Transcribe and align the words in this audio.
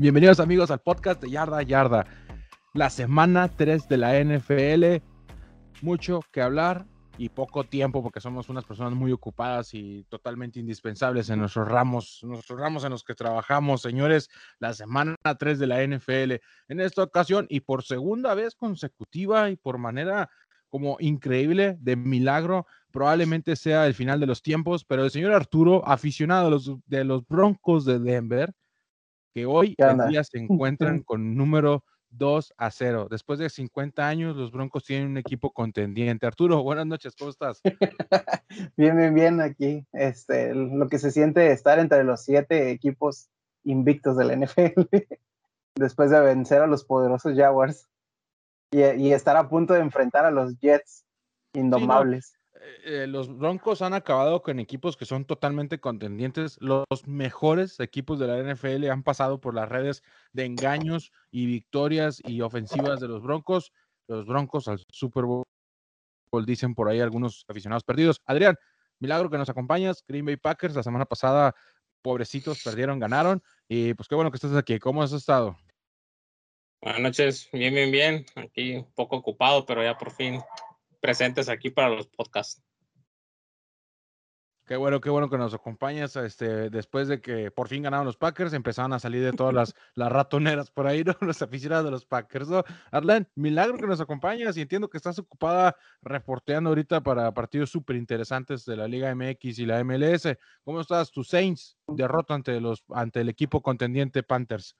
Bienvenidos 0.00 0.38
amigos 0.38 0.70
al 0.70 0.78
podcast 0.78 1.20
de 1.20 1.28
Yarda 1.28 1.60
Yarda. 1.60 2.06
La 2.72 2.88
semana 2.88 3.48
3 3.48 3.88
de 3.88 3.96
la 3.96 4.22
NFL. 4.22 5.02
Mucho 5.82 6.20
que 6.30 6.40
hablar 6.40 6.86
y 7.16 7.30
poco 7.30 7.64
tiempo 7.64 8.00
porque 8.00 8.20
somos 8.20 8.48
unas 8.48 8.64
personas 8.64 8.92
muy 8.92 9.10
ocupadas 9.10 9.74
y 9.74 10.04
totalmente 10.08 10.60
indispensables 10.60 11.30
en 11.30 11.40
nuestros 11.40 11.66
ramos, 11.66 12.20
nuestros 12.22 12.60
ramos 12.60 12.84
en 12.84 12.90
los 12.90 13.02
que 13.02 13.16
trabajamos, 13.16 13.82
señores. 13.82 14.28
La 14.60 14.72
semana 14.72 15.16
3 15.36 15.58
de 15.58 15.66
la 15.66 15.84
NFL. 15.84 16.34
En 16.68 16.78
esta 16.78 17.02
ocasión 17.02 17.46
y 17.50 17.58
por 17.58 17.82
segunda 17.82 18.34
vez 18.34 18.54
consecutiva 18.54 19.50
y 19.50 19.56
por 19.56 19.78
manera 19.78 20.30
como 20.68 20.96
increíble, 21.00 21.76
de 21.80 21.96
milagro, 21.96 22.68
probablemente 22.92 23.56
sea 23.56 23.88
el 23.88 23.94
final 23.94 24.20
de 24.20 24.26
los 24.26 24.42
tiempos, 24.42 24.84
pero 24.84 25.02
el 25.02 25.10
señor 25.10 25.32
Arturo, 25.32 25.82
aficionado 25.88 26.44
de 26.44 26.50
los, 26.52 26.72
de 26.86 27.02
los 27.02 27.26
Broncos 27.26 27.84
de 27.84 27.98
Denver, 27.98 28.54
que 29.38 29.46
hoy 29.46 29.74
en 29.78 30.08
día 30.08 30.24
se 30.24 30.38
encuentran 30.38 31.02
con 31.02 31.36
número 31.36 31.84
2 32.10 32.54
a 32.56 32.70
0. 32.70 33.08
Después 33.10 33.38
de 33.38 33.50
50 33.50 34.06
años, 34.06 34.36
los 34.36 34.50
Broncos 34.50 34.84
tienen 34.84 35.08
un 35.08 35.18
equipo 35.18 35.52
contendiente. 35.52 36.26
Arturo, 36.26 36.62
buenas 36.62 36.86
noches, 36.86 37.14
¿cómo 37.16 37.30
estás? 37.30 37.60
bien, 38.76 38.96
bien, 38.96 39.14
bien 39.14 39.40
aquí. 39.40 39.86
Este, 39.92 40.54
lo 40.54 40.88
que 40.88 40.98
se 40.98 41.10
siente 41.10 41.52
estar 41.52 41.78
entre 41.78 42.04
los 42.04 42.22
siete 42.22 42.70
equipos 42.70 43.28
invictos 43.64 44.16
de 44.16 44.24
la 44.24 44.36
NFL 44.36 44.80
después 45.76 46.10
de 46.10 46.20
vencer 46.20 46.62
a 46.62 46.66
los 46.66 46.84
poderosos 46.84 47.36
Jaguars 47.36 47.88
y, 48.70 49.12
estar 49.12 49.36
a 49.36 49.48
punto 49.48 49.74
de 49.74 49.80
enfrentar 49.80 50.24
a 50.24 50.30
los 50.30 50.58
Jets 50.58 51.04
indomables. 51.54 52.37
Eh, 52.60 53.02
eh, 53.02 53.06
los 53.06 53.36
Broncos 53.36 53.82
han 53.82 53.94
acabado 53.94 54.42
con 54.42 54.58
equipos 54.58 54.96
que 54.96 55.04
son 55.04 55.24
totalmente 55.24 55.78
contendientes. 55.80 56.58
Los 56.60 56.84
mejores 57.06 57.78
equipos 57.80 58.18
de 58.18 58.26
la 58.26 58.38
NFL 58.38 58.90
han 58.90 59.02
pasado 59.02 59.40
por 59.40 59.54
las 59.54 59.68
redes 59.68 60.02
de 60.32 60.44
engaños 60.44 61.12
y 61.30 61.46
victorias 61.46 62.20
y 62.24 62.40
ofensivas 62.40 63.00
de 63.00 63.08
los 63.08 63.22
Broncos. 63.22 63.72
Los 64.08 64.26
Broncos 64.26 64.68
al 64.68 64.82
Super 64.90 65.24
Bowl 65.24 65.44
dicen 66.46 66.74
por 66.74 66.88
ahí 66.88 67.00
algunos 67.00 67.44
aficionados 67.48 67.84
perdidos. 67.84 68.20
Adrián, 68.24 68.56
milagro 68.98 69.30
que 69.30 69.38
nos 69.38 69.48
acompañas. 69.48 70.04
Green 70.06 70.24
Bay 70.24 70.36
Packers 70.36 70.74
la 70.74 70.82
semana 70.82 71.04
pasada, 71.04 71.54
pobrecitos, 72.02 72.62
perdieron, 72.62 72.98
ganaron. 72.98 73.42
Y 73.68 73.94
pues 73.94 74.08
qué 74.08 74.14
bueno 74.14 74.30
que 74.30 74.36
estás 74.36 74.54
aquí. 74.56 74.78
¿Cómo 74.78 75.02
has 75.02 75.12
estado? 75.12 75.56
Buenas 76.80 77.02
noches, 77.02 77.48
bien, 77.52 77.74
bien, 77.74 77.90
bien. 77.90 78.26
Aquí 78.36 78.76
un 78.76 78.92
poco 78.92 79.16
ocupado, 79.16 79.66
pero 79.66 79.82
ya 79.82 79.98
por 79.98 80.12
fin 80.12 80.40
presentes 81.00 81.48
aquí 81.48 81.70
para 81.70 81.90
los 81.90 82.06
podcasts. 82.08 82.62
Qué 84.68 84.76
bueno, 84.76 85.00
qué 85.00 85.08
bueno 85.08 85.30
que 85.30 85.38
nos 85.38 85.54
acompañas. 85.54 86.14
Este, 86.16 86.68
después 86.68 87.08
de 87.08 87.22
que 87.22 87.50
por 87.50 87.68
fin 87.68 87.84
ganaron 87.84 88.04
los 88.04 88.18
Packers, 88.18 88.52
empezaron 88.52 88.92
a 88.92 88.98
salir 88.98 89.24
de 89.24 89.32
todas 89.32 89.54
las, 89.54 89.74
las 89.94 90.12
ratoneras 90.12 90.70
por 90.70 90.86
ahí, 90.86 91.02
¿no? 91.04 91.14
Los 91.22 91.40
aficionados 91.40 91.86
de 91.86 91.90
los 91.90 92.04
Packers, 92.04 92.50
¿no? 92.50 92.62
Arlen, 92.90 93.26
milagro 93.34 93.78
que 93.78 93.86
nos 93.86 93.98
acompañas 93.98 94.58
y 94.58 94.60
entiendo 94.60 94.90
que 94.90 94.98
estás 94.98 95.18
ocupada 95.18 95.74
reporteando 96.02 96.68
ahorita 96.68 97.02
para 97.02 97.32
partidos 97.32 97.70
súper 97.70 97.96
interesantes 97.96 98.66
de 98.66 98.76
la 98.76 98.86
Liga 98.86 99.14
MX 99.14 99.58
y 99.58 99.64
la 99.64 99.82
MLS. 99.82 100.36
¿Cómo 100.64 100.82
estás? 100.82 101.10
Tu 101.10 101.24
Saints 101.24 101.78
derrota 101.86 102.34
ante, 102.34 102.60
los, 102.60 102.84
ante 102.90 103.22
el 103.22 103.30
equipo 103.30 103.62
contendiente 103.62 104.22
Panthers. 104.22 104.76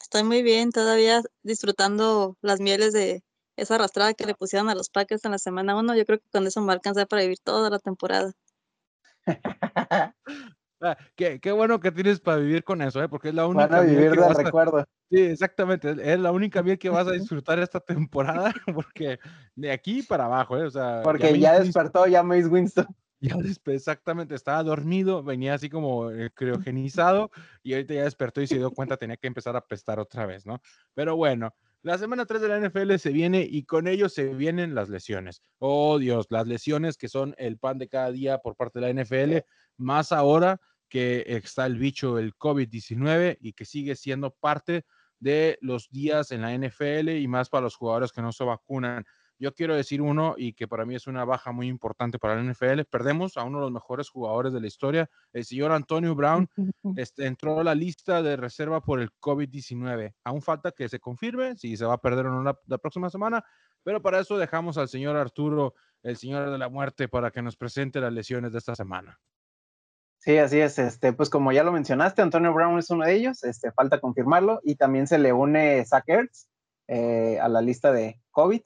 Estoy 0.00 0.22
muy 0.22 0.44
bien, 0.44 0.70
todavía 0.70 1.22
disfrutando 1.42 2.36
las 2.40 2.60
mieles 2.60 2.92
de 2.92 3.24
esa 3.56 3.74
arrastrada 3.76 4.14
que 4.14 4.26
le 4.26 4.34
pusieron 4.34 4.68
a 4.68 4.74
los 4.74 4.88
Packers 4.88 5.24
en 5.24 5.32
la 5.32 5.38
semana 5.38 5.76
1. 5.76 5.96
Yo 5.96 6.04
creo 6.06 6.18
que 6.18 6.28
con 6.32 6.46
eso 6.46 6.60
me 6.60 6.68
va 6.68 6.72
a 6.72 6.76
alcanzar 6.76 7.06
para 7.08 7.22
vivir 7.22 7.38
toda 7.42 7.70
la 7.70 7.78
temporada. 7.78 8.32
Ah, 10.84 10.98
qué, 11.14 11.38
bueno 11.52 11.78
que 11.78 11.92
tienes 11.92 12.18
para 12.18 12.38
vivir 12.38 12.64
con 12.64 12.82
eso, 12.82 13.00
¿eh? 13.00 13.08
porque 13.08 13.28
es 13.28 13.34
la 13.34 13.46
única. 13.46 13.68
Van 13.68 13.74
a 13.78 13.80
vivir 13.82 14.10
de 14.10 14.34
recuerdo. 14.34 14.84
Sí, 15.08 15.20
exactamente. 15.20 15.94
Es 16.12 16.18
la 16.18 16.32
única 16.32 16.60
miel 16.60 16.76
que 16.76 16.88
vas 16.90 17.06
a 17.06 17.12
disfrutar 17.12 17.60
esta 17.60 17.78
temporada, 17.78 18.52
porque 18.74 19.20
de 19.54 19.70
aquí 19.70 20.02
para 20.02 20.24
abajo, 20.24 20.58
¿eh? 20.58 20.64
O 20.64 20.70
sea, 20.70 21.02
porque 21.04 21.38
ya, 21.38 21.60
despertó 21.60 22.06
ya 22.06 22.22
Mace 22.22 22.48
Winston. 22.48 22.86
Ya 23.24 23.36
exactamente, 23.66 24.34
estaba 24.34 24.64
dormido, 24.64 25.22
venía 25.22 25.54
así 25.54 25.70
como 25.70 26.10
eh, 26.10 26.32
criogenizado 26.34 27.30
y 27.62 27.74
ahorita 27.74 27.94
ya 27.94 28.02
despertó 28.02 28.40
y 28.40 28.48
se 28.48 28.56
dio 28.56 28.72
cuenta 28.72 28.96
tenía 28.96 29.16
que 29.16 29.28
empezar 29.28 29.54
a 29.54 29.64
pestar 29.64 30.00
otra 30.00 30.26
vez, 30.26 30.44
¿no? 30.44 30.60
Pero 30.92 31.14
bueno, 31.14 31.54
la 31.82 31.98
semana 31.98 32.26
3 32.26 32.40
de 32.40 32.48
la 32.48 32.60
NFL 32.60 32.94
se 32.96 33.10
viene 33.10 33.46
y 33.48 33.64
con 33.64 33.88
ello 33.88 34.08
se 34.08 34.34
vienen 34.34 34.74
las 34.74 34.88
lesiones. 34.88 35.42
Oh 35.58 35.98
Dios, 35.98 36.26
las 36.30 36.46
lesiones 36.46 36.96
que 36.96 37.08
son 37.08 37.34
el 37.38 37.58
pan 37.58 37.78
de 37.78 37.88
cada 37.88 38.12
día 38.12 38.38
por 38.38 38.56
parte 38.56 38.80
de 38.80 38.92
la 38.92 39.02
NFL, 39.02 39.44
más 39.76 40.12
ahora 40.12 40.60
que 40.88 41.24
está 41.26 41.66
el 41.66 41.78
bicho, 41.78 42.18
el 42.18 42.34
COVID-19 42.34 43.38
y 43.40 43.52
que 43.54 43.64
sigue 43.64 43.96
siendo 43.96 44.30
parte 44.30 44.84
de 45.18 45.58
los 45.60 45.88
días 45.90 46.30
en 46.32 46.42
la 46.42 46.52
NFL 46.52 47.10
y 47.10 47.26
más 47.28 47.48
para 47.48 47.62
los 47.62 47.76
jugadores 47.76 48.12
que 48.12 48.22
no 48.22 48.32
se 48.32 48.44
vacunan. 48.44 49.04
Yo 49.42 49.52
quiero 49.52 49.74
decir 49.74 50.00
uno 50.00 50.36
y 50.38 50.52
que 50.52 50.68
para 50.68 50.84
mí 50.84 50.94
es 50.94 51.08
una 51.08 51.24
baja 51.24 51.50
muy 51.50 51.66
importante 51.66 52.16
para 52.16 52.36
la 52.36 52.44
NFL. 52.44 52.82
Perdemos 52.88 53.36
a 53.36 53.42
uno 53.42 53.58
de 53.58 53.62
los 53.64 53.72
mejores 53.72 54.08
jugadores 54.08 54.52
de 54.52 54.60
la 54.60 54.68
historia. 54.68 55.10
El 55.32 55.44
señor 55.44 55.72
Antonio 55.72 56.14
Brown 56.14 56.48
este, 56.96 57.26
entró 57.26 57.58
a 57.58 57.64
la 57.64 57.74
lista 57.74 58.22
de 58.22 58.36
reserva 58.36 58.80
por 58.80 59.00
el 59.00 59.10
COVID-19. 59.18 60.14
Aún 60.22 60.42
falta 60.42 60.70
que 60.70 60.88
se 60.88 61.00
confirme 61.00 61.56
si 61.56 61.76
se 61.76 61.84
va 61.84 61.94
a 61.94 62.00
perder 62.00 62.26
o 62.26 62.30
no 62.30 62.56
la, 62.64 62.78
próxima 62.78 63.10
semana, 63.10 63.44
pero 63.82 64.00
para 64.00 64.20
eso 64.20 64.38
dejamos 64.38 64.78
al 64.78 64.88
señor 64.88 65.16
Arturo, 65.16 65.74
el 66.04 66.16
señor 66.16 66.48
de 66.48 66.58
la 66.58 66.68
muerte, 66.68 67.08
para 67.08 67.32
que 67.32 67.42
nos 67.42 67.56
presente 67.56 68.00
las 68.00 68.12
lesiones 68.12 68.52
de 68.52 68.58
esta 68.58 68.76
semana. 68.76 69.18
Sí, 70.18 70.38
así 70.38 70.60
es. 70.60 70.78
Este, 70.78 71.12
pues 71.14 71.28
como 71.30 71.50
ya 71.50 71.64
lo 71.64 71.72
mencionaste, 71.72 72.22
Antonio 72.22 72.54
Brown 72.54 72.78
es 72.78 72.90
uno 72.90 73.04
de 73.04 73.14
ellos. 73.14 73.42
Este, 73.42 73.72
falta 73.72 73.98
confirmarlo 73.98 74.60
y 74.62 74.76
también 74.76 75.08
se 75.08 75.18
le 75.18 75.32
une 75.32 75.84
Zach 75.84 76.04
Ertz 76.06 76.46
eh, 76.86 77.40
a 77.40 77.48
la 77.48 77.60
lista 77.60 77.90
de 77.90 78.20
COVID. 78.30 78.62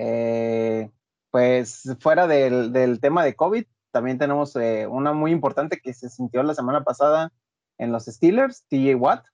Eh, 0.00 0.90
pues 1.32 1.82
fuera 1.98 2.28
del, 2.28 3.00
tema 3.00 3.24
de 3.24 3.34
COVID, 3.34 3.64
también 3.90 4.16
tenemos 4.16 4.54
eh, 4.54 4.86
una 4.86 5.12
muy 5.12 5.32
importante 5.32 5.80
que 5.80 5.92
se 5.92 6.08
sintió 6.08 6.44
la 6.44 6.54
semana 6.54 6.84
pasada 6.84 7.32
en 7.78 7.90
los 7.90 8.04
Steelers, 8.04 8.64
TJ 8.68 8.94
Watt, 8.94 9.26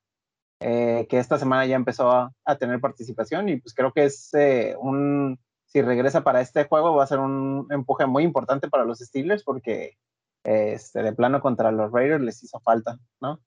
eh, 0.61 1.07
que 1.11 1.19
esta 1.19 1.39
semana 1.39 1.67
ya 1.67 1.77
empezó 1.77 2.11
a, 2.11 2.33
tener 2.59 2.81
participación 2.81 3.51
y 3.51 3.59
pues 3.59 3.75
creo 3.75 3.93
que 3.93 4.05
es 4.05 4.31
un, 4.79 5.39
si 5.67 5.83
regresa 5.83 6.25
para 6.25 6.41
este 6.41 6.65
juego 6.65 6.95
va 6.95 7.05
a 7.05 7.09
ser 7.09 7.19
un 7.19 7.67
empuje 7.71 8.07
muy 8.07 8.23
importante 8.23 8.69
para 8.69 8.87
los 8.87 9.01
Steelers 9.01 9.45
porque 9.45 9.99
este, 10.45 11.03
de 11.03 11.13
plano 11.13 11.43
contra 11.43 11.73
los 11.73 11.93
Raiders 11.93 12.23
les 12.23 12.43
hizo 12.43 12.59
falta, 12.61 12.99
¿no? 13.21 13.39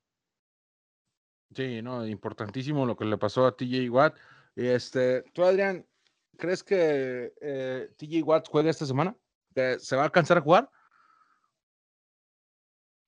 Sí, 1.56 1.82
no, 1.82 2.06
importantísimo 2.06 2.86
lo 2.86 2.96
que 2.96 3.06
le 3.06 3.18
pasó 3.18 3.48
a 3.48 3.56
TJ 3.56 3.90
Watt. 3.90 4.16
Este, 4.56 5.24
tú, 5.34 5.44
Adrián, 5.44 5.86
¿crees 6.38 6.64
que 6.64 7.34
eh, 7.42 7.90
TJ 7.98 8.24
Watt 8.24 8.48
juegue 8.48 8.70
esta 8.70 8.86
semana? 8.86 9.16
¿Se 9.80 9.96
va 9.96 10.04
a 10.04 10.06
alcanzar 10.06 10.38
a 10.38 10.42
jugar? 10.42 10.70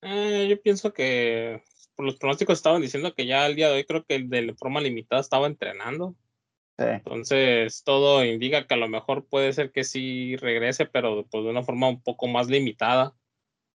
Eh, 0.01 0.47
yo 0.49 0.61
pienso 0.61 0.93
que 0.93 1.61
por 1.95 2.05
los 2.05 2.15
pronósticos 2.15 2.57
estaban 2.57 2.81
diciendo 2.81 3.13
que 3.13 3.25
ya 3.25 3.45
el 3.45 3.55
día 3.55 3.67
de 3.69 3.75
hoy 3.75 3.83
creo 3.85 4.05
que 4.05 4.19
de 4.19 4.53
forma 4.55 4.81
limitada 4.81 5.21
estaba 5.21 5.47
entrenando. 5.47 6.15
Entonces 6.77 7.83
todo 7.83 8.23
indica 8.23 8.65
que 8.65 8.73
a 8.73 8.77
lo 8.77 8.87
mejor 8.87 9.27
puede 9.27 9.51
ser 9.51 9.71
que 9.71 9.83
sí 9.83 10.37
regrese, 10.37 10.85
pero 10.85 11.25
pues 11.25 11.43
de 11.43 11.49
una 11.49 11.63
forma 11.63 11.89
un 11.89 12.01
poco 12.01 12.27
más 12.27 12.47
limitada. 12.47 13.13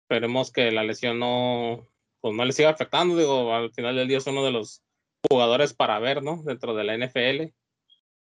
Esperemos 0.04 0.52
que 0.52 0.72
la 0.72 0.84
lesión 0.84 1.18
no, 1.18 1.88
pues 2.20 2.36
no 2.36 2.46
le 2.46 2.52
siga 2.52 2.70
afectando. 2.70 3.18
Digo, 3.18 3.56
al 3.56 3.72
final 3.74 3.96
del 3.96 4.08
día 4.08 4.20
es 4.20 4.28
uno 4.28 4.46
de 4.46 4.52
los 4.52 4.84
jugadores 5.28 5.74
para 5.74 5.98
ver, 5.98 6.22
¿no? 6.22 6.44
Dentro 6.44 6.76
de 6.76 6.84
la 6.84 6.96
NFL. 6.96 7.54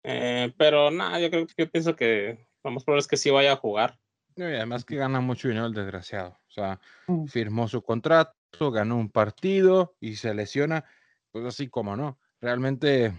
Eh, 0.04 0.54
pero 0.58 0.92
nada, 0.92 1.20
yo 1.20 1.30
creo 1.30 1.48
yo 1.58 1.70
pienso 1.70 1.96
que 1.96 2.48
vamos 2.64 2.84
por 2.84 2.98
es 2.98 3.08
que 3.08 3.18
sí 3.18 3.30
vaya 3.30 3.54
a 3.54 3.58
jugar. 3.58 4.00
y 4.36 4.42
además 4.44 4.86
que 4.86 4.96
gana 4.96 5.20
mucho 5.20 5.48
dinero 5.48 5.68
el 5.68 5.74
desgraciado. 5.74 6.40
O 6.48 6.52
sea, 6.52 6.80
mm. 7.08 7.26
firmó 7.26 7.68
su 7.68 7.82
contrato, 7.82 8.72
ganó 8.72 8.98
un 8.98 9.10
partido 9.10 9.96
y 10.00 10.16
se 10.16 10.34
lesiona. 10.34 10.86
Pues 11.32 11.46
así 11.46 11.70
como 11.70 11.96
no. 11.96 12.20
Realmente, 12.42 13.14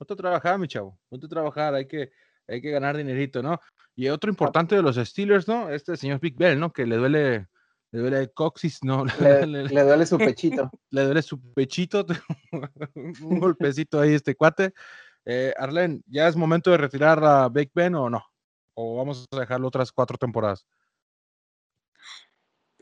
no 0.00 0.06
te 0.06 0.16
trabajar, 0.16 0.58
mi 0.58 0.68
chavo. 0.68 0.98
No 1.10 1.18
te 1.18 1.28
trabajar, 1.28 1.74
hay 1.74 1.86
que, 1.86 2.10
hay 2.48 2.60
que 2.60 2.70
ganar 2.70 2.96
dinerito, 2.96 3.42
¿no? 3.42 3.60
Y 3.94 4.08
otro 4.08 4.30
importante 4.30 4.74
de 4.74 4.82
los 4.82 4.96
Steelers, 4.96 5.46
¿no? 5.46 5.70
Este 5.70 5.96
señor 5.96 6.18
Big 6.18 6.36
Bell, 6.36 6.58
¿no? 6.58 6.72
Que 6.72 6.86
le 6.86 6.96
duele, 6.96 7.46
le 7.90 8.00
duele 8.00 8.18
el 8.18 8.32
coxis, 8.32 8.82
¿no? 8.82 9.04
Le, 9.46 9.46
le 9.46 9.82
duele 9.84 10.06
su 10.06 10.18
pechito. 10.18 10.70
le 10.90 11.04
duele 11.04 11.22
su 11.22 11.40
pechito. 11.52 12.06
un 12.94 13.38
golpecito 13.38 14.00
ahí, 14.00 14.14
este 14.14 14.34
cuate. 14.34 14.72
Eh, 15.24 15.54
Arlen, 15.56 16.02
¿ya 16.06 16.28
es 16.28 16.36
momento 16.36 16.70
de 16.70 16.78
retirar 16.78 17.22
a 17.24 17.48
Big 17.48 17.70
Ben 17.74 17.94
o 17.94 18.10
no? 18.10 18.24
¿O 18.74 18.96
vamos 18.96 19.26
a 19.30 19.38
dejarlo 19.38 19.68
otras 19.68 19.92
cuatro 19.92 20.18
temporadas? 20.18 20.66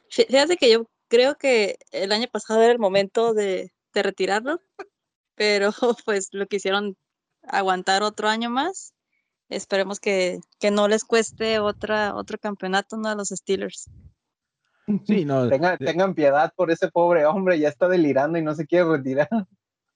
Fíjate 0.08 0.56
que 0.56 0.70
yo 0.70 0.86
creo 1.08 1.36
que 1.36 1.78
el 1.92 2.12
año 2.12 2.26
pasado 2.32 2.62
era 2.62 2.72
el 2.72 2.78
momento 2.78 3.34
de, 3.34 3.72
retirarlo, 3.92 4.60
pero 5.34 5.70
pues 6.06 6.28
lo 6.32 6.46
quisieron 6.46 6.96
aguantar 7.42 8.02
otro 8.02 8.28
año 8.28 8.50
más. 8.50 8.94
Esperemos 9.48 9.98
que, 9.98 10.40
no 10.70 10.88
les 10.88 11.04
cueste 11.04 11.58
otra, 11.58 12.14
otro 12.14 12.38
campeonato 12.38 12.96
¿no? 12.96 13.08
a 13.08 13.14
los 13.16 13.28
Steelers. 13.28 13.90
Sí, 15.06 15.24
no. 15.24 15.48
tengan 15.48 16.14
piedad 16.14 16.52
por 16.56 16.70
ese 16.70 16.88
pobre 16.88 17.24
hombre, 17.26 17.58
ya 17.58 17.68
está 17.68 17.88
delirando 17.88 18.38
y 18.38 18.42
no 18.42 18.54
se 18.54 18.66
quiere 18.66 18.88
retirar. 18.90 19.28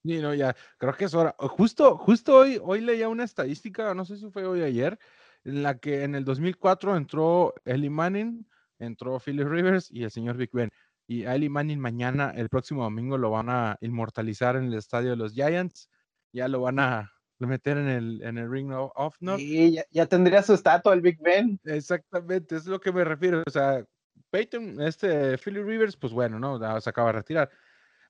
Sí, 0.04 0.18
no, 0.18 0.34
ya, 0.34 0.54
creo 0.76 0.92
que 0.92 1.06
es 1.06 1.14
hora. 1.14 1.34
Justo, 1.38 1.96
justo 1.96 2.36
hoy, 2.36 2.60
hoy 2.62 2.82
leía 2.82 3.08
una 3.08 3.24
estadística, 3.24 3.94
no 3.94 4.04
sé 4.04 4.18
si 4.18 4.30
fue 4.30 4.44
hoy 4.44 4.60
o 4.60 4.64
ayer, 4.66 4.98
en 5.44 5.62
la 5.62 5.78
que 5.78 6.04
en 6.04 6.14
el 6.14 6.26
2004 6.26 6.94
entró 6.94 7.54
Eli 7.64 7.88
Manning, 7.88 8.46
entró 8.78 9.18
Philip 9.18 9.48
Rivers 9.48 9.90
y 9.90 10.04
el 10.04 10.10
señor 10.10 10.36
Big 10.36 10.50
Ben. 10.52 10.70
Y 11.06 11.24
a 11.24 11.34
Eli 11.34 11.48
Manning 11.48 11.78
mañana, 11.78 12.34
el 12.36 12.50
próximo 12.50 12.82
domingo, 12.82 13.16
lo 13.16 13.30
van 13.30 13.48
a 13.48 13.78
inmortalizar 13.80 14.56
en 14.56 14.64
el 14.64 14.74
estadio 14.74 15.10
de 15.10 15.16
los 15.16 15.32
Giants. 15.32 15.88
Ya 16.34 16.48
lo 16.48 16.60
van 16.60 16.80
a 16.80 17.10
meter 17.38 17.78
en 17.78 17.88
el, 17.88 18.22
en 18.22 18.36
el 18.36 18.50
Ring 18.50 18.72
of 18.72 19.16
Honor. 19.20 19.38
Sí, 19.38 19.78
ya, 19.90 20.04
tendría 20.04 20.42
su 20.42 20.52
estatua 20.52 20.92
el 20.92 21.00
Big 21.00 21.18
Ben. 21.22 21.58
Exactamente, 21.64 22.56
es 22.56 22.66
lo 22.66 22.78
que 22.78 22.92
me 22.92 23.04
refiero. 23.04 23.42
O 23.46 23.50
sea, 23.50 23.82
Peyton, 24.28 24.82
este 24.82 25.38
Philip 25.38 25.64
Rivers, 25.64 25.96
pues 25.96 26.12
bueno, 26.12 26.38
¿no? 26.38 26.58
Se 26.80 26.90
acaba 26.90 27.08
de 27.08 27.18
retirar 27.18 27.50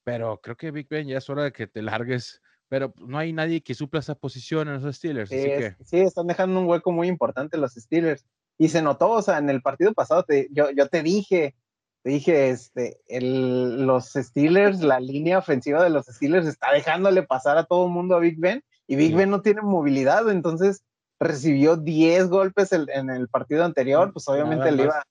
pero 0.05 0.41
creo 0.41 0.57
que 0.57 0.71
Big 0.71 0.89
Ben 0.89 1.09
ya 1.09 1.19
es 1.19 1.29
hora 1.29 1.45
de 1.45 1.53
que 1.53 1.67
te 1.67 1.83
largues. 1.83 2.41
Pero 2.69 2.95
no 2.97 3.19
hay 3.19 3.33
nadie 3.33 3.63
que 3.63 3.75
supla 3.75 4.01
esa 4.01 4.15
posición 4.15 4.69
en 4.69 4.83
los 4.83 4.97
Steelers. 4.97 5.29
Sí, 5.29 5.39
así 5.39 5.47
que... 5.47 5.77
sí, 5.85 6.01
están 6.01 6.27
dejando 6.27 6.61
un 6.61 6.67
hueco 6.67 6.93
muy 6.93 7.09
importante 7.09 7.59
los 7.59 7.73
Steelers. 7.75 8.25
Y 8.59 8.69
se 8.69 8.83
notó, 8.83 9.11
o 9.11 9.23
sea, 9.23 9.39
en 9.39 9.51
el 9.51 9.63
partido 9.63 9.93
pasado 9.93 10.23
te, 10.23 10.49
yo, 10.51 10.71
yo 10.71 10.89
te 10.89 11.03
dije, 11.03 11.57
te 12.03 12.11
dije, 12.11 12.51
este, 12.51 13.01
el, 13.09 13.87
los 13.87 14.13
Steelers, 14.13 14.81
la 14.81 15.01
línea 15.01 15.39
ofensiva 15.39 15.83
de 15.83 15.91
los 15.91 16.07
Steelers 16.07 16.47
está 16.47 16.73
dejándole 16.73 17.23
pasar 17.23 17.59
a 17.59 17.65
todo 17.65 17.87
el 17.87 17.93
mundo 17.93 18.15
a 18.15 18.21
Big 18.21 18.39
Ben 18.39 18.63
y 18.87 18.97
Big 18.97 19.15
Ben 19.17 19.31
no 19.31 19.43
tiene 19.43 19.63
movilidad, 19.63 20.31
entonces 20.31 20.85
recibió 21.19 21.77
10 21.77 22.29
golpes 22.29 22.73
en 22.73 23.11
el 23.11 23.29
partido 23.29 23.65
anterior, 23.65 24.13
pues 24.13 24.29
obviamente 24.29 24.71
le 24.73 24.85
iba, 24.85 25.03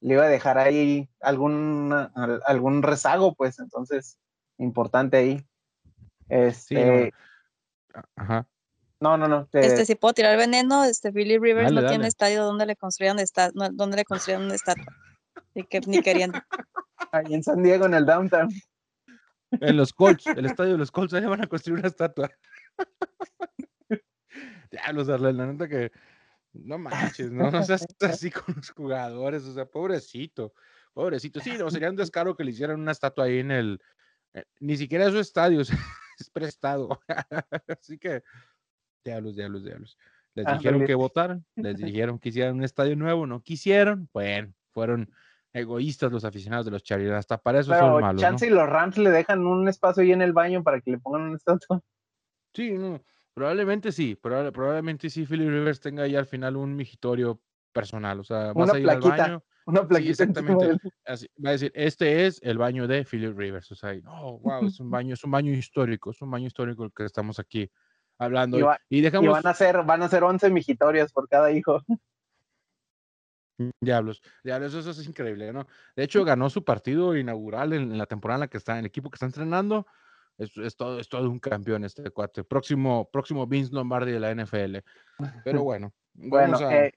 le 0.00 0.14
iba 0.14 0.24
a 0.24 0.28
dejar 0.28 0.58
ahí 0.58 1.08
algún, 1.20 1.92
algún 2.46 2.82
rezago, 2.82 3.34
pues 3.34 3.58
entonces, 3.58 4.18
importante 4.58 5.16
ahí. 5.16 5.46
Este, 6.28 7.12
no. 7.94 8.02
Ajá. 8.16 8.48
No, 9.00 9.16
no, 9.16 9.28
no. 9.28 9.48
Este, 9.52 9.86
si 9.86 9.94
puedo 9.94 10.12
tirar 10.12 10.36
veneno, 10.36 10.84
este 10.84 11.10
Billy 11.10 11.38
Rivers 11.38 11.72
no 11.72 11.86
tiene 11.86 12.08
estadio 12.08 12.44
donde 12.44 12.66
le 12.66 12.74
construyan 12.74 13.18
esta, 13.20 13.50
donde 13.52 13.96
le 13.96 14.04
construyan 14.04 14.42
una 14.42 14.54
estatua. 14.54 14.92
Ni 15.54 15.62
que 15.64 15.80
ni 15.86 16.02
queriendo. 16.02 16.40
Ahí 17.12 17.32
en 17.32 17.42
San 17.42 17.62
Diego, 17.62 17.86
en 17.86 17.94
el 17.94 18.04
downtown. 18.04 18.48
En 19.52 19.76
los 19.76 19.92
Colts, 19.92 20.26
el 20.26 20.46
estadio 20.46 20.72
de 20.72 20.78
los 20.78 20.90
Colts, 20.90 21.14
ahí 21.14 21.24
van 21.24 21.42
a 21.42 21.46
construir 21.46 21.78
una 21.78 21.88
estatua. 21.88 22.30
ya, 24.70 24.92
los 24.92 25.06
la 25.06 25.32
neta 25.32 25.68
que 25.68 25.90
no 26.64 26.78
manches, 26.78 27.30
no, 27.30 27.50
no 27.50 27.62
seas 27.62 27.86
así 28.00 28.30
con 28.30 28.54
los 28.56 28.70
jugadores, 28.70 29.44
o 29.44 29.54
sea, 29.54 29.66
pobrecito, 29.66 30.52
pobrecito. 30.92 31.40
Sí, 31.40 31.52
no, 31.58 31.70
sería 31.70 31.90
un 31.90 31.96
descaro 32.12 32.36
que 32.36 32.44
le 32.44 32.50
hicieran 32.50 32.80
una 32.80 32.92
estatua 32.92 33.24
ahí 33.24 33.38
en 33.38 33.50
el, 33.50 33.80
eh, 34.34 34.44
ni 34.60 34.76
siquiera 34.76 35.06
es 35.06 35.12
su 35.12 35.18
estadio, 35.18 35.60
es 36.18 36.30
prestado. 36.32 37.00
así 37.68 37.98
que, 37.98 38.22
diablos, 39.04 39.36
diablos, 39.36 39.64
diablos. 39.64 39.98
Les 40.34 40.46
dijeron 40.46 40.86
que 40.86 40.94
votaran, 40.94 41.44
les 41.56 41.78
dijeron 41.78 42.18
que 42.18 42.28
hicieran 42.28 42.54
un 42.54 42.62
estadio 42.62 42.94
nuevo, 42.94 43.26
no 43.26 43.42
quisieron, 43.42 44.08
bueno, 44.12 44.54
fueron 44.70 45.10
egoístas 45.52 46.12
los 46.12 46.24
aficionados 46.24 46.66
de 46.66 46.70
los 46.70 46.84
Chargers, 46.84 47.14
hasta 47.14 47.38
para 47.38 47.58
eso 47.58 47.76
son 47.76 48.00
malos. 48.00 48.20
Chance 48.20 48.46
y 48.46 48.50
los 48.50 48.68
Rams 48.68 48.98
le 48.98 49.10
dejan 49.10 49.44
un 49.44 49.66
espacio 49.66 50.02
ahí 50.02 50.12
en 50.12 50.22
el 50.22 50.32
baño 50.32 50.62
para 50.62 50.80
que 50.80 50.92
le 50.92 50.98
pongan 50.98 51.22
una 51.22 51.36
estatua. 51.36 51.80
Sí, 52.54 52.72
no, 52.72 53.02
Probablemente 53.38 53.92
sí, 53.92 54.16
probablemente 54.16 55.08
sí 55.08 55.24
Philip 55.24 55.48
Rivers 55.48 55.78
tenga 55.78 56.02
ahí 56.02 56.16
al 56.16 56.26
final 56.26 56.56
un 56.56 56.74
migitorio 56.74 57.40
personal, 57.72 58.18
o 58.18 58.24
sea, 58.24 58.52
vas 58.52 58.74
a 58.74 58.80
ir 58.80 58.90
al 58.90 59.00
baño. 59.00 59.44
Una 59.64 59.86
plaquita. 59.86 60.10
exactamente. 60.10 60.76
va 61.06 61.50
a 61.50 61.52
decir, 61.52 61.70
este 61.76 62.26
es 62.26 62.40
el 62.42 62.58
baño 62.58 62.88
de 62.88 63.04
Philip 63.04 63.38
Rivers. 63.38 63.70
O 63.70 63.76
sea, 63.76 63.94
oh, 64.06 64.40
wow, 64.40 64.66
es 64.66 64.80
un 64.80 64.90
baño, 64.90 65.14
es 65.14 65.22
un 65.22 65.30
baño 65.30 65.52
histórico, 65.52 66.10
es 66.10 66.20
un 66.20 66.32
baño 66.32 66.48
histórico 66.48 66.82
el 66.82 66.92
que 66.92 67.04
estamos 67.04 67.38
aquí 67.38 67.70
hablando. 68.18 68.58
Y, 68.88 69.02
dejamos... 69.02 69.30
van 69.30 69.46
a 69.46 69.54
ser, 69.54 69.84
van 69.84 70.02
a 70.02 70.08
ser 70.08 70.24
11 70.24 70.50
migitorios 70.50 71.12
por 71.12 71.28
cada 71.28 71.52
hijo. 71.52 71.80
Diablos, 73.80 74.20
diablos, 74.42 74.74
eso, 74.74 74.90
es 74.90 75.06
increíble, 75.06 75.52
¿no? 75.52 75.66
De 75.94 76.02
hecho, 76.02 76.24
ganó 76.24 76.50
su 76.50 76.64
partido 76.64 77.16
inaugural 77.16 77.72
en, 77.72 77.92
en 77.92 77.98
la 77.98 78.06
temporada 78.06 78.36
en 78.36 78.40
la 78.40 78.48
que 78.48 78.56
está, 78.56 78.72
en 78.72 78.78
el 78.80 78.86
equipo 78.86 79.10
que 79.10 79.16
está 79.16 79.26
entrenando 79.26 79.86
es, 80.38 80.76
todo, 80.76 81.00
es 81.00 81.08
todo 81.08 81.28
un 81.28 81.40
campeón 81.40 81.84
este 81.84 82.10
cuate. 82.10 82.44
Próximo, 82.44 83.08
próximo 83.12 83.46
Vince 83.46 83.74
Lombardi 83.74 84.12
de 84.12 84.20
la 84.20 84.34
NFL. 84.34 84.78
Pero 85.44 85.62
bueno, 85.64 85.92
bueno, 86.14 86.58
eh, 86.70 86.92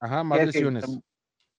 ajá, 0.00 0.22
más 0.22 0.46
lesiones. 0.46 0.84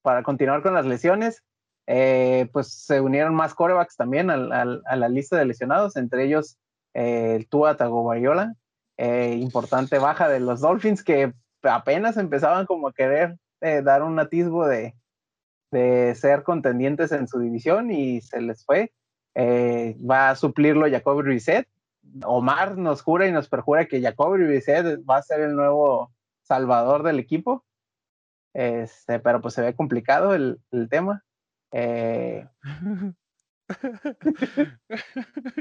Para 0.01 0.23
continuar 0.23 0.61
con 0.61 0.73
las 0.73 0.85
lesiones, 0.85 1.43
eh, 1.87 2.49
pues 2.53 2.67
se 2.69 3.01
unieron 3.01 3.35
más 3.35 3.53
corebacks 3.53 3.95
también 3.97 4.29
a, 4.29 4.37
la 4.37 5.09
lista 5.09 5.37
de 5.37 5.45
lesionados, 5.45 5.97
entre 5.97 6.25
ellos 6.25 6.57
eh, 6.93 7.35
el 7.35 7.49
Tua 7.49 7.75
Tagovailoa, 7.75 8.53
importante 8.97 9.99
baja 9.99 10.29
de 10.29 10.39
los 10.39 10.61
Dolphins 10.61 11.03
que 11.03 11.33
apenas 11.63 12.17
empezaban 12.17 12.65
como 12.65 12.87
a 12.87 12.93
querer 12.93 13.37
dar 13.59 14.03
un 14.03 14.19
atisbo 14.19 14.67
de, 14.67 14.93
de 15.71 16.15
ser 16.15 16.43
contendientes 16.43 17.11
en 17.11 17.27
su 17.27 17.39
división 17.39 17.91
y 17.91 18.21
se 18.21 18.39
les 18.41 18.63
fue. 18.63 18.93
Eh, 19.35 19.97
va 19.99 20.29
a 20.29 20.35
suplirlo 20.35 20.89
Jacoby 20.89 21.21
Reset. 21.23 21.67
Omar 22.23 22.77
nos 22.77 23.01
jura 23.01 23.27
y 23.27 23.31
nos 23.31 23.49
perjura 23.49 23.85
que 23.85 24.01
Jacoby 24.01 24.45
Reset 24.45 25.01
va 25.07 25.17
a 25.17 25.23
ser 25.23 25.41
el 25.41 25.55
nuevo 25.55 26.13
salvador 26.41 27.03
del 27.03 27.19
equipo. 27.19 27.65
Este, 28.53 29.19
pero 29.19 29.41
pues 29.41 29.53
se 29.53 29.61
ve 29.61 29.75
complicado 29.75 30.33
el, 30.33 30.59
tema. 30.89 31.25
Eh, 31.73 32.47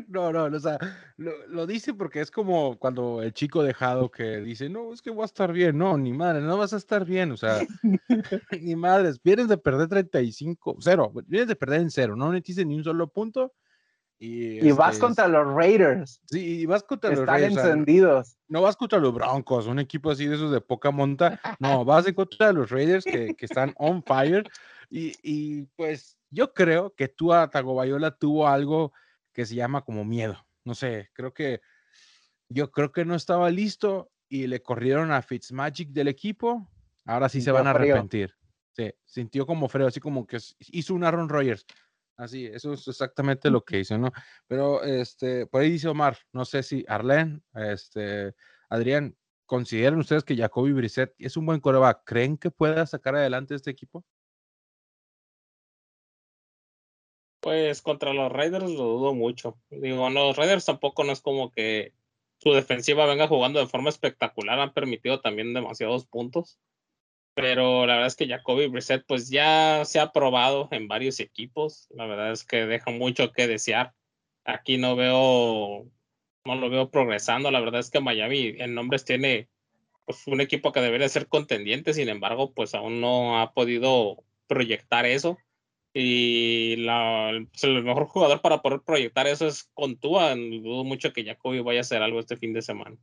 no, 0.08 0.30
no, 0.30 0.44
o 0.44 0.60
sea, 0.60 0.78
lo, 1.16 1.66
dice 1.66 1.94
porque 1.94 2.20
es 2.20 2.30
como 2.30 2.78
cuando 2.78 3.20
el 3.22 3.32
chico 3.32 3.64
dejado 3.64 4.10
que 4.10 4.40
dice, 4.40 4.68
no, 4.68 4.92
es 4.92 5.02
que 5.02 5.10
voy 5.10 5.22
a 5.22 5.24
estar 5.24 5.52
bien, 5.52 5.76
no, 5.78 5.98
ni 5.98 6.12
madre, 6.12 6.42
no 6.42 6.56
vas 6.58 6.72
a 6.72 6.76
estar 6.76 7.04
bien, 7.04 7.32
o 7.32 7.36
sea, 7.36 7.58
ni 8.60 8.76
madres, 8.76 9.20
vienes 9.22 9.48
de 9.48 9.56
perder 9.56 9.88
35, 9.88 10.76
cero, 10.80 11.12
vienes 11.26 11.48
de 11.48 11.56
perder 11.56 11.80
en 11.80 11.90
cero, 11.90 12.14
no 12.14 12.28
metiste 12.28 12.64
ni 12.64 12.76
un 12.76 12.84
solo 12.84 13.08
punto 13.08 13.54
y, 14.18 14.70
vas 14.72 14.94
este, 14.94 15.06
contra 15.06 15.28
los 15.28 15.52
Raiders. 15.52 16.20
Sí, 16.26 16.60
y 16.60 16.66
vas 16.66 16.82
contra 16.82 17.10
los 17.10 17.26
Raiders. 17.26 17.56
Están 17.56 17.68
encendidos. 17.68 18.36
no 18.48 18.62
vas 18.62 18.76
contra 18.76 18.98
los 18.98 19.12
Broncos, 19.12 19.66
un 19.66 19.78
equipo 19.78 20.10
así 20.10 20.26
de 20.26 20.36
esos 20.36 20.52
de 20.52 20.60
poca 20.60 20.90
monta. 20.90 21.40
No, 21.58 21.84
vas 21.84 22.06
en 22.06 22.14
contra 22.14 22.48
de 22.48 22.52
los 22.54 22.70
Raiders 22.70 23.04
que, 23.04 23.34
que 23.34 23.44
están 23.46 23.74
on 23.76 24.02
fire. 24.02 24.48
Y, 24.90 25.14
y, 25.22 25.64
pues 25.76 26.16
yo 26.30 26.54
creo 26.54 26.94
que 26.94 27.08
tú 27.08 27.32
a 27.32 27.50
Tagobayola 27.50 28.12
tuvo 28.12 28.48
algo 28.48 28.92
que 29.32 29.46
se 29.46 29.54
llama 29.54 29.82
como 29.82 30.04
miedo. 30.04 30.36
No 30.64 30.74
sé, 30.74 31.10
creo 31.12 31.34
que 31.34 31.60
yo 32.48 32.70
creo 32.70 32.92
que 32.92 33.04
no 33.04 33.14
estaba 33.14 33.50
listo 33.50 34.10
y 34.28 34.46
le 34.46 34.62
corrieron 34.62 35.12
a 35.12 35.22
Fitzmagic 35.22 35.90
del 35.90 36.08
equipo. 36.08 36.68
Ahora 37.04 37.28
sí 37.28 37.40
se 37.40 37.50
van 37.50 37.66
a 37.66 37.70
arrepentir. 37.70 38.34
Sí, 38.72 38.92
sintió 39.04 39.46
como 39.46 39.68
frío, 39.68 39.86
así 39.86 40.00
como 40.00 40.26
que 40.26 40.38
hizo 40.70 40.94
un 40.94 41.04
Aaron 41.04 41.28
Rodgers. 41.28 41.66
Así, 42.16 42.46
eso 42.46 42.72
es 42.72 42.86
exactamente 42.86 43.50
lo 43.50 43.64
que 43.64 43.80
hizo, 43.80 43.98
¿no? 43.98 44.12
Pero 44.46 44.84
este, 44.84 45.46
por 45.46 45.62
ahí 45.62 45.70
dice 45.70 45.88
Omar, 45.88 46.16
no 46.32 46.44
sé 46.44 46.62
si 46.62 46.84
Arlen, 46.86 47.42
este, 47.54 48.34
Adrián, 48.68 49.16
¿consideran 49.46 49.98
ustedes 49.98 50.22
que 50.22 50.36
Jacoby 50.36 50.72
Brissett 50.72 51.12
es 51.18 51.36
un 51.36 51.46
buen 51.46 51.60
coreback? 51.60 52.04
¿Creen 52.04 52.38
que 52.38 52.52
pueda 52.52 52.86
sacar 52.86 53.16
adelante 53.16 53.54
este 53.56 53.70
equipo? 53.70 54.04
Pues 57.40 57.82
contra 57.82 58.14
los 58.14 58.32
Raiders 58.32 58.70
lo 58.70 58.84
dudo 58.84 59.12
mucho. 59.12 59.58
Digo, 59.68 60.08
los 60.08 60.36
Raiders 60.36 60.64
tampoco 60.64 61.04
no 61.04 61.12
es 61.12 61.20
como 61.20 61.50
que 61.50 61.92
su 62.38 62.52
defensiva 62.52 63.06
venga 63.06 63.26
jugando 63.26 63.58
de 63.58 63.66
forma 63.66 63.90
espectacular, 63.90 64.60
han 64.60 64.72
permitido 64.72 65.20
también 65.20 65.52
demasiados 65.52 66.06
puntos 66.06 66.58
pero 67.34 67.86
la 67.86 67.94
verdad 67.94 68.06
es 68.06 68.16
que 68.16 68.28
Jacoby 68.28 68.68
Brissett 68.68 69.04
pues 69.06 69.28
ya 69.28 69.82
se 69.84 70.00
ha 70.00 70.12
probado 70.12 70.68
en 70.70 70.88
varios 70.88 71.20
equipos, 71.20 71.88
la 71.90 72.06
verdad 72.06 72.32
es 72.32 72.44
que 72.44 72.66
deja 72.66 72.90
mucho 72.90 73.32
que 73.32 73.48
desear. 73.48 73.92
Aquí 74.44 74.78
no 74.78 74.94
veo, 74.96 75.86
no 76.44 76.54
lo 76.54 76.70
veo 76.70 76.90
progresando, 76.90 77.50
la 77.50 77.60
verdad 77.60 77.80
es 77.80 77.90
que 77.90 78.00
Miami 78.00 78.54
en 78.58 78.74
nombres 78.74 79.04
tiene 79.04 79.48
pues, 80.04 80.26
un 80.26 80.40
equipo 80.40 80.72
que 80.72 80.80
debería 80.80 81.08
ser 81.08 81.28
contendiente, 81.28 81.94
sin 81.94 82.08
embargo 82.08 82.52
pues 82.54 82.74
aún 82.74 83.00
no 83.00 83.40
ha 83.40 83.52
podido 83.52 84.24
proyectar 84.46 85.06
eso. 85.06 85.38
Y 85.96 86.76
la, 86.78 87.30
pues, 87.52 87.64
el 87.64 87.84
mejor 87.84 88.06
jugador 88.06 88.40
para 88.40 88.62
poder 88.62 88.80
proyectar 88.80 89.28
eso 89.28 89.46
es 89.46 89.70
Contúa. 89.74 90.34
Dudo 90.34 90.82
mucho 90.82 91.12
que 91.12 91.24
Jacoby 91.24 91.60
vaya 91.60 91.80
a 91.80 91.82
hacer 91.82 92.02
algo 92.02 92.18
este 92.18 92.36
fin 92.36 92.52
de 92.52 92.62
semana. 92.62 92.96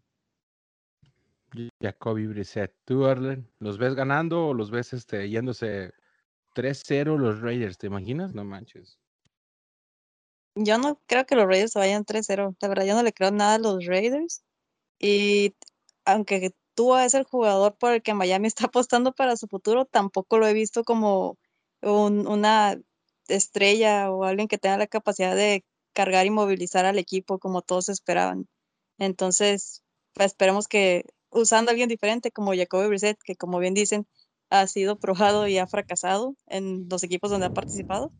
Jacoby 1.81 2.27
Brissett. 2.27 2.73
¿Tú, 2.85 3.05
Arlen, 3.05 3.49
los 3.59 3.77
ves 3.77 3.95
ganando 3.95 4.47
o 4.47 4.53
los 4.53 4.71
ves 4.71 4.93
este, 4.93 5.29
yéndose 5.29 5.93
3-0 6.55 7.17
los 7.17 7.41
Raiders? 7.41 7.77
¿Te 7.77 7.87
imaginas? 7.87 8.33
No 8.33 8.43
manches. 8.43 8.97
Yo 10.55 10.77
no 10.77 10.99
creo 11.07 11.25
que 11.25 11.35
los 11.35 11.45
Raiders 11.45 11.73
vayan 11.73 12.05
3-0. 12.05 12.55
La 12.59 12.67
verdad, 12.67 12.85
yo 12.85 12.95
no 12.95 13.03
le 13.03 13.13
creo 13.13 13.31
nada 13.31 13.55
a 13.55 13.59
los 13.59 13.85
Raiders. 13.85 14.43
Y 14.99 15.55
aunque 16.05 16.53
tú 16.75 16.95
es 16.95 17.13
el 17.13 17.23
jugador 17.23 17.75
por 17.77 17.93
el 17.93 18.01
que 18.01 18.13
Miami 18.13 18.47
está 18.47 18.65
apostando 18.67 19.13
para 19.13 19.37
su 19.37 19.47
futuro, 19.47 19.85
tampoco 19.85 20.37
lo 20.37 20.47
he 20.47 20.53
visto 20.53 20.83
como 20.83 21.37
una 21.81 22.79
estrella 23.27 24.11
o 24.11 24.23
alguien 24.23 24.47
que 24.47 24.59
tenga 24.59 24.77
la 24.77 24.87
capacidad 24.87 25.35
de 25.35 25.63
cargar 25.93 26.25
y 26.25 26.29
movilizar 26.29 26.85
al 26.85 26.99
equipo 26.99 27.39
como 27.39 27.61
todos 27.61 27.89
esperaban. 27.89 28.47
Entonces, 28.99 29.83
esperemos 30.15 30.67
que 30.67 31.05
usando 31.31 31.69
a 31.69 31.71
alguien 31.71 31.89
diferente 31.89 32.31
como 32.31 32.53
Jacoby 32.53 32.87
Brissett, 32.87 33.17
que 33.23 33.35
como 33.35 33.59
bien 33.59 33.73
dicen, 33.73 34.05
ha 34.49 34.67
sido 34.67 34.97
probado 34.97 35.47
y 35.47 35.57
ha 35.57 35.67
fracasado 35.67 36.35
en 36.47 36.87
los 36.89 37.03
equipos 37.03 37.31
donde 37.31 37.47
ha 37.47 37.53
participado, 37.53 38.11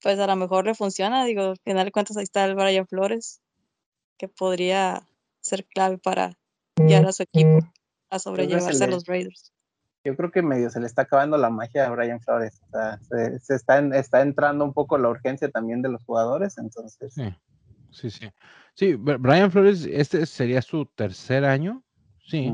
pues 0.00 0.18
a 0.18 0.26
lo 0.26 0.36
mejor 0.36 0.66
le 0.66 0.74
funciona. 0.74 1.24
Digo, 1.24 1.42
al 1.42 1.58
final 1.58 1.84
de 1.84 1.92
cuentas 1.92 2.16
ahí 2.16 2.22
está 2.22 2.44
el 2.44 2.54
Brian 2.54 2.86
Flores, 2.86 3.40
que 4.16 4.28
podría 4.28 5.06
ser 5.40 5.66
clave 5.66 5.98
para 5.98 6.38
guiar 6.76 7.06
a 7.06 7.12
su 7.12 7.24
equipo 7.24 7.60
a 8.10 8.18
sobrellevarse 8.18 8.84
a 8.84 8.86
los 8.86 9.06
Raiders. 9.06 9.52
Yo 10.04 10.14
creo 10.16 10.30
que 10.30 10.42
medio 10.42 10.68
se 10.70 10.80
le 10.80 10.86
está 10.86 11.02
acabando 11.02 11.38
la 11.38 11.50
magia 11.50 11.86
a 11.86 11.90
Brian 11.90 12.20
Flores. 12.20 12.60
O 12.66 12.70
sea, 12.70 13.00
se, 13.40 13.54
está, 13.54 13.78
está 13.96 14.20
entrando 14.20 14.64
un 14.64 14.74
poco 14.74 14.98
la 14.98 15.08
urgencia 15.08 15.50
también 15.50 15.80
de 15.80 15.88
los 15.88 16.04
jugadores, 16.04 16.58
entonces. 16.58 17.14
Sí, 17.14 17.34
sí, 17.90 18.10
sí. 18.10 18.30
Sí, 18.74 18.94
Brian 18.94 19.50
Flores, 19.50 19.86
este 19.90 20.26
sería 20.26 20.60
su 20.60 20.84
tercer 20.84 21.44
año, 21.44 21.83
sí, 22.24 22.52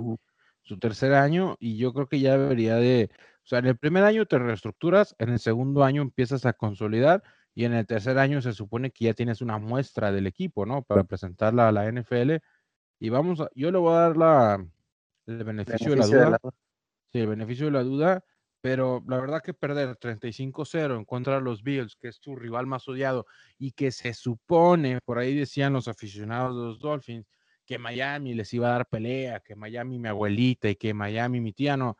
su 0.62 0.78
tercer 0.78 1.14
año, 1.14 1.56
y 1.58 1.76
yo 1.76 1.92
creo 1.92 2.06
que 2.06 2.20
ya 2.20 2.36
debería 2.36 2.76
de, 2.76 3.10
o 3.44 3.46
sea, 3.46 3.58
en 3.58 3.66
el 3.66 3.76
primer 3.76 4.04
año 4.04 4.26
te 4.26 4.38
reestructuras, 4.38 5.14
en 5.18 5.30
el 5.30 5.38
segundo 5.38 5.84
año 5.84 6.02
empiezas 6.02 6.46
a 6.46 6.52
consolidar, 6.52 7.22
y 7.54 7.64
en 7.64 7.74
el 7.74 7.86
tercer 7.86 8.18
año 8.18 8.40
se 8.40 8.52
supone 8.52 8.90
que 8.90 9.06
ya 9.06 9.14
tienes 9.14 9.40
una 9.40 9.58
muestra 9.58 10.12
del 10.12 10.26
equipo, 10.26 10.66
¿no? 10.66 10.82
Para 10.82 11.04
presentarla 11.04 11.68
a 11.68 11.72
la 11.72 11.90
NFL. 11.90 12.36
Y 13.00 13.08
vamos, 13.08 13.40
a, 13.40 13.50
yo 13.54 13.70
le 13.70 13.78
voy 13.78 13.92
a 13.92 13.98
dar 14.00 14.16
la, 14.16 14.66
el 15.26 15.44
beneficio, 15.44 15.90
de, 15.90 15.96
la 15.96 16.06
duda. 16.06 16.38
Sí, 17.12 17.18
el 17.18 17.26
beneficio 17.26 17.66
de 17.66 17.72
la 17.72 17.82
duda, 17.82 18.24
pero 18.60 19.02
la 19.08 19.18
verdad 19.18 19.42
que 19.42 19.54
perder 19.54 19.96
35-0 19.98 20.96
en 20.96 21.04
contra 21.04 21.36
de 21.36 21.40
los 21.40 21.62
Bills, 21.62 21.96
que 21.96 22.08
es 22.08 22.20
tu 22.20 22.36
rival 22.36 22.66
más 22.66 22.86
odiado, 22.88 23.26
y 23.58 23.72
que 23.72 23.90
se 23.90 24.14
supone, 24.14 25.00
por 25.04 25.18
ahí 25.18 25.34
decían 25.34 25.72
los 25.72 25.88
aficionados 25.88 26.56
de 26.56 26.62
los 26.62 26.78
Dolphins, 26.78 27.26
que 27.70 27.78
Miami 27.78 28.34
les 28.34 28.52
iba 28.52 28.66
a 28.66 28.72
dar 28.72 28.86
pelea, 28.86 29.38
que 29.38 29.54
Miami 29.54 30.00
mi 30.00 30.08
abuelita 30.08 30.68
y 30.68 30.74
que 30.74 30.92
Miami 30.92 31.40
mi 31.40 31.52
tía 31.52 31.76
no. 31.76 31.96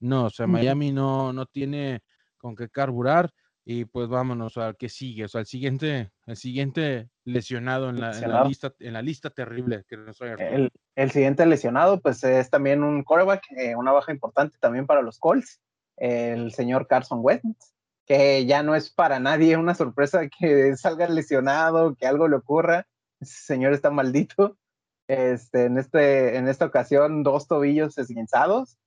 No, 0.00 0.24
o 0.24 0.30
sea, 0.30 0.48
Miami 0.48 0.90
no, 0.90 1.32
no 1.32 1.46
tiene 1.46 2.02
con 2.36 2.56
qué 2.56 2.68
carburar 2.68 3.30
y 3.64 3.84
pues 3.84 4.08
vámonos 4.08 4.56
al 4.56 4.76
que 4.76 4.88
sigue, 4.88 5.26
o 5.26 5.28
sea, 5.28 5.42
el 5.42 5.46
siguiente, 5.46 6.10
el 6.26 6.36
siguiente 6.36 7.10
lesionado 7.22 7.90
en 7.90 8.00
la, 8.00 8.42
lista, 8.44 8.74
en 8.80 8.92
la 8.92 9.02
lista 9.02 9.30
terrible 9.30 9.84
que 9.88 9.96
nos 9.96 10.20
el, 10.20 10.72
el, 10.96 11.10
siguiente 11.12 11.46
lesionado, 11.46 12.00
pues 12.00 12.24
es 12.24 12.50
también 12.50 12.82
un 12.82 13.04
quarterback, 13.04 13.44
eh, 13.56 13.76
una 13.76 13.92
baja 13.92 14.10
importante 14.10 14.58
también 14.58 14.84
para 14.84 15.00
los 15.00 15.20
Colts, 15.20 15.60
el 15.96 16.50
señor 16.50 16.88
Carson 16.88 17.20
Wentz, 17.22 17.72
que 18.04 18.46
ya 18.46 18.64
no 18.64 18.74
es 18.74 18.90
para 18.90 19.20
nadie 19.20 19.56
una 19.56 19.76
sorpresa 19.76 20.28
que 20.28 20.76
salga 20.76 21.08
lesionado, 21.08 21.94
que 21.94 22.08
algo 22.08 22.26
le 22.26 22.34
ocurra, 22.34 22.88
ese 23.20 23.44
señor 23.44 23.74
está 23.74 23.90
maldito. 23.90 24.58
Este, 25.06 25.66
en, 25.66 25.78
este, 25.78 26.36
en 26.36 26.48
esta 26.48 26.64
ocasión, 26.64 27.22
dos 27.22 27.46
tobillos 27.46 27.98
esguinzados. 27.98 28.78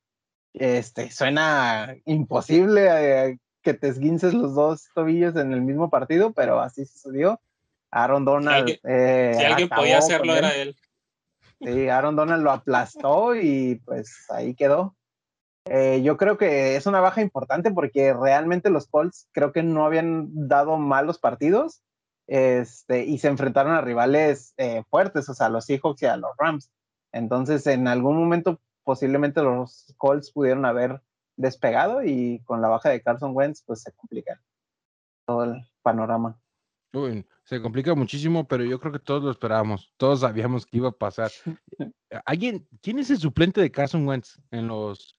Este, 0.54 1.12
suena 1.12 1.96
imposible 2.06 2.88
eh, 2.90 3.40
que 3.62 3.74
te 3.74 3.90
esguinces 3.90 4.34
los 4.34 4.56
dos 4.56 4.90
tobillos 4.96 5.36
en 5.36 5.54
el 5.54 5.62
mismo 5.62 5.90
partido, 5.90 6.34
pero 6.34 6.60
así 6.60 6.86
sucedió. 6.86 7.40
Aaron 7.92 8.26
Donald. 8.26 8.68
Si 8.68 8.80
alguien, 8.84 9.36
si 9.36 9.46
alguien 9.46 9.70
podía 9.70 9.98
hacerlo, 10.00 10.36
era 10.36 10.56
él. 10.56 10.76
Sí, 11.62 11.90
Aaron 11.90 12.16
Donald 12.16 12.44
lo 12.44 12.52
aplastó 12.52 13.36
y 13.36 13.82
pues 13.86 14.26
ahí 14.30 14.56
quedó. 14.56 14.96
Eh, 15.66 16.02
yo 16.04 16.18
creo 16.18 16.38
que 16.38 16.76
es 16.76 16.86
una 16.86 17.02
baja 17.02 17.22
importante 17.22 17.72
porque 17.72 18.14
realmente 18.14 18.70
los 18.70 18.88
Colts 18.88 19.28
creo 19.34 19.52
que 19.52 19.64
no 19.64 19.86
habían 19.86 20.48
dado 20.48 20.78
malos 20.78 21.20
partidos 21.20 21.82
este, 22.28 23.06
y 23.06 23.18
se 23.18 23.30
enfrentaron 23.30 23.74
a 23.74 23.82
rivales 23.82 24.54
eh, 24.58 24.84
fuertes, 24.90 25.28
o 25.30 25.34
sea, 25.34 25.48
a 25.48 25.50
los 25.50 25.66
Seahawks 25.66 26.02
y 26.04 26.06
a 26.06 26.18
los 26.18 26.32
Rams. 26.38 26.72
Entonces, 27.12 27.66
en 27.68 27.88
algún 27.88 28.18
momento 28.18 28.60
posiblemente 28.88 29.44
los 29.44 29.94
Colts 29.98 30.32
pudieron 30.32 30.64
haber 30.64 31.02
despegado 31.36 32.04
y 32.06 32.42
con 32.46 32.62
la 32.62 32.70
baja 32.70 32.90
de 32.90 33.02
Carson 33.02 33.36
Wentz, 33.36 33.62
pues 33.66 33.82
se 33.82 33.92
complica 33.92 34.42
todo 35.26 35.44
el 35.44 35.62
panorama. 35.82 36.40
se 37.44 37.62
complica 37.62 37.94
muchísimo, 37.96 38.48
pero 38.48 38.64
yo 38.64 38.80
creo 38.80 38.94
que 38.94 39.00
todos 39.00 39.22
lo 39.24 39.32
esperábamos. 39.32 39.94
Todos 39.98 40.22
sabíamos 40.22 40.66
que 40.66 40.78
iba 40.78 40.88
a 40.88 40.94
pasar. 40.94 41.32
¿Alguien, 42.26 42.66
quién 42.82 43.00
es 43.00 43.10
el 43.10 43.18
suplente 43.18 43.60
de 43.60 43.72
Carson 43.72 44.08
Wentz 44.08 44.40
en 44.52 44.70
los, 44.70 45.17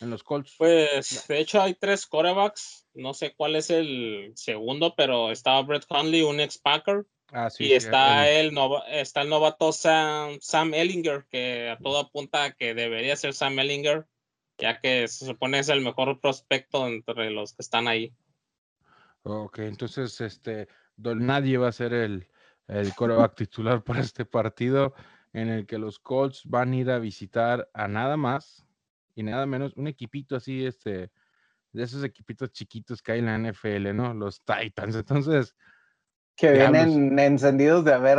en 0.00 0.10
los 0.10 0.22
Colts? 0.22 0.54
Pues, 0.58 1.26
de 1.28 1.38
hecho, 1.38 1.60
hay 1.62 1.74
tres 1.74 2.06
corebacks. 2.06 2.86
No 2.94 3.14
sé 3.14 3.34
cuál 3.34 3.56
es 3.56 3.70
el 3.70 4.32
segundo, 4.34 4.94
pero 4.96 5.30
estaba 5.30 5.62
Brett 5.62 5.86
Hundley, 5.88 6.22
un 6.22 6.40
ex 6.40 6.58
Packer. 6.58 7.04
Ah, 7.34 7.48
sí, 7.48 7.64
y 7.64 7.72
está, 7.72 8.28
el, 8.28 8.52
está 8.90 9.22
el 9.22 9.30
novato 9.30 9.72
Sam, 9.72 10.38
Sam 10.40 10.74
Ellinger, 10.74 11.24
que 11.30 11.70
a 11.70 11.78
todo 11.78 11.98
apunta 11.98 12.52
que 12.52 12.74
debería 12.74 13.16
ser 13.16 13.32
Sam 13.32 13.58
Ellinger 13.58 14.06
ya 14.58 14.80
que 14.80 15.08
se 15.08 15.26
supone 15.26 15.58
es 15.58 15.68
el 15.68 15.80
mejor 15.80 16.20
prospecto 16.20 16.86
entre 16.86 17.30
los 17.30 17.54
que 17.54 17.62
están 17.62 17.88
ahí. 17.88 18.14
Ok, 19.24 19.60
entonces 19.60 20.20
este 20.20 20.68
Don 20.96 21.26
Nadie 21.26 21.58
va 21.58 21.68
a 21.68 21.72
ser 21.72 21.92
el, 21.92 22.28
el 22.68 22.94
coreback 22.94 23.34
titular 23.34 23.82
para 23.82 24.00
este 24.00 24.24
partido 24.24 24.94
en 25.32 25.48
el 25.48 25.66
que 25.66 25.78
los 25.78 25.98
Colts 25.98 26.42
van 26.44 26.72
a 26.72 26.76
ir 26.76 26.90
a 26.90 26.98
visitar 26.98 27.70
a 27.72 27.88
nada 27.88 28.16
más 28.16 28.66
y 29.14 29.22
nada 29.22 29.46
menos 29.46 29.74
un 29.76 29.86
equipito 29.86 30.36
así, 30.36 30.64
este, 30.64 31.10
de 31.72 31.82
esos 31.82 32.04
equipitos 32.04 32.52
chiquitos 32.52 33.02
que 33.02 33.12
hay 33.12 33.18
en 33.20 33.26
la 33.26 33.38
NFL, 33.38 33.94
¿no? 33.94 34.14
Los 34.14 34.42
Titans. 34.42 34.96
Entonces. 34.96 35.54
Que 36.36 36.52
vienen 36.52 37.18
encendidos 37.18 37.84
de 37.84 37.92
haber 37.92 38.18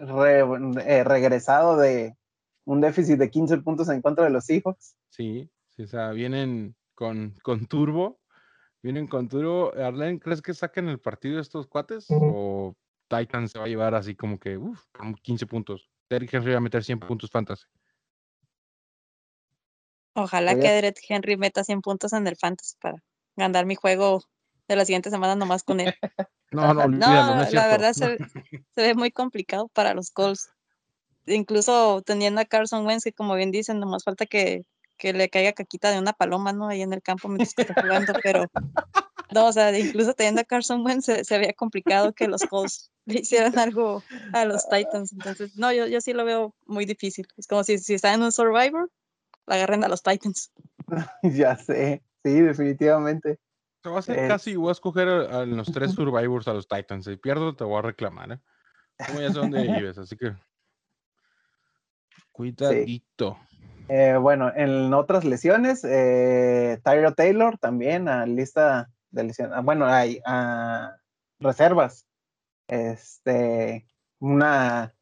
eh, 0.00 1.04
regresado 1.04 1.76
de 1.76 2.16
un 2.64 2.80
déficit 2.80 3.18
de 3.18 3.30
15 3.30 3.58
puntos 3.58 3.88
en 3.88 4.02
contra 4.02 4.24
de 4.24 4.30
los 4.30 4.44
Seahawks. 4.44 4.96
Sí, 5.10 5.50
sí, 5.68 5.82
o 5.82 5.86
sea, 5.86 6.10
vienen 6.10 6.74
con, 6.94 7.34
con 7.42 7.66
turbo, 7.66 8.18
vienen 8.82 9.06
con 9.06 9.28
turbo. 9.28 9.72
Arlen, 9.74 10.18
¿crees 10.18 10.42
que 10.42 10.54
saquen 10.54 10.88
el 10.88 10.98
partido 10.98 11.38
estos 11.38 11.66
cuates? 11.66 12.06
¿O 12.08 12.74
Titan 13.08 13.48
se 13.48 13.58
va 13.58 13.66
a 13.66 13.68
llevar 13.68 13.94
así 13.94 14.16
como 14.16 14.38
que, 14.38 14.56
uff, 14.56 14.82
15 15.22 15.46
puntos? 15.46 15.90
Derrick 16.08 16.32
Henry 16.32 16.52
va 16.52 16.58
a 16.58 16.62
meter 16.62 16.82
100 16.82 17.00
puntos 17.00 17.30
fantasy. 17.30 17.66
Ojalá 20.16 20.54
que 20.54 20.68
Derek 20.68 20.98
Henry 21.08 21.36
meta 21.36 21.62
100 21.62 21.82
puntos 21.82 22.12
en 22.12 22.26
el 22.26 22.36
fantasy 22.36 22.76
para 22.80 23.02
ganar 23.36 23.66
mi 23.66 23.74
juego 23.74 24.22
de 24.66 24.76
la 24.76 24.84
siguiente 24.84 25.10
semana 25.10 25.36
nomás 25.36 25.62
con 25.62 25.80
él. 25.80 25.94
no, 26.50 26.74
no, 26.74 26.88
no, 26.88 27.50
la 27.50 27.66
verdad 27.68 27.92
se, 27.92 28.16
se, 28.74 28.82
ve 28.82 28.94
muy 28.94 29.10
complicado 29.10 29.68
para 29.68 29.94
los 29.94 30.10
Colts. 30.10 30.50
Incluso 31.26 32.02
teniendo 32.02 32.40
a 32.40 32.44
Carson 32.44 32.86
Wentz, 32.86 33.04
que 33.04 33.12
como 33.12 33.34
bien 33.34 33.50
dicen, 33.50 33.78
nomás 33.78 34.04
falta 34.04 34.26
que 34.26 34.62
que 34.96 35.12
le 35.12 35.28
caiga 35.28 35.52
caquita 35.52 35.90
de 35.90 35.98
una 35.98 36.12
paloma, 36.12 36.52
¿no? 36.52 36.68
Ahí 36.68 36.82
en 36.82 36.92
el 36.92 37.02
campo 37.02 37.28
mientras 37.28 37.54
que 37.54 37.62
está 37.62 37.80
jugando, 37.80 38.12
pero 38.22 38.46
no, 39.32 39.46
o 39.46 39.52
sea, 39.52 39.76
incluso 39.78 40.14
teniendo 40.14 40.40
a 40.40 40.44
Carson 40.44 40.84
Wentz 40.84 41.06
se, 41.22 41.34
había 41.34 41.52
complicado 41.52 42.12
que 42.12 42.28
los 42.28 42.42
Colts 42.42 42.90
le 43.04 43.20
hicieran 43.20 43.58
algo 43.58 44.02
a 44.32 44.44
los 44.44 44.68
Titans. 44.68 45.12
Entonces, 45.12 45.56
no, 45.56 45.72
yo, 45.72 45.86
yo 45.86 46.00
sí 46.00 46.12
lo 46.12 46.24
veo 46.24 46.54
muy 46.66 46.86
difícil. 46.86 47.26
Es 47.36 47.46
como 47.46 47.64
si, 47.64 47.78
si 47.78 47.94
están 47.94 48.14
en 48.14 48.22
un 48.22 48.32
Survivor, 48.32 48.90
agarren 49.46 49.84
a 49.84 49.88
los 49.88 50.02
Titans. 50.02 50.52
ya 51.22 51.56
sé, 51.56 52.02
sí, 52.24 52.40
definitivamente. 52.40 53.38
Te 53.82 53.88
voy 53.88 53.96
a 53.96 54.00
hacer 54.00 54.28
casi, 54.28 54.56
voy 54.56 54.70
a 54.70 54.72
escoger 54.72 55.08
a, 55.08 55.46
los 55.46 55.70
tres 55.72 55.92
Survivors 55.92 56.48
a 56.48 56.54
los 56.54 56.66
Titans. 56.66 57.04
Si 57.04 57.16
pierdo, 57.16 57.54
te 57.54 57.64
voy 57.64 57.78
a 57.78 57.82
reclamar, 57.82 58.32
¿eh? 58.32 58.40
Como 59.06 59.20
ya 59.20 59.28
sé 59.28 59.38
dónde 59.38 59.62
vives, 59.62 59.98
así 59.98 60.16
que. 60.16 60.34
Cuidadito. 62.32 63.38
Eh, 63.88 64.16
bueno, 64.20 64.52
en 64.54 64.92
otras 64.92 65.24
lesiones, 65.24 65.84
eh, 65.84 66.80
Tyro 66.82 67.14
Taylor 67.14 67.56
también 67.58 68.08
a 68.08 68.26
lista 68.26 68.90
de 69.10 69.24
lesiones. 69.24 69.56
Ah, 69.56 69.60
bueno, 69.60 69.86
hay 69.86 70.20
a 70.26 70.96
reservas. 71.38 72.06
Este, 72.68 73.86
una 74.18 74.92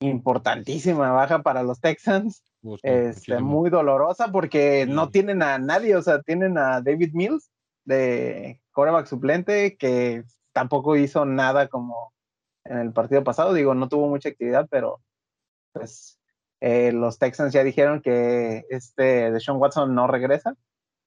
importantísima 0.00 1.12
baja 1.12 1.42
para 1.42 1.62
los 1.62 1.80
Texans. 1.80 2.42
Este, 2.82 3.38
muy 3.40 3.70
dolorosa 3.70 4.30
porque 4.32 4.86
no 4.86 5.10
tienen 5.10 5.42
a 5.42 5.58
nadie, 5.58 5.96
o 5.96 6.02
sea, 6.02 6.22
tienen 6.22 6.58
a 6.58 6.80
David 6.80 7.12
Mills 7.14 7.50
de 7.84 8.60
coreback 8.72 9.06
suplente 9.06 9.76
que 9.76 10.24
tampoco 10.52 10.96
hizo 10.96 11.24
nada 11.24 11.68
como 11.68 12.12
en 12.64 12.78
el 12.78 12.92
partido 12.92 13.24
pasado. 13.24 13.54
Digo, 13.54 13.74
no 13.74 13.88
tuvo 13.88 14.08
mucha 14.08 14.28
actividad, 14.28 14.66
pero 14.70 15.00
pues 15.72 16.18
eh, 16.60 16.92
los 16.92 17.18
Texans 17.18 17.52
ya 17.52 17.62
dijeron 17.62 18.02
que 18.02 18.66
este 18.70 19.30
Deshaun 19.30 19.60
Watson 19.60 19.94
no 19.94 20.06
regresa, 20.06 20.56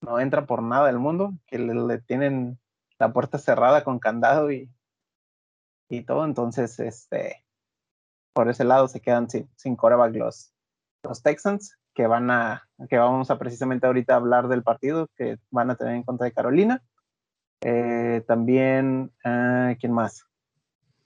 no 0.01 0.19
entra 0.19 0.45
por 0.45 0.63
nada 0.63 0.87
del 0.87 0.99
mundo, 0.99 1.33
que 1.47 1.59
le, 1.59 1.99
tienen 1.99 2.59
la 2.97 3.11
puerta 3.13 3.37
cerrada 3.37 3.83
con 3.83 3.99
candado 3.99 4.51
y, 4.51 4.69
y 5.89 6.03
todo. 6.03 6.25
Entonces, 6.25 6.79
este, 6.79 7.45
por 8.33 8.49
ese 8.49 8.63
lado 8.63 8.87
se 8.87 9.01
quedan 9.01 9.29
sin, 9.29 9.49
sin 9.55 9.75
coreback 9.75 10.15
los, 10.15 10.53
los 11.03 11.23
Texans, 11.23 11.77
que 11.93 12.07
van 12.07 12.31
a, 12.31 12.67
que 12.89 12.97
vamos 12.97 13.31
a 13.31 13.37
precisamente 13.37 13.87
ahorita 13.87 14.15
hablar 14.15 14.47
del 14.47 14.63
partido 14.63 15.09
que 15.15 15.37
van 15.49 15.69
a 15.69 15.75
tener 15.75 15.95
en 15.95 16.03
contra 16.03 16.25
de 16.25 16.31
Carolina. 16.31 16.81
Eh, 17.61 18.23
también, 18.27 19.11
ah, 19.23 19.75
¿quién 19.79 19.93
más? 19.93 20.25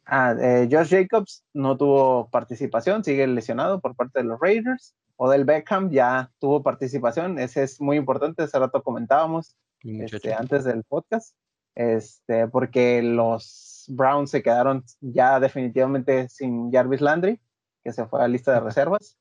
Ah, 0.06 0.36
eh, 0.40 0.70
Josh 0.72 0.92
Jacobs 0.92 1.44
no 1.54 1.78
tuvo 1.78 2.30
participación, 2.30 3.04
sigue 3.04 3.25
lesionado 3.28 3.82
por 3.82 3.96
parte 3.96 4.20
de 4.20 4.25
los 4.25 4.40
Raiders. 4.40 4.96
Odell 5.18 5.46
Beckham 5.46 5.90
ya 5.90 6.30
tuvo 6.40 6.62
participación, 6.62 7.40
ese 7.40 7.64
es 7.64 7.80
muy 7.80 7.98
importante, 7.98 8.44
hace 8.44 8.60
rato 8.60 8.84
comentábamos 8.84 9.56
este, 9.82 10.34
antes 10.34 10.66
del 10.66 10.84
podcast, 10.84 11.36
este, 11.74 12.48
porque 12.48 13.02
los 13.02 13.86
Browns 13.88 14.32
se 14.32 14.44
quedaron 14.44 14.84
ya 15.00 15.40
definitivamente 15.40 16.28
sin 16.28 16.72
Jarvis 16.72 17.02
Landry, 17.02 17.40
que 17.84 17.94
se 17.94 18.06
fue 18.06 18.20
a 18.20 18.24
la 18.24 18.28
lista 18.28 18.54
de 18.54 18.60
reservas. 18.60 19.18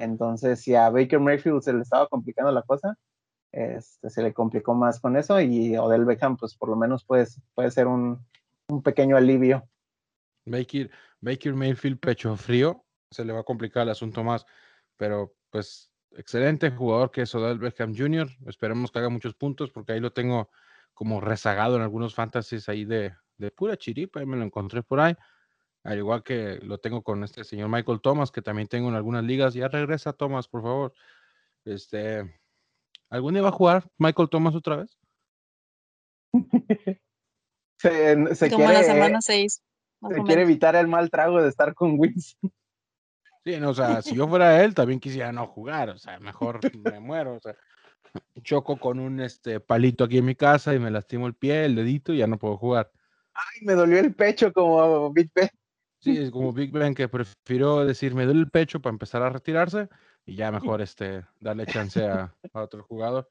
Entonces, 0.00 0.60
si 0.60 0.74
a 0.74 0.90
Baker 0.90 1.20
Mayfield 1.20 1.62
se 1.62 1.72
le 1.72 1.82
estaba 1.82 2.08
complicando 2.08 2.52
la 2.52 2.62
cosa, 2.62 2.96
este, 3.52 4.10
se 4.10 4.22
le 4.22 4.32
complicó 4.32 4.74
más 4.74 5.00
con 5.00 5.16
eso 5.16 5.40
y 5.40 5.76
Odell 5.76 6.04
Beckham, 6.04 6.36
pues 6.36 6.56
por 6.56 6.68
lo 6.68 6.76
menos 6.76 7.04
puede, 7.04 7.26
puede 7.54 7.70
ser 7.70 7.86
un, 7.86 8.24
un 8.68 8.82
pequeño 8.82 9.16
alivio. 9.16 9.68
Baker, 10.46 10.90
Baker 11.20 11.54
Mayfield, 11.54 12.00
pecho 12.00 12.36
frío, 12.36 12.84
se 13.10 13.24
le 13.24 13.32
va 13.32 13.40
a 13.40 13.44
complicar 13.44 13.84
el 13.84 13.90
asunto 13.90 14.24
más, 14.24 14.44
pero 14.96 15.34
pues 15.50 15.90
excelente 16.16 16.70
jugador 16.70 17.10
que 17.10 17.22
es 17.22 17.34
Odell 17.34 17.58
Beckham 17.58 17.94
Jr. 17.96 18.28
Esperemos 18.46 18.90
que 18.90 18.98
haga 18.98 19.08
muchos 19.08 19.34
puntos 19.34 19.70
porque 19.70 19.92
ahí 19.92 20.00
lo 20.00 20.12
tengo 20.12 20.50
como 20.92 21.20
rezagado 21.20 21.76
en 21.76 21.82
algunos 21.82 22.14
fantasies 22.14 22.68
ahí 22.68 22.84
de, 22.84 23.14
de 23.36 23.50
pura 23.50 23.76
chiripa, 23.76 24.20
ahí 24.20 24.26
me 24.26 24.36
lo 24.36 24.44
encontré 24.44 24.82
por 24.82 25.00
ahí. 25.00 25.16
Al 25.84 25.98
igual 25.98 26.22
que 26.22 26.58
lo 26.62 26.78
tengo 26.78 27.02
con 27.02 27.22
este 27.24 27.44
señor 27.44 27.68
Michael 27.68 28.00
Thomas, 28.00 28.32
que 28.32 28.40
también 28.42 28.68
tengo 28.68 28.88
en 28.88 28.94
algunas 28.94 29.22
ligas. 29.22 29.52
Ya 29.52 29.68
regresa 29.68 30.14
Thomas, 30.14 30.48
por 30.48 30.62
favor. 30.62 30.94
Este, 31.64 32.40
¿Algún 33.10 33.34
día 33.34 33.42
va 33.42 33.50
a 33.50 33.52
jugar 33.52 33.88
Michael 33.98 34.30
Thomas 34.30 34.54
otra 34.54 34.76
vez? 34.76 34.98
se, 37.78 38.34
se 38.34 38.50
Como 38.50 38.64
quiere, 38.64 38.80
la 38.80 38.82
semana 38.82 39.20
6. 39.20 39.62
se 40.08 40.22
quiere 40.22 40.42
evitar 40.42 40.74
el 40.74 40.88
mal 40.88 41.10
trago 41.10 41.42
de 41.42 41.48
estar 41.48 41.74
con 41.74 41.98
Wins. 41.98 42.36
Sí, 43.46 43.60
no, 43.60 43.68
o 43.68 43.74
sea, 43.74 44.00
si 44.00 44.14
yo 44.14 44.26
fuera 44.26 44.64
él, 44.64 44.74
también 44.74 44.98
quisiera 44.98 45.30
no 45.30 45.46
jugar, 45.46 45.90
o 45.90 45.98
sea, 45.98 46.18
mejor 46.18 46.60
me 46.82 46.98
muero, 46.98 47.34
o 47.34 47.40
sea, 47.40 47.54
choco 48.42 48.78
con 48.78 48.98
un 48.98 49.20
este 49.20 49.60
palito 49.60 50.04
aquí 50.04 50.16
en 50.16 50.24
mi 50.24 50.34
casa 50.34 50.74
y 50.74 50.78
me 50.78 50.90
lastimo 50.90 51.26
el 51.26 51.34
pie, 51.34 51.66
el 51.66 51.74
dedito 51.74 52.14
y 52.14 52.18
ya 52.18 52.26
no 52.26 52.38
puedo 52.38 52.56
jugar. 52.56 52.90
Ay, 53.34 53.66
me 53.66 53.74
dolió 53.74 53.98
el 53.98 54.14
pecho 54.14 54.50
como 54.50 55.12
Big 55.12 55.30
Ben. 55.34 55.50
Sí, 56.04 56.18
es 56.22 56.30
como 56.30 56.52
Big 56.52 56.70
Ben 56.70 56.94
que 56.94 57.08
prefirió 57.08 57.84
decir 57.84 58.14
me 58.14 58.26
duele 58.26 58.40
el 58.40 58.50
pecho 58.50 58.80
para 58.80 58.92
empezar 58.92 59.22
a 59.22 59.30
retirarse 59.30 59.88
y 60.26 60.36
ya 60.36 60.52
mejor 60.76 60.82
este, 60.82 61.24
darle 61.40 61.66
chance 61.66 62.06
a, 62.06 62.34
a, 62.52 62.62
otro 62.62 62.82
jugador, 62.84 63.28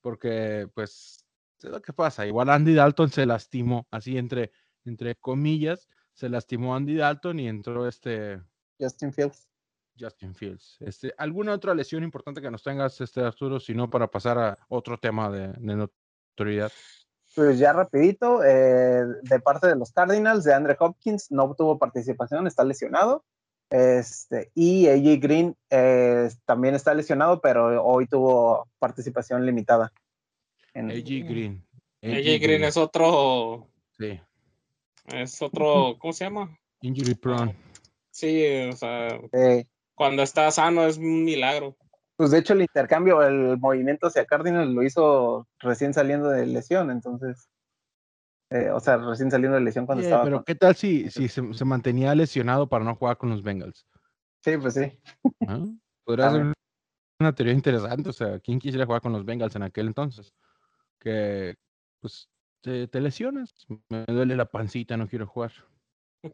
porque 0.00 0.68
pues 0.74 1.24
es 1.62 1.70
lo 1.70 1.80
que 1.80 1.92
pasa, 1.92 2.26
igual 2.26 2.50
Andy 2.50 2.74
Dalton 2.74 3.10
se 3.10 3.26
lastimó, 3.26 3.86
así 3.90 4.18
entre, 4.18 4.52
entre 4.84 5.16
comillas, 5.16 5.88
se 6.12 6.28
lastimó 6.28 6.74
Andy 6.74 6.96
Dalton 6.96 7.40
y 7.40 7.48
entró 7.48 7.88
este... 7.88 8.42
Justin 8.78 9.12
Fields. 9.12 9.48
Justin 9.98 10.34
Fields. 10.34 10.76
Este, 10.80 11.14
¿Alguna 11.16 11.54
otra 11.54 11.74
lesión 11.74 12.02
importante 12.02 12.42
que 12.42 12.50
nos 12.50 12.62
tengas, 12.62 13.00
este 13.00 13.20
Arturo, 13.20 13.60
si 13.60 13.74
no 13.74 13.88
para 13.88 14.10
pasar 14.10 14.38
a 14.38 14.58
otro 14.68 14.98
tema 14.98 15.30
de, 15.30 15.48
de 15.48 15.88
notoriedad? 16.36 16.72
Pues 17.34 17.58
ya 17.58 17.72
rapidito, 17.72 18.44
eh, 18.44 19.04
de 19.22 19.40
parte 19.40 19.66
de 19.66 19.76
los 19.76 19.92
Cardinals, 19.92 20.44
de 20.44 20.54
Andre 20.54 20.76
Hopkins, 20.78 21.30
no 21.30 21.54
tuvo 21.54 21.78
participación, 21.78 22.46
está 22.46 22.64
lesionado. 22.64 23.24
Este, 23.70 24.52
y 24.54 24.86
AJ 24.86 25.20
Green 25.20 25.56
eh, 25.70 26.30
también 26.44 26.74
está 26.74 26.94
lesionado, 26.94 27.40
pero 27.40 27.82
hoy 27.84 28.06
tuvo 28.06 28.68
participación 28.78 29.44
limitada. 29.44 29.92
En... 30.74 30.90
AJ 30.90 31.28
Green. 31.28 31.66
AJ, 32.02 32.12
Green, 32.12 32.42
Green 32.42 32.64
es 32.64 32.76
otro. 32.76 33.66
Sí. 33.98 34.20
Es 35.06 35.42
otro, 35.42 35.96
¿cómo 35.98 36.12
se 36.12 36.24
llama? 36.24 36.58
Injury 36.80 37.14
prone. 37.14 37.56
Sí, 38.10 38.44
o 38.70 38.76
sea, 38.76 39.20
cuando 39.94 40.22
está 40.22 40.50
sano 40.50 40.86
es 40.86 40.98
un 40.98 41.24
milagro. 41.24 41.76
Pues 42.16 42.30
de 42.30 42.38
hecho 42.38 42.52
el 42.52 42.62
intercambio, 42.62 43.22
el 43.22 43.58
movimiento 43.58 44.06
hacia 44.06 44.24
Cardinals 44.24 44.70
lo 44.70 44.82
hizo 44.82 45.48
recién 45.58 45.92
saliendo 45.92 46.28
de 46.28 46.46
lesión, 46.46 46.90
entonces, 46.90 47.48
eh, 48.50 48.70
o 48.70 48.78
sea, 48.78 48.98
recién 48.98 49.30
saliendo 49.30 49.56
de 49.56 49.64
lesión 49.64 49.84
cuando 49.84 50.02
sí, 50.02 50.06
estaba. 50.06 50.22
Pero 50.24 50.36
con... 50.36 50.44
¿qué 50.44 50.54
tal 50.54 50.76
si, 50.76 51.10
si 51.10 51.28
se, 51.28 51.52
se, 51.52 51.64
mantenía 51.64 52.14
lesionado 52.14 52.68
para 52.68 52.84
no 52.84 52.94
jugar 52.94 53.16
con 53.16 53.30
los 53.30 53.42
Bengals? 53.42 53.86
Sí, 54.44 54.56
pues 54.56 54.74
sí. 54.74 54.92
¿Ah? 55.48 55.64
Podría 56.04 56.30
ser 56.30 56.52
una 57.18 57.34
teoría 57.34 57.54
interesante, 57.54 58.10
o 58.10 58.12
sea, 58.12 58.38
¿quién 58.38 58.60
quisiera 58.60 58.86
jugar 58.86 59.00
con 59.00 59.12
los 59.12 59.24
Bengals 59.24 59.56
en 59.56 59.62
aquel 59.64 59.88
entonces? 59.88 60.32
Que, 61.00 61.56
pues, 62.00 62.28
te, 62.60 62.86
te 62.86 63.00
lesionas, 63.00 63.52
me 63.88 64.04
duele 64.06 64.36
la 64.36 64.46
pancita, 64.46 64.96
no 64.96 65.08
quiero 65.08 65.26
jugar. 65.26 65.52
Sí, 66.22 66.30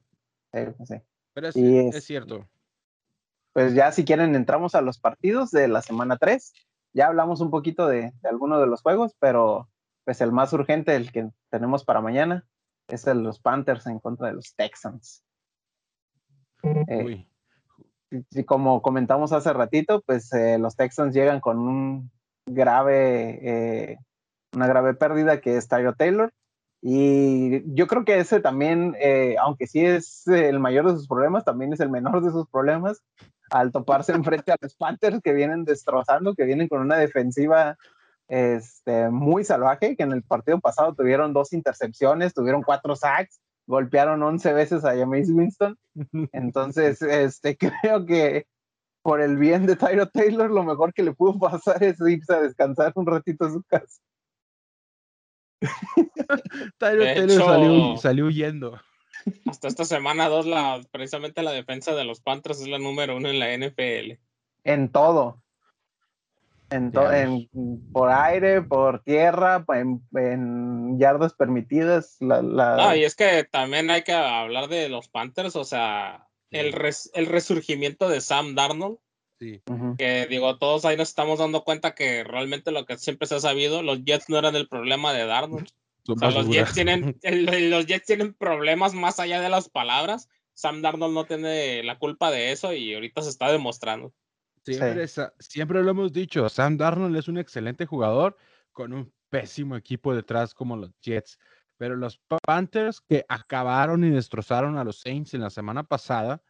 pues 0.77 0.88
sí. 0.88 0.97
Pero 1.33 1.49
es, 1.49 1.57
es, 1.57 1.95
es 1.95 2.05
cierto 2.05 2.47
pues 3.52 3.74
ya 3.74 3.92
si 3.92 4.04
quieren 4.04 4.34
entramos 4.34 4.74
a 4.74 4.80
los 4.80 4.98
partidos 4.98 5.50
de 5.50 5.68
la 5.68 5.82
semana 5.82 6.16
3. 6.16 6.52
Ya 6.92 7.06
hablamos 7.06 7.40
un 7.40 7.50
poquito 7.50 7.86
de, 7.86 8.12
de 8.20 8.28
algunos 8.28 8.60
de 8.60 8.66
los 8.66 8.82
juegos, 8.82 9.14
pero 9.20 9.68
pues 10.04 10.20
el 10.20 10.32
más 10.32 10.52
urgente, 10.52 10.96
el 10.96 11.12
que 11.12 11.30
tenemos 11.50 11.84
para 11.84 12.00
mañana, 12.00 12.46
es 12.88 13.06
el 13.06 13.18
de 13.18 13.24
los 13.24 13.40
Panthers 13.40 13.86
en 13.86 14.00
contra 14.00 14.28
de 14.28 14.34
los 14.34 14.54
Texans. 14.56 15.24
Eh, 16.62 17.26
y 18.10 18.44
como 18.44 18.82
comentamos 18.82 19.32
hace 19.32 19.52
ratito, 19.52 20.02
pues 20.02 20.32
eh, 20.32 20.58
los 20.58 20.76
Texans 20.76 21.14
llegan 21.14 21.40
con 21.40 21.58
un 21.58 22.10
grave, 22.46 23.38
eh, 23.42 23.98
una 24.54 24.66
grave 24.66 24.94
pérdida 24.94 25.40
que 25.40 25.56
es 25.56 25.68
Tyro 25.68 25.94
Taylor. 25.94 26.32
Y 26.82 27.62
yo 27.74 27.86
creo 27.86 28.04
que 28.04 28.18
ese 28.18 28.40
también, 28.40 28.96
eh, 29.00 29.36
aunque 29.38 29.66
sí 29.66 29.84
es 29.84 30.26
el 30.26 30.58
mayor 30.58 30.86
de 30.86 30.96
sus 30.96 31.06
problemas, 31.06 31.44
también 31.44 31.72
es 31.72 31.80
el 31.80 31.90
menor 31.90 32.22
de 32.22 32.30
sus 32.30 32.48
problemas 32.48 33.02
al 33.50 33.72
toparse 33.72 34.12
enfrente 34.12 34.52
a 34.52 34.56
los 34.60 34.74
Panthers 34.76 35.20
que 35.22 35.32
vienen 35.32 35.64
destrozando, 35.64 36.34
que 36.34 36.44
vienen 36.44 36.68
con 36.68 36.80
una 36.80 36.96
defensiva 36.96 37.76
este, 38.28 39.10
muy 39.10 39.44
salvaje, 39.44 39.96
que 39.96 40.04
en 40.04 40.12
el 40.12 40.22
partido 40.22 40.60
pasado 40.60 40.94
tuvieron 40.94 41.32
dos 41.32 41.52
intercepciones, 41.52 42.32
tuvieron 42.32 42.62
cuatro 42.62 42.94
sacks, 42.94 43.40
golpearon 43.66 44.22
11 44.22 44.52
veces 44.52 44.84
a 44.84 44.96
James 44.96 45.30
Winston. 45.30 45.76
Entonces, 46.32 47.02
este, 47.02 47.56
creo 47.82 48.06
que 48.06 48.46
por 49.02 49.20
el 49.20 49.36
bien 49.36 49.66
de 49.66 49.76
Tyro 49.76 50.06
Taylor, 50.08 50.50
lo 50.50 50.62
mejor 50.62 50.92
que 50.92 51.02
le 51.02 51.12
pudo 51.12 51.38
pasar 51.38 51.82
es 51.82 51.98
irse 52.00 52.34
a 52.34 52.42
descansar 52.42 52.92
un 52.94 53.06
ratito 53.06 53.46
a 53.46 53.50
su 53.50 53.62
casa. 53.64 54.00
Tyro 56.78 57.04
Taylor 57.04 57.30
hecho, 57.30 57.46
salió, 57.46 57.96
salió 57.96 58.26
huyendo. 58.26 58.80
Hasta 59.46 59.68
esta 59.68 59.85
semana 59.85 60.28
2, 60.28 60.46
la, 60.46 60.80
precisamente 60.90 61.42
la 61.42 61.52
defensa 61.52 61.94
de 61.94 62.04
los 62.04 62.20
Panthers 62.20 62.61
es 62.61 62.68
la 62.68 62.78
número 62.78 63.16
uno 63.16 63.28
en 63.28 63.38
la 63.38 63.56
NFL. 63.56 64.18
En 64.64 64.90
todo. 64.90 65.42
En, 66.70 66.92
to 66.92 67.12
en 67.12 67.48
por 67.92 68.11
aire, 68.11 68.62
por 68.62 69.02
tierra, 69.02 69.64
en, 69.74 70.02
en 70.14 70.98
yardas 71.00 71.35
permitidas. 71.35 72.16
La, 72.20 72.42
la... 72.42 72.76
No, 72.76 72.94
y 72.94 73.04
es 73.04 73.16
que 73.16 73.44
también 73.44 73.90
hay 73.90 74.02
que 74.02 74.12
hablar 74.12 74.68
de 74.68 74.88
los 74.88 75.09
Panthers, 75.09 75.56
o 75.56 75.64
sea, 75.64 76.28
sí. 76.50 76.59
el, 76.59 76.72
res 76.72 77.11
el 77.14 77.26
resurgimiento 77.26 78.09
de 78.09 78.20
Sam 78.20 78.54
Darnold. 78.54 78.98
Sí. 79.40 79.62
Que 79.96 80.26
digo, 80.28 80.59
todos 80.59 80.85
ahí 80.85 80.98
nos 80.98 81.09
estamos 81.09 81.38
dando 81.38 81.64
cuenta 81.64 81.94
que 81.94 82.24
realmente 82.24 82.72
lo 82.72 82.85
que 82.85 82.98
siempre 82.98 83.26
se 83.26 83.37
ha 83.37 83.40
sabido, 83.40 83.83
los 83.83 84.04
Jets 84.04 84.28
no 84.28 84.38
eran 84.38 84.54
el 84.54 84.68
problema 84.68 85.14
de 85.14 85.24
Darnold. 85.24 85.66
O 86.14 86.18
sea, 86.18 86.31
los, 86.31 86.49
Jets 86.49 86.75
tienen, 86.75 87.18
los 87.70 87.87
Jets 87.87 88.07
tienen 88.07 88.35
problemas 88.35 88.94
más 88.94 89.20
allá 89.20 89.40
de 89.40 89.49
las 89.49 89.68
palabras. 89.68 90.29
Sam 90.55 90.83
Darnold 90.83 91.14
no 91.14 91.25
tiene 91.25 91.83
la 91.83 91.99
culpa 91.99 92.31
de 92.31 92.53
eso 92.53 92.73
y 92.73 92.94
ahorita 92.94 93.23
se 93.23 93.31
está 93.31 93.51
demostrando. 93.51 94.12
Siempre, 94.64 95.09
sí. 95.09 95.23
siempre 95.38 95.83
lo 95.83 95.90
hemos 95.90 96.12
dicho, 96.12 96.49
Sam 96.49 96.77
Darnold 96.77 97.16
es 97.16 97.29
un 97.29 97.38
excelente 97.38 97.87
jugador 97.87 98.37
con 98.73 98.92
un 98.92 99.12
pésimo 99.31 99.77
equipo 99.77 100.14
detrás 100.14 100.55
como 100.55 100.77
los 100.77 100.92
Jets. 101.01 101.38
Pero 101.79 101.96
los 101.96 102.20
Panthers 102.46 103.01
que 103.01 103.25
acabaron 103.27 104.05
y 104.05 104.11
destrozaron 104.11 104.77
a 104.77 104.85
los 104.85 105.01
Saints 105.01 105.33
en 105.33 105.40
la 105.40 105.49
semana 105.49 105.83
pasada, 105.83 106.42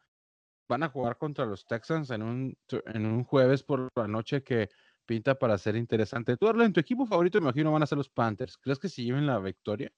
van 0.69 0.83
a 0.83 0.89
jugar 0.89 1.19
contra 1.19 1.47
los 1.47 1.67
Texans 1.67 2.11
en 2.11 2.23
un, 2.23 2.59
en 2.87 3.07
un 3.07 3.25
jueves 3.25 3.63
por 3.63 3.89
la 3.95 4.09
noche 4.09 4.43
que 4.43 4.71
pinta 5.11 5.35
para 5.35 5.59
ser 5.59 5.75
interesante. 5.75 6.37
Tú, 6.37 6.47
Arlen, 6.47 6.73
tu 6.73 6.79
equipo 6.79 7.05
favorito, 7.05 7.41
me 7.41 7.47
imagino, 7.47 7.73
van 7.73 7.83
a 7.83 7.87
ser 7.87 7.99
los 7.99 8.09
Panthers. 8.09 8.57
¿Crees 8.59 8.79
que 8.79 8.89
se 8.89 9.03
lleven 9.03 9.27
la 9.27 9.41
victoria? 9.41 9.93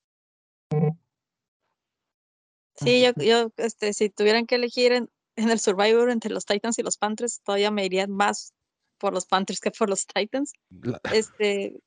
Sí, 2.77 3.03
yo, 3.03 3.13
yo 3.23 3.53
este, 3.59 3.93
si 3.93 4.09
tuvieran 4.09 4.47
que 4.47 4.55
elegir 4.55 4.93
en, 4.93 5.11
en, 5.37 5.51
el 5.51 5.59
Survivor 5.59 6.09
entre 6.09 6.31
los 6.31 6.47
Titans 6.47 6.79
y 6.79 6.83
los 6.83 6.97
Panthers, 6.97 7.43
todavía 7.43 7.71
me 7.71 7.85
iría 7.85 8.07
más 8.07 8.55
por 8.97 9.13
los 9.13 9.27
Panthers 9.27 9.61
que 9.61 9.71
por 9.71 9.91
los 9.91 10.07
Titans. 10.07 10.55
La... 10.71 10.99
Este, 11.13 11.79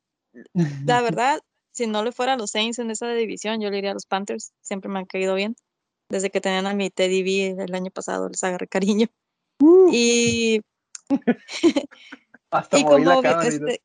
la 0.86 1.02
verdad, 1.02 1.42
si 1.72 1.88
no 1.88 2.04
le 2.04 2.12
fuera 2.12 2.34
a 2.34 2.38
los 2.38 2.52
Saints 2.52 2.78
en 2.78 2.92
esa 2.92 3.12
división, 3.12 3.60
yo 3.60 3.72
le 3.72 3.80
iría 3.80 3.90
a 3.90 3.96
los 3.96 4.06
Panthers. 4.06 4.54
Siempre 4.62 4.92
me 4.92 5.00
han 5.00 5.06
caído 5.06 5.34
bien. 5.34 5.56
Desde 6.10 6.30
que 6.30 6.42
tenían 6.42 6.68
a 6.68 6.76
mi 6.76 6.92
Teddy 6.92 7.24
B 7.24 7.64
el 7.64 7.74
año 7.74 7.90
pasado, 7.90 8.30
les 8.30 8.44
agarré 8.44 8.68
cariño. 8.68 9.08
Uh. 9.60 9.90
Y. 9.92 10.62
Hasta 12.52 12.80
y 12.80 12.84
como, 12.84 13.22
este, 13.42 13.82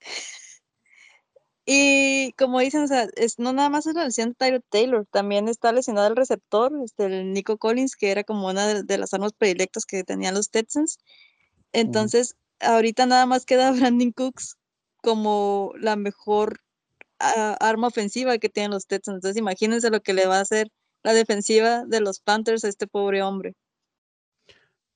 Y 1.70 2.32
como 2.38 2.60
dicen, 2.60 2.84
o 2.84 2.86
sea, 2.86 3.08
es, 3.14 3.38
no 3.38 3.52
nada 3.52 3.68
más 3.68 3.86
es 3.86 3.94
la 3.94 4.06
lesión 4.06 4.30
de 4.30 4.36
Tyler 4.36 4.62
Taylor, 4.70 5.06
también 5.10 5.48
está 5.48 5.70
lesionado 5.70 6.08
el 6.08 6.16
receptor, 6.16 6.72
este, 6.82 7.04
el 7.04 7.34
Nico 7.34 7.58
Collins, 7.58 7.94
que 7.94 8.10
era 8.10 8.24
como 8.24 8.48
una 8.48 8.82
de, 8.82 8.96
las 8.96 9.12
armas 9.12 9.34
predilectas 9.34 9.84
que 9.84 10.02
tenían 10.02 10.34
los 10.34 10.48
Texans. 10.48 10.96
Entonces, 11.72 12.36
ahorita 12.60 13.04
nada 13.04 13.26
más 13.26 13.44
queda 13.44 13.70
Brandon 13.92 14.12
Cooks 14.12 14.56
como 15.02 15.74
la 15.78 15.96
mejor 15.96 16.60
ah, 17.18 17.58
arma 17.60 17.88
ofensiva 17.88 18.38
que 18.38 18.48
tienen 18.48 18.70
los 18.70 18.86
Texans. 18.86 19.16
Entonces, 19.16 19.36
imagínense 19.36 19.90
lo 19.90 20.00
que 20.00 20.14
le 20.14 20.26
va 20.26 20.38
a 20.38 20.40
hacer 20.40 20.70
la 21.02 21.12
defensiva 21.12 21.84
de 21.84 22.00
los 22.00 22.20
Panthers 22.20 22.64
a 22.64 22.68
este 22.68 22.86
pobre 22.86 23.22
hombre. 23.22 23.52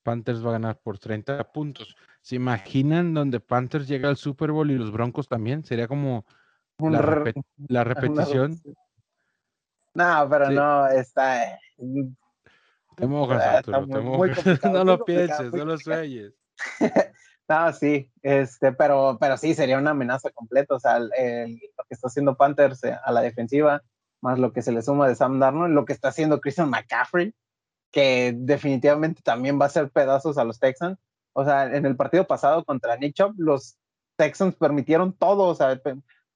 Panthers 0.04 0.42
va 0.42 0.48
a 0.48 0.52
ganar 0.52 0.80
por 0.80 0.98
30 0.98 1.52
puntos. 1.52 1.94
¿Se 2.22 2.36
imaginan 2.36 3.14
donde 3.14 3.40
Panthers 3.40 3.88
llega 3.88 4.08
al 4.08 4.16
Super 4.16 4.52
Bowl 4.52 4.70
y 4.70 4.78
los 4.78 4.92
Broncos 4.92 5.28
también? 5.28 5.64
Sería 5.64 5.88
como 5.88 6.24
la, 6.78 7.00
repetición. 7.84 8.60
No, 9.94 10.28
pero 10.30 10.50
no, 10.50 10.86
está. 10.86 11.58
Te 12.96 13.06
mojas, 13.06 13.42
Arturo, 13.42 13.86
te 13.88 14.00
mojas. 14.00 14.64
no 14.64 14.84
lo 14.84 15.04
pienses, 15.04 15.52
no 15.52 15.64
lo 15.64 15.76
sueñes. 15.78 16.32
no, 17.48 17.72
sí, 17.72 18.10
este, 18.22 18.72
pero, 18.72 19.18
pero 19.20 19.36
sí, 19.36 19.54
sería 19.54 19.78
una 19.78 19.90
amenaza 19.90 20.30
completa. 20.30 20.76
O 20.76 20.80
sea, 20.80 21.00
lo 21.00 21.08
que 21.08 21.60
está 21.90 22.06
haciendo 22.06 22.36
Panthers 22.36 22.84
eh, 22.84 22.96
a 23.04 23.10
la 23.10 23.20
defensiva, 23.20 23.82
más 24.20 24.38
lo 24.38 24.52
que 24.52 24.62
se 24.62 24.70
le 24.70 24.82
suma 24.82 25.08
de 25.08 25.16
Sam 25.16 25.40
Darnold, 25.40 25.74
lo 25.74 25.84
que 25.84 25.92
está 25.92 26.08
haciendo 26.08 26.40
Christian 26.40 26.70
McCaffrey, 26.70 27.34
que 27.90 28.32
definitivamente 28.36 29.22
también 29.22 29.58
va 29.58 29.64
a 29.64 29.66
hacer 29.66 29.90
pedazos 29.90 30.38
a 30.38 30.44
los 30.44 30.60
Texans. 30.60 30.98
O 31.32 31.44
sea, 31.44 31.74
en 31.74 31.86
el 31.86 31.96
partido 31.96 32.26
pasado 32.26 32.64
contra 32.64 32.98
Chubb, 32.98 33.34
los 33.38 33.76
Texans 34.16 34.54
permitieron 34.56 35.12
todo, 35.14 35.44
o 35.44 35.54
sea, 35.54 35.80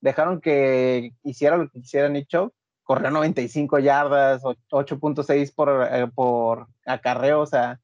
dejaron 0.01 0.41
que 0.41 1.13
hiciera 1.23 1.57
lo 1.57 1.69
que 1.69 1.81
quisiera 1.81 2.13
Chubb, 2.27 2.53
corrió 2.83 3.11
95 3.11 3.79
yardas, 3.81 4.43
8.6 4.43 5.55
por, 5.55 5.89
eh, 5.91 6.07
por 6.15 6.69
acarreo, 6.85 7.41
o 7.41 7.47
sea, 7.47 7.81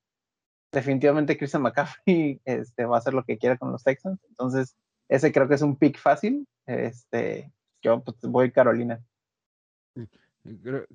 definitivamente 0.72 1.36
Christian 1.36 1.62
McCaffrey 1.62 2.40
este, 2.44 2.84
va 2.86 2.96
a 2.96 2.98
hacer 2.98 3.14
lo 3.14 3.24
que 3.24 3.38
quiera 3.38 3.58
con 3.58 3.72
los 3.72 3.82
Texans, 3.82 4.20
entonces 4.28 4.76
ese 5.08 5.32
creo 5.32 5.48
que 5.48 5.54
es 5.54 5.62
un 5.62 5.76
pick 5.76 5.98
fácil, 5.98 6.46
este, 6.66 7.52
yo 7.82 8.02
pues, 8.02 8.16
voy 8.22 8.50
Carolina. 8.50 9.00
Creo, 10.60 10.86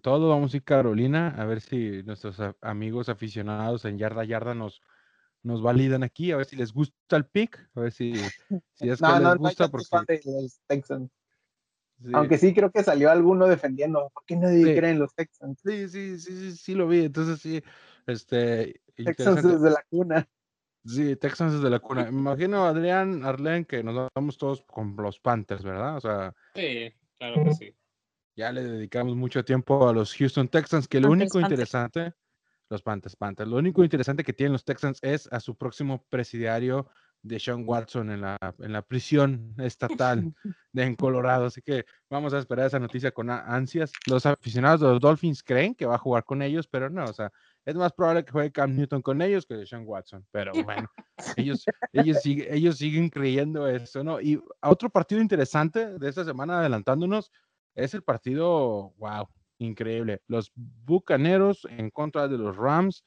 todo 0.00 0.28
vamos 0.28 0.54
a 0.54 0.56
ir 0.56 0.64
Carolina, 0.64 1.34
a 1.36 1.44
ver 1.44 1.60
si 1.60 2.02
nuestros 2.04 2.40
amigos 2.62 3.08
aficionados 3.08 3.84
en 3.84 3.98
yarda 3.98 4.24
yarda 4.24 4.54
nos, 4.54 4.80
nos 5.46 5.62
validan 5.62 6.02
aquí, 6.02 6.32
a 6.32 6.36
ver 6.36 6.46
si 6.46 6.56
les 6.56 6.72
gusta 6.72 7.16
el 7.16 7.24
pick, 7.26 7.58
a 7.74 7.80
ver 7.80 7.92
si, 7.92 8.14
si 8.74 8.88
es 8.88 9.00
que 9.00 9.20
les 9.20 9.36
gusta. 9.36 9.70
Porque... 9.70 9.88
Aunque 12.12 12.36
sí 12.36 12.52
creo 12.52 12.70
que 12.70 12.82
salió 12.82 13.10
alguno 13.10 13.46
defendiendo, 13.46 14.10
¿por 14.12 14.24
qué 14.26 14.36
nadie 14.36 14.76
cree 14.76 14.90
en 14.90 14.98
los 14.98 15.14
Texans? 15.14 15.58
Sí, 15.64 15.88
sí, 15.88 16.18
sí, 16.18 16.36
sí, 16.36 16.56
sí 16.56 16.74
lo 16.74 16.88
vi, 16.88 17.04
entonces 17.04 17.40
sí, 17.40 17.62
este... 18.06 18.80
Texans 18.96 19.42
desde 19.42 19.70
la 19.70 19.84
cuna. 19.88 20.28
Sí, 20.84 21.16
Texans 21.16 21.54
desde 21.54 21.70
la 21.70 21.78
cuna. 21.78 22.04
Me 22.04 22.18
imagino, 22.18 22.66
Adrián, 22.66 23.24
Arlen, 23.24 23.64
que 23.64 23.82
nos 23.82 24.10
vamos 24.14 24.36
todos 24.36 24.62
con 24.62 24.94
los 24.96 25.18
Panthers, 25.20 25.64
¿verdad? 25.64 25.96
O 25.96 26.00
sea... 26.00 26.34
Sí, 26.54 26.92
claro 27.18 27.44
que 27.44 27.54
sí 27.54 27.76
ya 28.36 28.52
le 28.52 28.62
dedicamos 28.62 29.16
mucho 29.16 29.44
tiempo 29.44 29.88
a 29.88 29.94
los 29.94 30.14
Houston 30.14 30.48
Texans, 30.48 30.86
que 30.86 31.00
lo 31.00 31.10
único 31.10 31.40
interesante, 31.40 32.12
los 32.68 32.82
Panthers, 32.82 33.16
Panthers, 33.16 33.48
lo 33.48 33.56
único 33.56 33.84
interesante 33.84 34.24
que 34.24 34.32
tienen 34.32 34.52
los 34.52 34.64
Texans 34.64 34.98
es 35.02 35.28
a 35.32 35.40
su 35.40 35.56
próximo 35.56 36.04
presidiario 36.08 36.88
de 37.22 37.40
Sean 37.40 37.64
Watson 37.66 38.10
en 38.10 38.20
la, 38.20 38.38
en 38.60 38.72
la 38.72 38.82
prisión 38.82 39.54
estatal 39.58 40.32
de 40.72 40.82
en 40.82 40.94
Colorado. 40.94 41.46
Así 41.46 41.60
que 41.60 41.84
vamos 42.08 42.32
a 42.32 42.38
esperar 42.38 42.66
esa 42.66 42.78
noticia 42.78 43.10
con 43.10 43.30
ansias. 43.30 43.92
Los 44.06 44.26
aficionados 44.26 44.80
de 44.80 44.88
los 44.88 45.00
Dolphins 45.00 45.42
creen 45.42 45.74
que 45.74 45.86
va 45.86 45.96
a 45.96 45.98
jugar 45.98 46.24
con 46.24 46.42
ellos, 46.42 46.68
pero 46.68 46.88
no, 46.88 47.04
o 47.04 47.12
sea, 47.12 47.32
es 47.64 47.74
más 47.74 47.92
probable 47.92 48.24
que 48.24 48.32
juegue 48.32 48.52
Cam 48.52 48.74
Newton 48.74 49.02
con 49.02 49.20
ellos 49.22 49.44
que 49.44 49.66
Sean 49.66 49.84
Watson. 49.86 50.24
Pero 50.30 50.52
bueno, 50.64 50.88
ellos, 51.36 51.64
ellos, 51.92 52.18
ellos 52.24 52.76
siguen 52.78 53.08
creyendo 53.10 53.68
eso, 53.68 54.04
¿no? 54.04 54.20
Y 54.20 54.40
otro 54.62 54.88
partido 54.90 55.20
interesante 55.20 55.98
de 55.98 56.08
esta 56.08 56.24
semana, 56.24 56.60
adelantándonos, 56.60 57.32
es 57.74 57.92
el 57.94 58.02
partido, 58.02 58.94
wow, 58.98 59.28
increíble. 59.58 60.22
Los 60.26 60.52
Bucaneros 60.54 61.66
en 61.70 61.90
contra 61.90 62.28
de 62.28 62.38
los 62.38 62.56
Rams. 62.56 63.04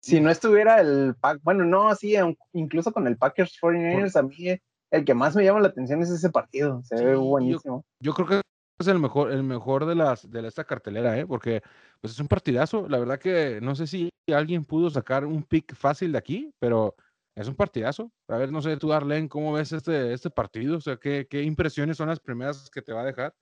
Si 0.00 0.20
no 0.20 0.30
estuviera 0.30 0.80
el 0.80 1.14
pack, 1.18 1.40
bueno, 1.42 1.64
no, 1.64 1.94
sí, 1.94 2.14
incluso 2.52 2.92
con 2.92 3.06
el 3.06 3.16
Packers 3.16 3.58
49ers, 3.60 4.16
a 4.16 4.22
mí 4.22 4.60
el 4.90 5.04
que 5.04 5.14
más 5.14 5.34
me 5.34 5.44
llama 5.44 5.60
la 5.60 5.68
atención 5.68 6.02
es 6.02 6.10
ese 6.10 6.30
partido. 6.30 6.82
Se 6.84 7.02
ve 7.02 7.16
buenísimo. 7.16 7.84
Yo, 8.00 8.12
creo 8.12 8.26
que 8.28 8.40
es 8.78 8.86
el 8.86 8.98
mejor, 8.98 9.32
el 9.32 9.42
mejor 9.42 9.86
de 9.86 9.94
las 9.94 10.30
de 10.30 10.46
esta 10.46 10.64
cartelera, 10.64 11.18
¿eh? 11.18 11.26
porque 11.26 11.62
pues 12.00 12.12
es 12.12 12.20
un 12.20 12.28
partidazo. 12.28 12.86
La 12.88 12.98
verdad 12.98 13.18
que 13.18 13.60
no 13.62 13.74
sé 13.74 13.86
si 13.86 14.10
alguien 14.32 14.64
pudo 14.64 14.90
sacar 14.90 15.24
un 15.24 15.42
pick 15.42 15.74
fácil 15.74 16.12
de 16.12 16.18
aquí, 16.18 16.54
pero 16.58 16.94
es 17.34 17.48
un 17.48 17.56
partidazo. 17.56 18.12
A 18.28 18.36
ver, 18.36 18.52
no 18.52 18.62
sé 18.62 18.76
tú, 18.76 18.92
Arlen, 18.92 19.26
¿cómo 19.26 19.52
ves 19.52 19.72
este, 19.72 20.12
este 20.12 20.30
partido? 20.30 20.76
O 20.76 20.80
sea, 20.80 20.96
¿qué, 20.96 21.26
¿qué 21.28 21.42
impresiones 21.42 21.96
son 21.96 22.08
las 22.08 22.20
primeras 22.20 22.70
que 22.70 22.82
te 22.82 22.92
va 22.92 23.00
a 23.00 23.06
dejar? 23.06 23.34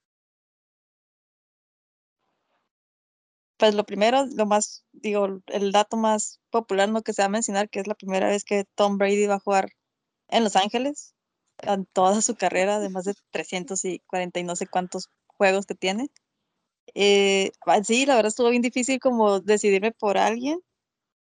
Pues 3.62 3.76
lo 3.76 3.84
primero, 3.84 4.26
lo 4.26 4.44
más, 4.44 4.84
digo, 4.90 5.40
el 5.46 5.70
dato 5.70 5.96
más 5.96 6.40
popular, 6.50 6.88
no 6.88 7.02
que 7.02 7.12
se 7.12 7.22
va 7.22 7.26
a 7.26 7.28
mencionar, 7.28 7.70
que 7.70 7.78
es 7.78 7.86
la 7.86 7.94
primera 7.94 8.26
vez 8.26 8.42
que 8.42 8.64
Tom 8.74 8.98
Brady 8.98 9.26
va 9.28 9.36
a 9.36 9.38
jugar 9.38 9.70
en 10.26 10.42
Los 10.42 10.56
Ángeles, 10.56 11.14
en 11.58 11.86
toda 11.86 12.20
su 12.22 12.34
carrera, 12.34 12.80
de 12.80 12.88
más 12.88 13.04
de 13.04 13.14
340 13.30 14.40
y 14.40 14.42
no 14.42 14.56
sé 14.56 14.66
cuántos 14.66 15.10
juegos 15.28 15.66
que 15.66 15.76
tiene. 15.76 16.08
Eh, 16.94 17.52
ah, 17.66 17.84
sí, 17.84 18.04
la 18.04 18.16
verdad 18.16 18.30
estuvo 18.30 18.50
bien 18.50 18.62
difícil 18.62 18.98
como 18.98 19.38
decidirme 19.38 19.92
por 19.92 20.18
alguien. 20.18 20.60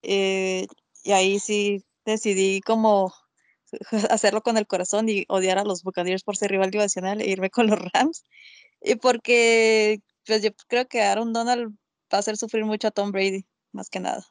Eh, 0.03 0.66
y 1.05 1.12
ahí 1.12 1.38
sí 1.38 1.85
decidí 2.07 2.62
como 2.62 3.12
hacerlo 4.11 4.42
con 4.42 4.57
el 4.57 4.66
corazón 4.66 5.07
y 5.11 5.27
odiar 5.29 5.59
a 5.59 5.64
los 5.64 5.83
Buccaneers 5.83 6.25
por 6.25 6.38
ser 6.38 6.51
rival 6.51 6.71
divisional 6.71 7.21
e 7.21 7.29
irme 7.29 7.51
con 7.51 7.66
los 7.66 7.79
Rams. 7.92 8.25
Y 8.81 8.95
porque 8.97 10.01
pues 10.27 10.42
yo 10.42 10.51
creo 10.68 10.88
que 10.88 11.03
Aaron 11.03 11.35
Donald 11.35 11.77
va 12.12 12.18
a 12.18 12.20
hacer 12.20 12.37
sufrir 12.37 12.64
mucho 12.64 12.88
a 12.88 12.90
Tom 12.90 13.11
Brady, 13.12 13.46
más 13.72 13.88
que 13.88 14.01
nada. 14.01 14.25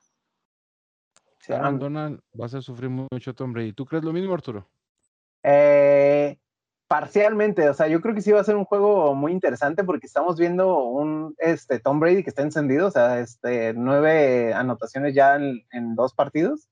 Sí, 1.40 1.54
Donald 1.54 2.22
va 2.40 2.44
a 2.44 2.48
hacer 2.48 2.62
sufrir 2.62 2.90
mucho 2.90 3.32
a 3.32 3.34
Tom 3.34 3.52
Brady. 3.52 3.74
¿Tú 3.74 3.86
crees 3.86 4.04
lo 4.04 4.14
mismo, 4.14 4.34
Arturo? 4.34 4.70
Eh, 5.44 6.38
parcialmente, 6.88 7.68
o 7.68 7.74
sea, 7.74 7.88
yo 7.88 8.02
creo 8.02 8.14
que 8.14 8.22
sí 8.22 8.32
va 8.32 8.42
a 8.42 8.44
ser 8.44 8.56
un 8.56 8.66
juego 8.66 9.16
muy 9.16 9.32
interesante 9.32 9.84
porque 9.84 10.06
estamos 10.06 10.38
viendo 10.38 10.84
un 10.84 11.34
este, 11.40 11.80
Tom 11.80 12.00
Brady 12.00 12.24
que 12.24 12.30
está 12.30 12.44
encendido, 12.44 12.88
o 12.88 12.92
sea, 12.92 13.20
este, 13.20 13.74
nueve 13.74 14.54
anotaciones 14.54 15.16
ya 15.16 15.36
en, 15.36 15.96
dos 15.96 16.14
partidos, 16.14 16.70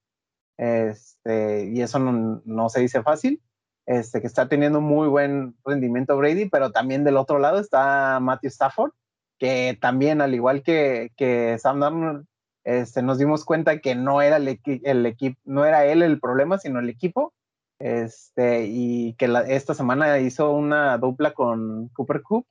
este, 0.58 1.70
y 1.72 1.82
eso 1.82 2.00
no, 2.00 2.42
no, 2.44 2.70
se 2.70 2.82
dice 2.82 3.02
fácil, 3.02 3.42
este, 3.86 4.22
que 4.22 4.28
está 4.28 4.48
teniendo 4.48 4.82
muy 4.82 5.08
buen 5.08 5.56
rendimiento 5.64 6.18
Brady, 6.18 6.50
pero 6.50 6.72
también 6.72 7.04
del 7.04 7.18
otro 7.18 7.40
lado 7.40 7.60
está 7.60 8.20
Matthew 8.20 8.50
Stafford, 8.50 8.92
que 9.40 9.78
también, 9.82 10.22
al 10.22 10.36
igual 10.36 10.62
que, 10.64 11.12
que 11.18 11.58
Sam 11.60 11.80
Darnold, 11.80 12.26
este, 12.66 13.02
nos 13.02 13.18
dimos 13.18 13.46
cuenta 13.46 13.80
que 13.80 13.96
no 13.96 14.22
era 14.22 14.38
el, 14.38 14.48
equipo, 14.48 15.40
no 15.46 15.66
era 15.66 15.86
él 15.86 16.04
el 16.04 16.20
problema, 16.20 16.58
sino 16.60 16.80
el 16.80 16.90
equipo. 16.90 17.34
Este, 17.80 18.66
y 18.68 19.14
que 19.14 19.34
esta 19.48 19.74
semana 19.74 20.20
hizo 20.20 20.52
una 20.52 20.98
dupla 20.98 21.34
con 21.34 21.88
Cooper 21.90 22.22
Coop, 22.22 22.46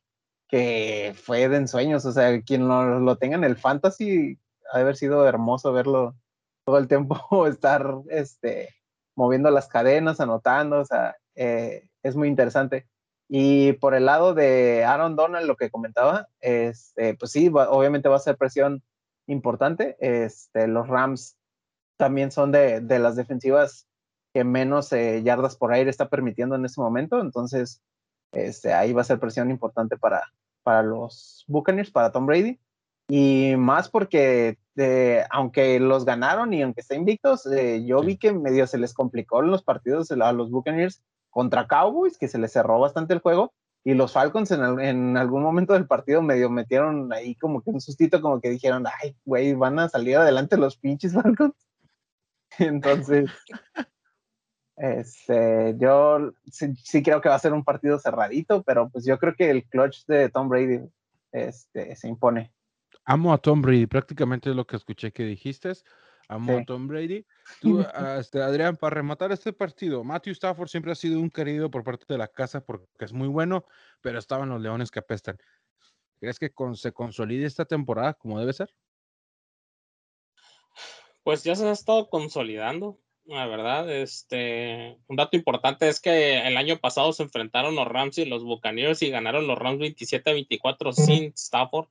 que 0.49 1.15
fue 1.23 1.49
de 1.49 1.59
ensueños. 1.59 2.05
O 2.07 2.13
sea, 2.13 2.41
quien 2.43 2.67
lo, 2.67 2.99
lo 3.01 3.17
tenga 3.17 3.37
en 3.37 3.45
el 3.45 3.57
fantasy, 3.57 4.39
ha 4.73 4.79
de 4.79 4.83
haber 4.83 4.97
sido 4.97 5.27
hermoso 5.29 5.73
verlo 5.73 6.17
todo 6.65 6.79
el 6.79 6.89
tiempo 6.89 7.17
estar 7.47 7.95
este, 8.09 8.75
moviendo 9.15 9.51
las 9.51 9.69
cadenas, 9.69 10.21
anotando. 10.21 10.81
O 10.81 10.85
sea, 10.85 11.17
eh, 11.35 11.89
es 12.03 12.17
muy 12.17 12.29
interesante. 12.29 12.87
Y 13.29 13.75
por 13.75 13.95
el 13.95 14.07
lado 14.07 14.33
de 14.33 14.85
Aaron 14.85 15.15
Donald, 15.15 15.47
lo 15.47 15.57
que 15.57 15.71
comentaba, 15.71 16.29
este, 16.41 17.15
pues 17.15 17.33
sí, 17.33 17.51
obviamente 17.53 18.09
va 18.09 18.17
a 18.17 18.21
ser 18.21 18.37
presión 18.37 18.83
importante. 19.27 19.97
Este, 20.01 20.67
los 20.67 20.89
Rams 20.89 21.37
también 21.99 22.33
son 22.33 22.53
de, 22.53 22.81
de 22.81 22.99
las 22.99 23.17
defensivas 23.17 23.87
que 24.33 24.45
menos 24.45 24.93
eh, 24.93 25.23
yardas 25.23 25.57
por 25.57 25.73
aire 25.73 25.91
está 25.91 26.09
permitiendo 26.09 26.55
en 26.55 26.65
este 26.65 26.81
momento. 26.81 27.21
Entonces, 27.21 27.83
este, 28.33 28.73
ahí 28.73 28.93
va 28.93 29.03
a 29.03 29.05
ser 29.05 29.21
presión 29.21 29.51
importante 29.51 29.97
para, 29.97 30.23
para 30.63 30.83
los 30.83 31.45
Buccaneers, 31.49 31.91
para 31.91 32.13
Tom 32.13 32.27
Brady. 32.27 32.59
Y 33.11 33.55
más 33.57 33.89
porque, 33.89 34.59
eh, 34.77 35.25
aunque 35.31 35.81
los 35.81 36.05
ganaron 36.05 36.53
y 36.53 36.63
aunque 36.63 36.83
estén 36.83 37.01
invictos, 37.01 37.47
eh, 37.47 37.85
yo 37.87 38.01
vi 38.01 38.19
que 38.19 38.33
medio 38.33 38.67
se 38.67 38.79
les 38.79 38.93
complicó 38.93 39.43
en 39.43 39.51
los 39.51 39.63
partidos 39.63 40.11
a 40.11 40.33
los 40.33 40.51
Buccaneers 40.51 41.03
contra 41.31 41.67
Cowboys, 41.67 42.19
que 42.19 42.29
se 42.29 42.39
les 42.39 42.53
cerró 42.53 42.81
bastante 42.81 43.15
el 43.15 43.21
juego, 43.21 43.53
y 43.85 43.95
los 43.95 44.13
Falcons 44.13 44.51
en, 44.51 45.17
algún 45.17 45.43
momento 45.43 45.73
del 45.73 45.87
partido 45.87 46.21
medio 46.21 46.51
metieron 46.51 47.13
ahí 47.13 47.35
como 47.37 47.63
que 47.63 47.71
un 47.71 47.81
sustito, 47.81 48.21
como 48.21 48.41
que 48.41 48.51
dijeron, 48.51 48.85
ay, 49.03 49.17
güey, 49.25 49.55
van 49.55 49.79
a 49.79 49.89
salir 49.89 50.17
adelante 50.17 50.57
los 50.57 50.77
pinches 50.77 51.15
Falcons. 51.15 51.55
Entonces, 52.59 53.31
Este, 54.79 55.75
yo 55.77 56.33
sí, 56.53 57.03
creo 57.03 57.21
que 57.21 57.29
va 57.29 57.35
a 57.35 57.41
ser 57.41 57.53
un 57.53 57.65
partido 57.65 57.99
cerradito, 57.99 58.63
pero 58.63 58.89
pues 58.89 59.05
yo 59.05 59.19
creo 59.19 59.35
que 59.35 59.51
el 59.51 59.65
clutch 59.65 60.07
de 60.07 60.29
Tom 60.29 60.49
Brady 60.49 60.89
este, 61.33 61.97
se 61.97 62.09
impone. 62.09 62.53
Amo 63.05 63.33
a 63.33 63.39
Tom 63.39 63.61
Brady, 63.61 63.87
prácticamente 63.87 64.51
es 64.51 64.57
lo 64.57 64.67
que 64.67 64.77
escuché 64.77 65.13
que 65.13 65.25
dijiste. 65.25 65.73
Amo 66.29 66.59
a 66.59 66.65
Tom 66.65 66.87
Brady. 66.87 67.25
Tú, 67.61 67.81
este, 68.19 68.43
Adrián, 68.43 68.77
para 68.77 68.97
rematar 68.97 69.33
este 69.33 69.53
partido, 69.53 70.05
Matthew 70.05 70.33
Stafford 70.33 70.69
siempre 70.69 70.93
ha 70.93 70.95
sido 70.95 71.19
un 71.19 71.31
querido 71.31 71.71
por 71.71 71.83
parte 71.83 72.05
de 72.07 72.19
la 72.19 72.29
casa 72.29 72.61
porque 72.61 72.87
es 73.01 73.13
muy 73.13 73.29
bueno, 73.29 73.65
pero 74.03 74.19
estaban 74.19 74.51
los 74.51 74.61
leones 74.61 74.91
que 74.91 74.99
apestan. 74.99 75.39
¿Crees 76.21 76.39
que 76.39 76.53
se 76.75 76.93
consolide 76.93 77.47
esta 77.47 77.65
temporada 77.65 78.13
como 78.15 78.39
debe 78.39 78.53
ser? 78.53 78.75
Pues 81.23 81.45
ya 81.45 81.55
se 81.55 81.67
ha 81.67 81.73
estado 81.73 82.09
consolidando, 82.11 82.99
la 83.25 83.47
verdad. 83.47 83.91
Este, 83.91 84.99
un 85.07 85.17
dato 85.17 85.37
importante 85.37 85.89
es 85.89 86.01
que 86.01 86.47
el 86.47 86.57
año 86.57 86.79
pasado 86.79 87.13
se 87.13 87.23
enfrentaron 87.23 87.75
los 87.75 87.87
Rams 87.87 88.19
y 88.19 88.25
los 88.25 88.45
Buccaneers 88.45 89.03
y 89.03 89.11
ganaron 89.11 89.47
los 89.47 89.59
Rams 89.59 89.79
27 89.79 90.31
a 90.31 90.33
24 90.35 90.93
sin 90.93 91.33
Stafford. 91.35 91.89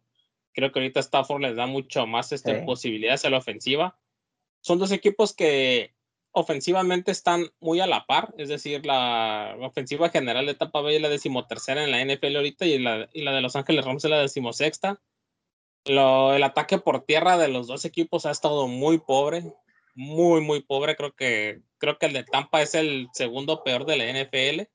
Creo 0.54 0.72
que 0.72 0.80
ahorita 0.80 1.00
Stafford 1.00 1.42
les 1.42 1.56
da 1.56 1.68
mucho 1.68 2.06
más 2.06 2.32
este, 2.32 2.62
posibilidades 2.64 3.26
a 3.26 3.30
la 3.30 3.38
ofensiva. 3.38 3.98
Son 4.62 4.80
dos 4.80 4.92
equipos 4.92 5.34
que 5.34 5.96
ofensivamente 6.32 7.12
están 7.12 7.48
muy 7.60 7.80
a 7.80 7.88
la 7.88 8.06
par, 8.06 8.34
es 8.38 8.50
decir, 8.50 8.86
la 8.86 9.56
ofensiva 9.62 10.10
general 10.10 10.46
de 10.46 10.54
Tampa 10.54 10.82
Bay 10.82 10.96
es 10.96 11.02
la 11.02 11.10
decimotercera 11.10 11.84
en 11.84 11.92
la 11.92 12.04
NFL 12.04 12.36
ahorita 12.36 12.66
y 12.66 12.78
la, 12.78 13.10
y 13.12 13.24
la 13.24 13.34
de 13.34 13.42
Los 13.42 13.56
Ángeles 13.56 13.86
Rams 13.86 14.06
es 14.06 14.12
la 14.12 14.22
decimosexta. 14.22 15.02
Lo, 15.86 16.34
el 16.34 16.44
ataque 16.44 16.78
por 16.78 17.06
tierra 17.06 17.38
de 17.38 17.48
los 17.48 17.68
dos 17.68 17.86
equipos 17.86 18.26
ha 18.26 18.32
estado 18.32 18.68
muy 18.68 19.00
pobre, 19.00 19.52
muy, 19.96 20.42
muy 20.42 20.62
pobre. 20.62 20.96
Creo 20.96 21.14
que, 21.16 21.62
creo 21.80 21.98
que 21.98 22.06
el 22.06 22.14
de 22.14 22.24
Tampa 22.24 22.62
es 22.62 22.76
el 22.76 23.08
segundo 23.14 23.64
peor 23.64 23.86
de 23.86 23.98
la 23.98 24.06
NFL. 24.06 24.70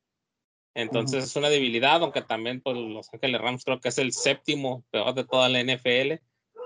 Entonces 0.74 1.24
es 1.24 1.36
una 1.36 1.50
debilidad, 1.50 2.02
aunque 2.02 2.22
también 2.22 2.60
pues, 2.60 2.76
Los 2.76 3.12
Ángeles 3.12 3.40
Rams 3.40 3.64
creo 3.64 3.78
que 3.78 3.90
es 3.90 3.98
el 3.98 4.12
séptimo 4.12 4.84
peor 4.90 5.14
de 5.14 5.24
toda 5.24 5.48
la 5.48 5.62
NFL. 5.62 6.14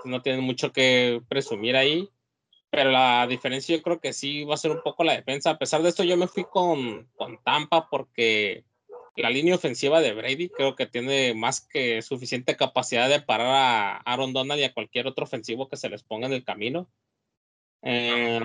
No 0.05 0.21
tienen 0.21 0.43
mucho 0.43 0.71
que 0.71 1.21
presumir 1.27 1.75
ahí. 1.75 2.09
Pero 2.69 2.91
la 2.91 3.25
diferencia 3.27 3.75
yo 3.75 3.81
creo 3.81 3.99
que 3.99 4.13
sí 4.13 4.43
va 4.43 4.55
a 4.55 4.57
ser 4.57 4.71
un 4.71 4.81
poco 4.81 5.03
la 5.03 5.15
defensa. 5.15 5.51
A 5.51 5.57
pesar 5.57 5.81
de 5.81 5.89
esto, 5.89 6.03
yo 6.03 6.17
me 6.17 6.27
fui 6.27 6.43
con, 6.43 7.07
con 7.15 7.41
Tampa 7.43 7.89
porque 7.89 8.65
la 9.15 9.29
línea 9.29 9.55
ofensiva 9.55 9.99
de 9.99 10.13
Brady 10.13 10.49
creo 10.49 10.75
que 10.75 10.85
tiene 10.85 11.33
más 11.33 11.61
que 11.61 12.01
suficiente 12.01 12.55
capacidad 12.55 13.09
de 13.09 13.21
parar 13.21 13.47
a 13.47 13.97
Aaron 13.97 14.31
Donald 14.31 14.59
y 14.59 14.63
a 14.63 14.73
cualquier 14.73 15.07
otro 15.07 15.23
ofensivo 15.23 15.67
que 15.67 15.77
se 15.77 15.89
les 15.89 16.03
ponga 16.03 16.27
en 16.27 16.33
el 16.33 16.43
camino. 16.43 16.87
Eh, 17.81 18.41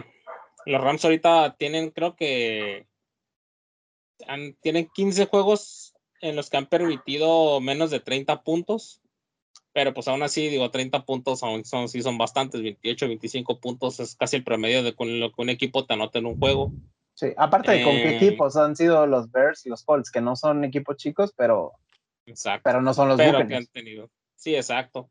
los 0.65 0.81
Rams 0.81 1.05
ahorita 1.05 1.57
tienen, 1.59 1.91
creo 1.91 2.17
que 2.17 2.87
tienen 4.61 4.89
15 4.95 5.27
juegos 5.27 5.95
en 6.21 6.37
los 6.37 6.49
que 6.49 6.57
han 6.57 6.67
permitido 6.67 7.61
menos 7.61 7.91
de 7.91 8.01
30 8.01 8.43
puntos, 8.43 9.02
pero 9.73 9.95
pues 9.95 10.09
aún 10.09 10.23
así, 10.23 10.49
digo, 10.49 10.71
30 10.71 11.05
puntos 11.05 11.43
aún 11.43 11.65
son, 11.65 11.89
sí 11.89 12.03
son 12.03 12.19
bastantes, 12.19 12.63
28, 12.63 13.09
25 13.09 13.61
puntos 13.61 14.01
es 14.01 14.15
casi 14.17 14.37
el 14.37 14.45
promedio 14.45 14.83
de 14.83 14.95
con 14.95 15.19
lo 15.19 15.33
que 15.33 15.43
un 15.43 15.51
equipo 15.51 15.87
te 15.87 15.95
anota 15.95 16.19
en 16.19 16.27
un 16.27 16.39
juego. 16.39 16.73
Sí, 17.15 17.29
aparte 17.37 17.73
de 17.73 17.85
con 17.85 17.95
qué 17.95 18.11
eh, 18.11 18.17
equipos 18.17 18.57
han 18.57 18.77
sido 18.77 19.07
los 19.07 19.31
Bears 19.31 19.67
y 19.67 19.71
los 19.71 19.85
Colts, 19.85 20.11
que 20.11 20.21
no 20.21 20.37
son 20.37 20.65
equipos 20.65 20.97
chicos, 20.97 21.33
pero, 21.37 21.73
exacto. 22.27 22.63
pero 22.65 22.83
no 22.83 22.93
son 22.95 23.09
los 23.09 23.17
pero 23.17 23.47
que 23.47 23.55
han 23.55 23.67
tenido. 23.67 24.11
Sí, 24.37 24.55
exacto. 24.55 25.11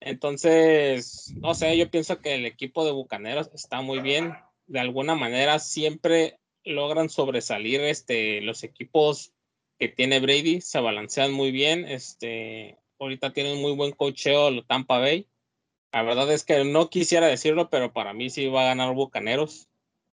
Entonces, 0.00 1.32
no 1.36 1.54
sé, 1.54 1.76
yo 1.78 1.90
pienso 1.90 2.20
que 2.20 2.34
el 2.34 2.44
equipo 2.44 2.84
de 2.84 2.92
Bucaneros 2.92 3.50
está 3.54 3.80
muy 3.80 4.00
bien. 4.00 4.34
De 4.66 4.80
alguna 4.80 5.14
manera 5.14 5.58
siempre 5.58 6.38
logran 6.64 7.08
sobresalir 7.08 7.80
este, 7.80 8.40
los 8.40 8.64
equipos 8.64 9.32
que 9.78 9.88
tiene 9.88 10.20
Brady, 10.20 10.60
se 10.60 10.80
balancean 10.80 11.32
muy 11.32 11.52
bien. 11.52 11.86
Este, 11.86 12.78
ahorita 12.98 13.32
tienen 13.32 13.60
muy 13.60 13.72
buen 13.72 13.92
cocheo 13.92 14.62
Tampa 14.64 14.98
Bay. 14.98 15.28
La 15.92 16.02
verdad 16.02 16.30
es 16.32 16.44
que 16.44 16.64
no 16.64 16.90
quisiera 16.90 17.26
decirlo, 17.26 17.70
pero 17.70 17.92
para 17.92 18.12
mí 18.14 18.30
sí 18.30 18.48
va 18.48 18.62
a 18.62 18.66
ganar 18.66 18.94
Bucaneros. 18.94 19.68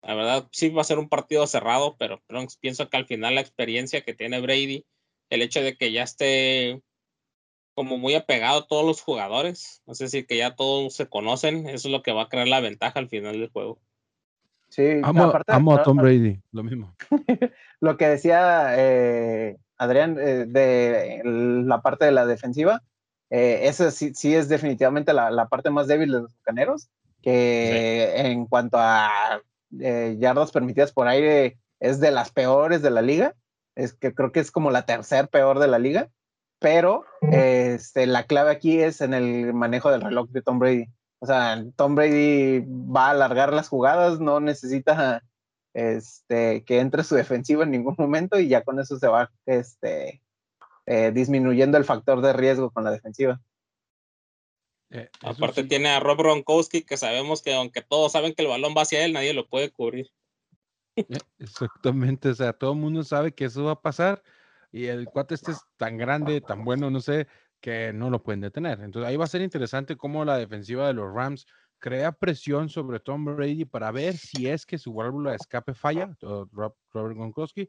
La 0.02 0.14
verdad, 0.14 0.48
sí 0.52 0.68
va 0.68 0.82
a 0.82 0.84
ser 0.84 0.98
un 0.98 1.08
partido 1.08 1.46
cerrado, 1.46 1.96
pero 1.98 2.22
pienso 2.60 2.88
que 2.88 2.96
al 2.96 3.06
final 3.06 3.34
la 3.34 3.40
experiencia 3.40 4.02
que 4.02 4.14
tiene 4.14 4.40
Brady, 4.40 4.84
el 5.30 5.42
hecho 5.42 5.62
de 5.62 5.76
que 5.76 5.92
ya 5.92 6.02
esté 6.02 6.82
como 7.74 7.98
muy 7.98 8.14
apegado 8.14 8.60
a 8.60 8.66
todos 8.66 8.84
los 8.86 9.00
jugadores, 9.00 9.82
es 9.86 9.98
decir, 9.98 10.26
que 10.26 10.36
ya 10.36 10.54
todos 10.54 10.94
se 10.94 11.08
conocen, 11.08 11.68
eso 11.68 11.88
es 11.88 11.92
lo 11.92 12.02
que 12.02 12.12
va 12.12 12.22
a 12.22 12.28
crear 12.28 12.46
la 12.46 12.60
ventaja 12.60 13.00
al 13.00 13.08
final 13.08 13.40
del 13.40 13.50
juego. 13.50 13.80
Sí, 14.68 15.00
amo, 15.02 15.72
a 15.72 15.82
Tom 15.82 15.96
Brady, 15.96 16.40
lo 16.52 16.62
mismo. 16.62 16.94
lo 17.80 17.96
que 17.96 18.08
decía 18.08 18.74
eh, 18.76 19.56
Adrián 19.84 20.18
eh, 20.18 20.46
de 20.46 21.22
la 21.24 21.80
parte 21.80 22.04
de 22.04 22.12
la 22.12 22.26
defensiva, 22.26 22.82
eh, 23.30 23.60
esa 23.68 23.90
sí, 23.90 24.12
sí, 24.14 24.34
es 24.34 24.48
definitivamente 24.48 25.12
la, 25.12 25.30
la, 25.30 25.48
parte 25.48 25.70
más 25.70 25.86
débil 25.86 26.12
de 26.12 26.20
los 26.20 26.34
bucaneros, 26.36 26.88
que 27.22 28.12
en 28.16 28.46
cuanto 28.46 28.76
a 28.78 29.40
eh, 29.80 30.16
yardas 30.18 30.52
permitidas 30.52 30.92
por 30.92 31.08
aire 31.08 31.58
es 31.80 32.00
de 32.00 32.10
las 32.10 32.30
peores 32.30 32.82
de 32.82 32.90
la 32.90 33.02
liga. 33.02 33.34
Es 33.74 33.92
que 33.94 34.14
creo 34.14 34.30
que 34.30 34.40
es 34.40 34.50
como 34.50 34.70
la 34.70 34.86
tercer 34.86 35.28
peor 35.28 35.58
de 35.58 35.68
la 35.68 35.78
liga. 35.78 36.10
Pero 36.60 37.04
este, 37.30 38.06
la 38.06 38.24
clave 38.24 38.50
aquí 38.50 38.80
es 38.80 39.00
en 39.00 39.12
el 39.12 39.52
manejo 39.52 39.90
del 39.90 40.00
reloj 40.00 40.30
de 40.30 40.40
Tom 40.40 40.58
Brady. 40.58 40.86
O 41.18 41.26
sea, 41.26 41.62
Tom 41.76 41.94
Brady 41.94 42.64
va 42.66 43.08
a 43.08 43.10
alargar 43.10 43.52
las 43.52 43.68
jugadas, 43.68 44.20
no 44.20 44.40
necesita 44.40 45.22
este, 45.74 46.64
que 46.64 46.78
entre 46.78 47.04
su 47.04 47.14
defensiva 47.16 47.64
en 47.64 47.72
ningún 47.72 47.96
momento 47.98 48.38
y 48.40 48.48
ya 48.48 48.62
con 48.62 48.80
eso 48.80 48.98
se 48.98 49.08
va 49.08 49.30
este, 49.44 50.22
eh, 50.86 51.12
disminuyendo 51.12 51.76
el 51.76 51.84
factor 51.84 52.20
de 52.22 52.32
riesgo 52.32 52.70
con 52.70 52.84
la 52.84 52.92
defensiva. 52.92 53.40
Eh, 54.90 55.10
Aparte 55.22 55.64
tiene 55.64 55.88
a 55.88 56.00
Rob 56.00 56.18
Gronkowski 56.18 56.82
que 56.82 56.96
sabemos 56.96 57.42
que 57.42 57.52
aunque 57.54 57.82
todos 57.82 58.12
saben 58.12 58.32
que 58.32 58.42
el 58.42 58.48
balón 58.48 58.74
va 58.76 58.82
hacia 58.82 59.04
él, 59.04 59.12
nadie 59.12 59.34
lo 59.34 59.48
puede 59.48 59.70
cubrir. 59.70 60.10
Eh, 60.96 61.18
exactamente, 61.38 62.28
o 62.28 62.34
sea, 62.34 62.52
todo 62.52 62.72
el 62.72 62.78
mundo 62.78 63.02
sabe 63.02 63.34
que 63.34 63.46
eso 63.46 63.64
va 63.64 63.72
a 63.72 63.82
pasar 63.82 64.22
y 64.70 64.86
el 64.86 65.06
cuate 65.06 65.34
este 65.34 65.52
es 65.52 65.60
tan 65.76 65.96
grande, 65.96 66.40
tan 66.40 66.64
bueno, 66.64 66.90
no 66.90 67.00
sé, 67.00 67.26
que 67.60 67.92
no 67.92 68.10
lo 68.10 68.22
pueden 68.22 68.40
detener. 68.40 68.80
Entonces 68.80 69.08
ahí 69.08 69.16
va 69.16 69.24
a 69.24 69.28
ser 69.28 69.40
interesante 69.40 69.96
cómo 69.96 70.24
la 70.24 70.36
defensiva 70.36 70.86
de 70.86 70.94
los 70.94 71.12
Rams 71.12 71.46
crea 71.84 72.12
presión 72.12 72.70
sobre 72.70 72.98
Tom 72.98 73.24
Brady 73.24 73.66
para 73.66 73.90
ver 73.90 74.16
si 74.16 74.48
es 74.48 74.64
que 74.64 74.78
su 74.78 74.94
válvula 74.94 75.30
de 75.30 75.36
escape 75.36 75.74
falla, 75.74 76.16
Rob, 76.20 76.74
Robert 76.90 77.16
Gronkowski. 77.16 77.68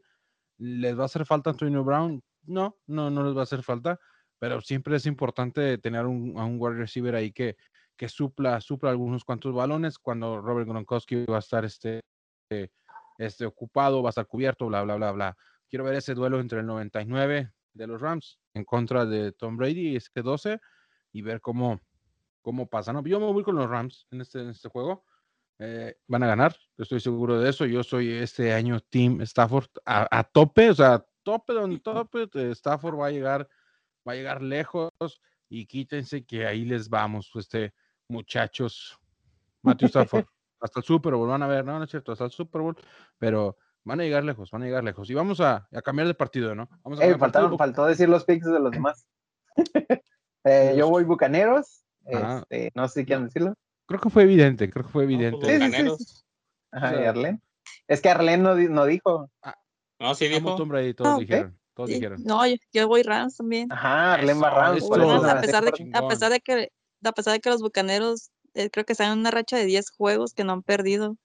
¿Les 0.57 0.97
va 0.97 1.01
a 1.01 1.05
hacer 1.05 1.25
falta 1.25 1.49
Antonio 1.49 1.83
Brown? 1.83 2.23
No, 2.43 2.77
no, 2.87 3.09
no 3.09 3.23
les 3.23 3.35
va 3.35 3.41
a 3.41 3.43
hacer 3.43 3.61
falta 3.61 3.99
pero 4.39 4.61
siempre 4.61 4.95
es 4.95 5.05
importante 5.05 5.77
tener 5.77 6.05
un, 6.05 6.37
a 6.37 6.45
un 6.45 6.57
wide 6.59 6.75
receiver 6.75 7.15
ahí 7.15 7.31
que, 7.31 7.57
que 7.97 8.09
supla, 8.09 8.59
supla 8.61 8.89
algunos 8.89 9.23
cuantos 9.23 9.53
balones 9.53 9.97
cuando 9.97 10.41
Robert 10.41 10.67
Gronkowski 10.67 11.25
va 11.25 11.37
a 11.37 11.39
estar 11.39 11.65
este, 11.65 12.01
este 13.17 13.45
ocupado, 13.45 14.03
va 14.03 14.09
a 14.09 14.11
estar 14.11 14.27
cubierto, 14.27 14.67
bla, 14.67 14.83
bla, 14.83 14.95
bla, 14.95 15.11
bla. 15.11 15.37
Quiero 15.69 15.85
ver 15.85 15.95
ese 15.95 16.13
duelo 16.13 16.39
entre 16.39 16.59
el 16.59 16.65
99 16.65 17.51
de 17.73 17.87
los 17.87 17.99
Rams 17.99 18.39
en 18.53 18.65
contra 18.65 19.05
de 19.05 19.31
Tom 19.31 19.57
Brady 19.57 19.95
este 19.95 20.21
12 20.21 20.59
y 21.11 21.21
ver 21.21 21.41
cómo, 21.41 21.81
cómo 22.45 22.67
pasa. 22.67 22.93
¿no? 22.93 23.03
Yo 23.03 23.19
me 23.19 23.25
voy 23.25 23.43
con 23.43 23.55
los 23.55 23.67
Rams 23.67 24.05
en 24.11 24.21
este, 24.21 24.39
en 24.39 24.49
este 24.49 24.69
juego. 24.69 25.03
Eh, 25.57 25.97
van 26.07 26.21
a 26.21 26.27
ganar, 26.27 26.55
estoy 26.77 26.99
seguro 26.99 27.39
de 27.39 27.49
eso. 27.49 27.65
Yo 27.65 27.81
soy 27.81 28.11
este 28.11 28.53
año 28.53 28.79
Team 28.81 29.21
Stafford 29.21 29.69
a, 29.83 30.07
a 30.11 30.23
tope, 30.23 30.69
o 30.69 30.75
sea, 30.75 31.03
tope 31.23 31.53
donde 31.53 31.79
tope, 31.79 32.29
Stafford 32.51 32.99
va 32.99 33.07
a 33.07 33.11
llegar 33.11 33.49
va 34.07 34.11
a 34.11 34.15
llegar 34.15 34.43
lejos 34.43 34.91
y 35.49 35.65
quítense 35.65 36.23
que 36.23 36.45
ahí 36.45 36.65
les 36.65 36.87
vamos, 36.87 37.31
este, 37.33 37.73
muchachos. 38.07 38.99
Matthew 39.63 39.87
Stafford, 39.87 40.25
hasta 40.59 40.81
el 40.81 40.85
Super 40.85 41.15
Bowl, 41.15 41.29
van 41.29 41.41
a 41.41 41.47
ver, 41.47 41.65
no, 41.65 41.79
no 41.79 41.85
es 41.85 41.89
cierto, 41.89 42.11
hasta 42.11 42.25
el 42.25 42.31
Super 42.31 42.61
Bowl, 42.61 42.77
pero 43.17 43.57
van 43.83 44.01
a 44.01 44.03
llegar 44.03 44.23
lejos, 44.23 44.51
van 44.51 44.61
a 44.61 44.65
llegar 44.65 44.83
lejos. 44.83 45.09
Y 45.09 45.15
vamos 45.15 45.41
a, 45.41 45.67
cambiar 45.83 46.07
de 46.07 46.13
partido, 46.13 46.53
¿no? 46.53 46.69
Vamos 46.83 46.99
a 47.01 47.57
faltó 47.57 47.85
decir 47.87 48.07
los 48.07 48.23
picks 48.23 48.45
de 48.45 48.59
los 48.59 48.71
demás. 48.71 49.07
Eh, 50.47 50.75
yo 50.77 50.87
voy 50.87 51.03
Bucaneros, 51.03 51.84
este, 52.05 52.71
no 52.75 52.87
sé 52.87 53.01
si 53.01 53.05
quieren 53.05 53.25
decirlo. 53.25 53.55
Creo 53.87 53.99
que 53.99 54.09
fue 54.09 54.23
evidente, 54.23 54.69
creo 54.69 54.85
que 54.85 54.91
fue 54.91 55.05
pues, 55.05 55.13
evidente. 55.13 55.37
Bucaneros. 55.37 56.25
Ajá, 56.71 57.01
y 57.01 57.05
Arlen. 57.05 57.41
Es 57.87 58.01
que 58.01 58.09
Arlen 58.09 58.43
no, 58.43 58.55
no 58.55 58.85
dijo. 58.85 59.29
Ah, 59.41 59.55
no, 59.99 60.15
sí 60.15 60.27
dijo. 60.27 60.55
todos 60.55 61.15
ah, 61.15 61.17
dijeron. 61.19 61.59
Todos 61.73 61.89
dijeron. 61.89 62.23
No, 62.23 62.41
yo, 62.71 62.87
voy 62.87 63.03
Rams 63.03 63.37
también. 63.37 63.71
Ajá, 63.71 64.13
Arlen 64.13 64.41
va 64.41 64.49
Rams. 64.49 64.83
a, 64.83 65.41
pesar 65.41 65.63
de, 65.63 65.91
a, 65.93 66.07
pesar 66.07 66.31
de 66.31 66.39
que, 66.39 66.71
a 67.03 67.11
pesar 67.11 67.33
de 67.33 67.39
que 67.39 67.49
los 67.49 67.61
bucaneros 67.61 68.31
eh, 68.53 68.69
creo 68.69 68.85
que 68.85 68.93
están 68.93 69.11
en 69.11 69.19
una 69.19 69.31
racha 69.31 69.57
de 69.57 69.65
10 69.65 69.91
juegos 69.91 70.33
que 70.33 70.43
no 70.43 70.53
han 70.53 70.63
perdido. 70.63 71.17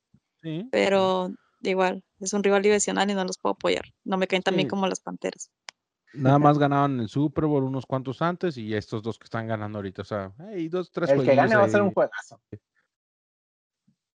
Sí. 0.42 0.68
Pero 0.70 1.30
igual, 1.62 2.04
es 2.20 2.32
un 2.32 2.42
rival 2.42 2.62
divisional 2.62 3.10
y 3.10 3.14
no 3.14 3.24
los 3.24 3.38
puedo 3.38 3.54
apoyar. 3.54 3.84
No 4.04 4.16
me 4.16 4.26
caen 4.26 4.42
tan 4.42 4.56
bien 4.56 4.68
como 4.68 4.86
las 4.86 5.00
panteras. 5.00 5.50
Nada 6.14 6.38
más 6.38 6.58
ganaban 6.58 7.00
el 7.00 7.08
Super 7.08 7.46
Bowl 7.46 7.64
unos 7.64 7.86
cuantos 7.86 8.22
antes 8.22 8.56
y 8.56 8.74
estos 8.74 9.02
dos 9.02 9.18
que 9.18 9.24
están 9.24 9.46
ganando 9.46 9.78
ahorita. 9.78 10.02
O 10.02 10.04
sea, 10.04 10.32
hay 10.38 10.68
dos, 10.68 10.90
tres 10.90 11.10
El 11.10 11.24
que 11.24 11.34
gane 11.34 11.56
va 11.56 11.64
a 11.64 11.68
ser 11.68 11.82
un 11.82 11.92
juegazo. 11.92 12.40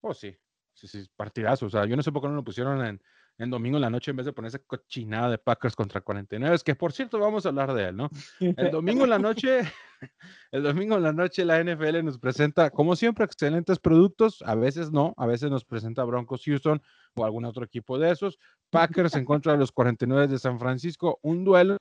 Oh, 0.01 0.15
sí. 0.15 0.37
Sí, 0.75 0.89
sí, 0.89 1.09
partidazo. 1.17 1.67
O 1.67 1.71
sea, 1.71 1.87
yo 1.87 1.97
no 1.97 2.03
sé 2.03 2.11
por 2.11 2.21
qué 2.23 2.29
no 2.29 2.35
lo 2.35 2.45
pusieron 2.45 2.85
en, 2.85 3.01
en 3.39 3.51
domingo 3.51 3.77
en 3.77 3.83
la 3.83 3.91
noche 3.91 4.11
en 4.11 4.17
vez 4.17 4.27
de 4.27 4.33
ponerse 4.33 4.61
cochinada 4.61 5.31
de 5.31 5.39
Packers 5.39 5.75
contra 5.75 6.01
49, 6.01 6.59
que 6.65 6.75
por 6.75 6.93
cierto 6.93 7.19
vamos 7.19 7.45
a 7.45 7.49
hablar 7.49 7.75
de 7.75 7.89
él, 7.89 7.97
¿no? 7.97 8.11
El 8.41 8.71
domingo 8.71 9.05
en 9.05 9.11
la 9.11 9.19
noche, 9.19 9.61
el 10.53 10.63
domingo 10.63 10.97
en 10.97 11.03
la 11.03 11.13
noche 11.13 11.45
la 11.45 11.63
NFL 11.63 12.05
nos 12.05 12.19
presenta, 12.19 12.71
como 12.71 12.95
siempre, 12.95 13.25
excelentes 13.25 13.79
productos, 13.79 14.43
a 14.43 14.55
veces 14.55 14.93
no, 14.93 15.15
a 15.17 15.27
veces 15.27 15.51
nos 15.51 15.65
presenta 15.65 16.05
Broncos 16.05 16.43
Houston 16.45 16.81
o 17.15 17.25
algún 17.25 17.45
otro 17.45 17.65
equipo 17.65 17.99
de 17.99 18.11
esos, 18.11 18.39
Packers 18.75 19.15
en 19.15 19.25
contra 19.25 19.53
de 19.53 19.59
los 19.59 19.73
49 19.73 20.29
de 20.29 20.39
San 20.39 20.59
Francisco, 20.59 21.19
un 21.23 21.45
duelo 21.45 21.79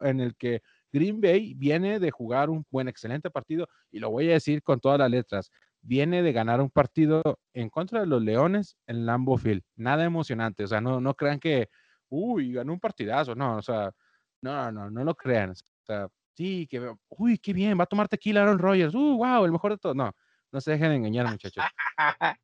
en 0.00 0.20
el 0.20 0.34
que 0.36 0.62
Green 0.92 1.20
Bay 1.20 1.54
viene 1.54 1.98
de 2.00 2.10
jugar 2.10 2.50
un 2.50 2.64
buen, 2.70 2.88
excelente 2.88 3.30
partido, 3.30 3.68
y 3.90 3.98
lo 3.98 4.10
voy 4.10 4.28
a 4.30 4.34
decir 4.34 4.62
con 4.62 4.80
todas 4.80 4.98
las 4.98 5.10
letras 5.10 5.50
viene 5.82 6.22
de 6.22 6.32
ganar 6.32 6.60
un 6.60 6.70
partido 6.70 7.22
en 7.52 7.68
contra 7.68 8.00
de 8.00 8.06
los 8.06 8.22
Leones 8.22 8.76
en 8.86 9.04
Lambeau 9.04 9.36
Field. 9.36 9.62
Nada 9.76 10.04
emocionante, 10.04 10.64
o 10.64 10.66
sea, 10.66 10.80
no, 10.80 11.00
no 11.00 11.14
crean 11.14 11.38
que, 11.40 11.68
uy, 12.08 12.52
ganó 12.52 12.72
un 12.72 12.80
partidazo, 12.80 13.34
no, 13.34 13.56
o 13.56 13.62
sea, 13.62 13.90
no, 14.42 14.70
no, 14.70 14.90
no 14.90 15.04
lo 15.04 15.14
crean. 15.14 15.50
O 15.50 15.84
sea, 15.84 16.08
sí, 16.34 16.66
que, 16.68 16.94
uy, 17.08 17.38
qué 17.38 17.52
bien, 17.52 17.78
va 17.78 17.84
a 17.84 17.88
tomar 17.88 18.08
tequila 18.08 18.42
Aaron 18.42 18.58
Rodgers, 18.58 18.94
uh, 18.94 19.16
wow, 19.16 19.44
el 19.44 19.52
mejor 19.52 19.72
de 19.72 19.78
todos. 19.78 19.96
No, 19.96 20.12
no 20.52 20.60
se 20.60 20.72
dejen 20.72 20.92
engañar, 20.92 21.28
muchachos. 21.28 21.64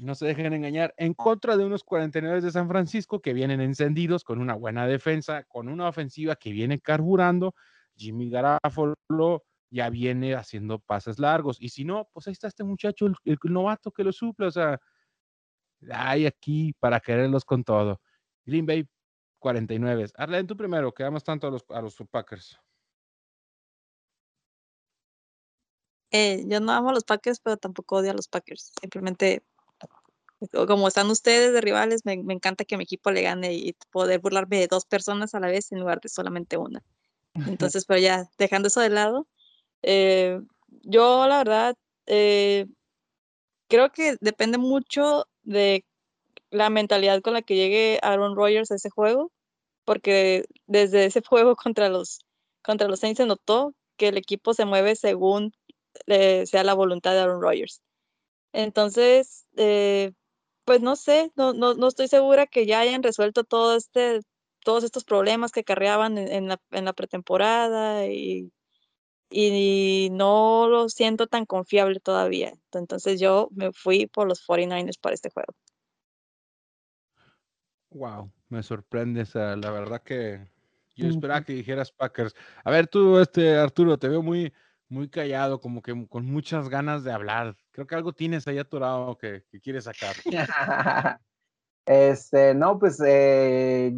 No 0.00 0.14
se 0.14 0.26
dejen 0.26 0.52
engañar. 0.52 0.92
En 0.98 1.14
contra 1.14 1.56
de 1.56 1.64
unos 1.64 1.82
49 1.82 2.42
de 2.42 2.50
San 2.50 2.68
Francisco 2.68 3.20
que 3.20 3.32
vienen 3.32 3.60
encendidos 3.60 4.22
con 4.22 4.38
una 4.38 4.54
buena 4.54 4.86
defensa, 4.86 5.44
con 5.44 5.68
una 5.68 5.88
ofensiva 5.88 6.36
que 6.36 6.52
viene 6.52 6.78
carburando. 6.78 7.54
Jimmy 7.96 8.28
Garafolo 8.28 9.44
ya 9.70 9.88
viene 9.88 10.34
haciendo 10.34 10.78
pases 10.78 11.18
largos. 11.18 11.56
Y 11.60 11.70
si 11.70 11.84
no, 11.84 12.08
pues 12.12 12.26
ahí 12.26 12.32
está 12.32 12.48
este 12.48 12.64
muchacho, 12.64 13.06
el, 13.06 13.38
novato 13.44 13.90
que 13.90 14.04
lo 14.04 14.12
suple. 14.12 14.46
O 14.46 14.50
sea, 14.50 14.78
hay 15.90 16.26
aquí 16.26 16.74
para 16.78 17.00
quererlos 17.00 17.44
con 17.44 17.64
todo. 17.64 18.00
Green 18.44 18.66
Bay 18.66 18.86
49. 19.38 20.10
Arlen, 20.16 20.46
tú 20.46 20.56
primero, 20.56 20.92
que 20.92 21.04
amas 21.04 21.24
tanto 21.24 21.46
a 21.46 21.50
los, 21.50 21.64
a 21.70 21.80
los 21.80 21.96
Packers. 22.10 22.60
Eh, 26.12 26.44
yo 26.46 26.60
no 26.60 26.72
amo 26.72 26.90
a 26.90 26.92
los 26.92 27.04
Packers, 27.04 27.40
pero 27.40 27.56
tampoco 27.56 27.96
odio 27.96 28.10
a 28.10 28.14
los 28.14 28.28
Packers. 28.28 28.72
Simplemente, 28.80 29.42
como 30.68 30.88
están 30.88 31.10
ustedes 31.10 31.52
de 31.52 31.60
rivales, 31.60 32.04
me, 32.04 32.16
me, 32.22 32.34
encanta 32.34 32.64
que 32.64 32.76
mi 32.76 32.84
equipo 32.84 33.10
le 33.10 33.22
gane 33.22 33.54
y 33.54 33.74
poder 33.90 34.20
burlarme 34.20 34.58
de 34.58 34.68
dos 34.68 34.84
personas 34.84 35.34
a 35.34 35.40
la 35.40 35.48
vez 35.48 35.72
en 35.72 35.80
lugar 35.80 36.00
de 36.00 36.08
solamente 36.08 36.56
una. 36.56 36.82
Entonces, 37.34 37.86
pero 37.86 37.98
ya, 37.98 38.28
dejando 38.38 38.68
eso 38.68 38.80
de 38.80 38.90
lado, 38.90 39.26
eh, 39.82 40.40
yo, 40.82 41.26
la 41.26 41.38
verdad, 41.38 41.76
eh, 42.06 42.66
creo 43.68 43.90
que 43.90 44.16
depende 44.20 44.58
mucho 44.58 45.26
de 45.42 45.84
la 46.50 46.70
mentalidad 46.70 47.22
con 47.22 47.32
la 47.32 47.42
que 47.42 47.56
llegue 47.56 47.98
Aaron 48.02 48.36
Rodgers 48.36 48.70
a 48.70 48.74
ese 48.74 48.90
juego, 48.90 49.32
porque 49.84 50.44
desde 50.66 51.06
ese 51.06 51.22
juego 51.22 51.56
contra 51.56 51.88
los, 51.88 52.20
contra 52.62 52.88
los 52.88 53.00
Saints 53.00 53.18
se 53.18 53.26
notó 53.26 53.74
que 53.96 54.08
el 54.08 54.16
equipo 54.18 54.54
se 54.54 54.64
mueve 54.64 54.96
según 54.96 55.52
eh, 56.06 56.46
sea 56.46 56.64
la 56.64 56.74
voluntad 56.74 57.12
de 57.12 57.20
Aaron 57.20 57.42
Rodgers. 57.42 57.82
Entonces, 58.52 59.46
pues 59.54 60.80
no 60.80 60.96
sé, 60.96 61.32
no, 61.36 61.52
no, 61.54 61.74
no, 61.74 61.88
estoy 61.88 62.08
segura 62.08 62.46
que 62.46 62.66
ya 62.66 62.80
hayan 62.80 63.02
resuelto 63.02 63.44
todo 63.44 63.76
este, 63.76 64.20
todos 64.64 64.84
estos 64.84 65.04
problemas 65.04 65.52
que 65.52 65.60
acarreaban 65.60 66.18
en, 66.18 66.48
la, 66.48 66.60
en 66.70 66.84
la 66.84 66.92
pretemporada 66.92 68.06
y 68.06 68.52
y 69.32 70.10
no 70.12 70.68
lo 70.68 70.88
siento 70.88 71.26
tan 71.26 71.46
confiable 71.46 71.98
todavía. 72.00 72.52
Entonces 72.72 73.18
yo 73.18 73.48
me 73.52 73.72
fui 73.72 74.06
por 74.06 74.28
los 74.28 74.46
49ers 74.46 74.98
para 75.00 75.14
este 75.14 75.30
juego. 75.30 75.54
Wow, 77.90 78.30
me 78.48 78.62
sorprende 78.62 79.22
esa, 79.22 79.56
la 79.56 79.70
verdad 79.70 80.02
que 80.02 80.46
yo 80.94 81.08
esperaba 81.08 81.44
que 81.44 81.54
dijeras 81.54 81.90
Packers. 81.90 82.34
A 82.64 82.70
ver, 82.70 82.86
tú, 82.86 83.18
este 83.18 83.56
Arturo, 83.56 83.98
te 83.98 84.08
veo 84.08 84.22
muy, 84.22 84.52
muy 84.92 85.08
callado, 85.08 85.60
como 85.60 85.82
que 85.82 86.06
con 86.08 86.26
muchas 86.26 86.68
ganas 86.68 87.02
de 87.02 87.12
hablar. 87.12 87.56
Creo 87.72 87.86
que 87.86 87.94
algo 87.94 88.12
tienes 88.12 88.46
ahí 88.46 88.58
aturado 88.58 89.16
que, 89.16 89.42
que 89.50 89.60
quieres 89.60 89.84
sacar. 89.84 90.14
este, 91.86 92.54
no, 92.54 92.78
pues 92.78 93.02
eh, 93.04 93.92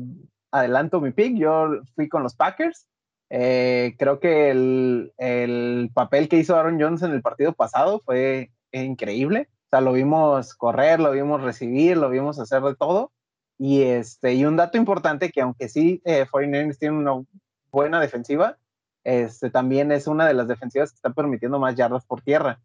adelanto 0.52 1.00
mi 1.00 1.10
pick. 1.10 1.36
Yo 1.36 1.82
fui 1.94 2.08
con 2.08 2.22
los 2.22 2.34
Packers. 2.36 2.86
Eh, 3.28 3.96
creo 3.98 4.20
que 4.20 4.50
el, 4.50 5.90
papel 5.92 6.28
que 6.28 6.36
hizo 6.38 6.56
Aaron 6.56 6.80
Jones 6.80 7.02
en 7.02 7.10
el 7.10 7.22
partido 7.22 7.52
pasado 7.52 8.00
fue 8.04 8.52
increíble. 8.70 9.48
O 9.66 9.68
sea, 9.70 9.80
lo 9.80 9.92
vimos 9.92 10.54
correr, 10.54 11.00
lo 11.00 11.10
vimos 11.10 11.42
recibir, 11.42 11.96
lo 11.96 12.08
vimos 12.08 12.38
hacer 12.38 12.62
de 12.62 12.76
todo. 12.76 13.12
Y, 13.58 13.82
este, 13.82 14.34
y 14.34 14.44
un 14.44 14.56
dato 14.56 14.78
importante 14.78 15.30
que 15.30 15.40
aunque 15.40 15.68
sí, 15.68 16.00
eh, 16.04 16.26
49 16.30 16.76
tiene 16.78 16.96
una 16.96 17.24
buena 17.72 18.00
defensiva, 18.00 18.58
este, 19.04 19.50
también 19.50 19.92
es 19.92 20.06
una 20.06 20.26
de 20.26 20.34
las 20.34 20.48
defensivas 20.48 20.90
que 20.90 20.96
está 20.96 21.10
permitiendo 21.10 21.58
más 21.58 21.74
yardas 21.74 22.04
por 22.04 22.22
tierra. 22.22 22.60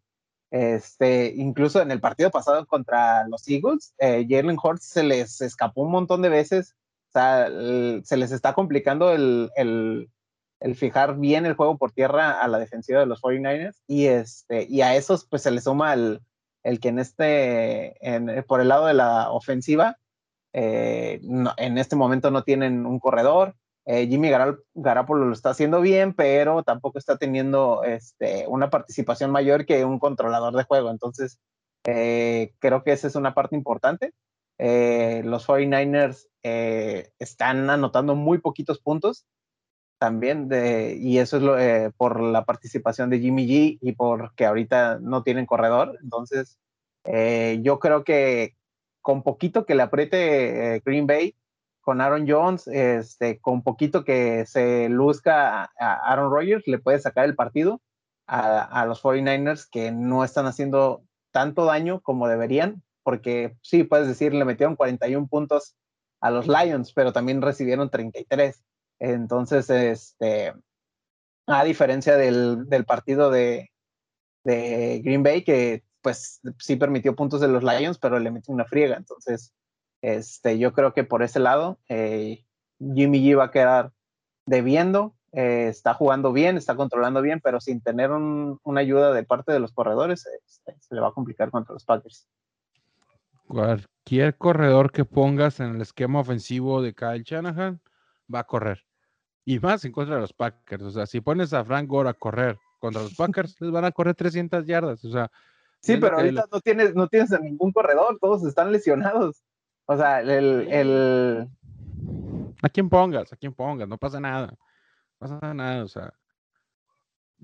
Este, 0.50 1.32
incluso 1.36 1.80
en 1.80 1.92
el 1.92 2.00
partido 2.00 2.30
pasado 2.30 2.66
contra 2.66 3.28
los 3.28 3.46
Eagles, 3.48 3.94
eh, 3.98 4.26
Jalen 4.28 4.58
Hurts 4.62 4.84
se 4.84 5.04
les 5.04 5.40
escapó 5.40 5.82
un 5.82 5.92
montón 5.92 6.22
de 6.22 6.28
veces. 6.28 6.74
O 7.10 7.12
sea, 7.12 7.48
se 7.48 8.16
les 8.16 8.32
está 8.32 8.54
complicando 8.54 9.12
el, 9.12 9.50
el 10.60 10.76
fijar 10.76 11.18
bien 11.18 11.46
el 11.46 11.54
juego 11.54 11.78
por 11.78 11.92
tierra 11.92 12.40
a 12.40 12.46
la 12.46 12.58
defensiva 12.58 13.00
de 13.00 13.06
los 13.06 13.22
49ers 13.22 13.76
y, 13.86 14.06
este, 14.06 14.66
y 14.68 14.82
a 14.82 14.94
esos 14.94 15.24
pues 15.24 15.42
se 15.42 15.50
le 15.50 15.60
suma 15.60 15.94
el, 15.94 16.20
que 16.80 16.88
en 16.88 16.98
este, 16.98 18.06
en, 18.06 18.44
por 18.46 18.60
el 18.60 18.68
lado 18.68 18.86
de 18.86 18.94
la 18.94 19.30
ofensiva, 19.30 19.96
eh, 20.52 21.20
en 21.56 21.78
este 21.78 21.96
momento 21.96 22.30
no 22.30 22.44
tienen 22.44 22.84
un 22.84 23.00
corredor. 23.00 23.56
Eh, 23.90 24.06
Jimmy 24.06 24.30
Garapolo 24.74 25.24
lo 25.24 25.32
está 25.32 25.50
haciendo 25.50 25.80
bien, 25.80 26.14
pero 26.14 26.62
tampoco 26.62 26.98
está 26.98 27.16
teniendo 27.16 27.82
este, 27.82 28.46
una 28.46 28.70
participación 28.70 29.30
mayor 29.30 29.66
que 29.66 29.84
un 29.84 29.98
controlador 29.98 30.54
de 30.54 30.64
juego. 30.64 30.90
Entonces, 30.90 31.40
eh, 31.84 32.52
creo 32.58 32.84
que 32.84 32.92
esa 32.92 33.08
es 33.08 33.16
una 33.16 33.34
parte 33.34 33.56
importante. 33.56 34.12
los 34.58 35.46
49ers 35.46 36.28
están 37.18 37.70
anotando 37.70 38.14
muy 38.14 38.38
poquitos 38.38 38.78
puntos 38.78 39.26
también, 40.00 40.48
y 40.98 41.18
eso 41.18 41.36
es 41.36 41.60
eh, 41.60 41.90
por 41.94 42.20
la 42.20 42.46
participación 42.46 43.10
de 43.10 43.20
Jimmy 43.20 43.46
G 43.46 43.78
y 43.82 43.92
porque 43.92 44.46
ahorita 44.46 44.98
no 44.98 45.22
tienen 45.22 45.44
corredor. 45.44 45.98
Entonces, 46.02 46.58
eh, 47.04 47.60
yo 47.62 47.78
creo 47.78 48.02
que 48.02 48.56
con 49.02 49.22
poquito 49.22 49.66
que 49.66 49.74
le 49.74 49.82
apriete 49.82 50.76
eh, 50.76 50.82
Green 50.84 51.06
Bay, 51.06 51.34
con 51.80 52.00
Aaron 52.00 52.26
Jones, 52.28 52.66
este, 52.68 53.40
con 53.40 53.62
poquito 53.62 54.04
que 54.04 54.44
se 54.46 54.88
luzca 54.88 55.70
a 55.78 56.12
Aaron 56.12 56.30
Rodgers, 56.30 56.66
le 56.66 56.78
puede 56.78 56.98
sacar 56.98 57.24
el 57.24 57.34
partido 57.34 57.80
a, 58.26 58.62
a 58.62 58.86
los 58.86 59.02
49ers 59.02 59.68
que 59.70 59.90
no 59.92 60.24
están 60.24 60.46
haciendo 60.46 61.02
tanto 61.32 61.64
daño 61.64 62.00
como 62.00 62.28
deberían, 62.28 62.82
porque 63.02 63.56
sí, 63.62 63.84
puedes 63.84 64.08
decir, 64.08 64.34
le 64.34 64.44
metieron 64.44 64.76
41 64.76 65.26
puntos 65.28 65.76
a 66.20 66.30
los 66.30 66.46
Lions, 66.46 66.92
pero 66.92 67.12
también 67.12 67.42
recibieron 67.42 67.90
33. 67.90 68.62
Entonces, 68.98 69.70
este, 69.70 70.52
a 71.46 71.64
diferencia 71.64 72.16
del, 72.16 72.66
partido 72.86 73.30
de, 73.30 73.70
Green 74.44 75.22
Bay, 75.22 75.42
que 75.42 75.82
pues 76.02 76.40
sí 76.58 76.76
permitió 76.76 77.14
puntos 77.14 77.40
de 77.40 77.48
los 77.48 77.62
Lions, 77.62 77.98
pero 77.98 78.18
le 78.18 78.30
metió 78.30 78.54
una 78.54 78.64
friega. 78.64 78.96
Entonces, 78.96 79.52
este, 80.02 80.58
yo 80.58 80.72
creo 80.72 80.92
que 80.92 81.04
por 81.04 81.22
ese 81.22 81.40
lado, 81.40 81.78
eh, 81.88 82.44
Jimmy 82.78 83.22
G 83.22 83.38
va 83.38 83.44
a 83.44 83.50
quedar 83.50 83.92
debiendo. 84.46 85.14
Eh, 85.32 85.68
está 85.68 85.94
jugando 85.94 86.32
bien, 86.32 86.56
está 86.56 86.74
controlando 86.74 87.22
bien, 87.22 87.40
pero 87.40 87.60
sin 87.60 87.80
tener 87.80 88.10
una 88.10 88.80
ayuda 88.80 89.12
de 89.12 89.22
parte 89.22 89.52
de 89.52 89.60
los 89.60 89.72
corredores, 89.72 90.26
este, 90.26 90.76
se 90.80 90.94
le 90.94 91.00
va 91.00 91.08
a 91.08 91.12
complicar 91.12 91.50
contra 91.50 91.72
los 91.72 91.84
Packers. 91.84 92.26
Cualquier 93.46 94.36
corredor 94.36 94.90
que 94.90 95.04
pongas 95.04 95.60
en 95.60 95.76
el 95.76 95.80
esquema 95.80 96.20
ofensivo 96.20 96.82
de 96.82 96.94
Kyle 96.94 97.22
Shanahan 97.22 97.80
va 98.32 98.40
a 98.40 98.44
correr. 98.44 98.84
Y 99.44 99.58
más 99.58 99.84
en 99.84 99.92
contra 99.92 100.16
de 100.16 100.20
los 100.20 100.32
Packers. 100.32 100.82
O 100.82 100.90
sea, 100.90 101.06
si 101.06 101.20
pones 101.20 101.52
a 101.52 101.64
Frank 101.64 101.88
Gore 101.88 102.10
a 102.10 102.14
correr 102.14 102.58
contra 102.78 103.02
los 103.02 103.14
Packers, 103.14 103.56
les 103.60 103.70
van 103.70 103.84
a 103.84 103.92
correr 103.92 104.14
300 104.14 104.66
yardas. 104.66 105.04
O 105.04 105.10
sea, 105.10 105.30
sí, 105.80 105.96
pero 105.96 106.16
ahorita 106.16 106.46
no 106.50 106.60
tienes, 106.60 106.94
no 106.94 107.08
tienes 107.08 107.32
a 107.32 107.38
ningún 107.38 107.72
corredor, 107.72 108.18
todos 108.20 108.44
están 108.44 108.72
lesionados. 108.72 109.42
O 109.86 109.96
sea, 109.96 110.20
el, 110.20 110.68
el... 110.68 111.48
A 112.62 112.68
quien 112.68 112.88
pongas, 112.88 113.32
a 113.32 113.36
quien 113.36 113.52
pongas, 113.52 113.88
no 113.88 113.98
pasa 113.98 114.20
nada. 114.20 114.48
No 114.48 115.18
pasa 115.18 115.54
nada, 115.54 115.84
o 115.84 115.88
sea. 115.88 116.12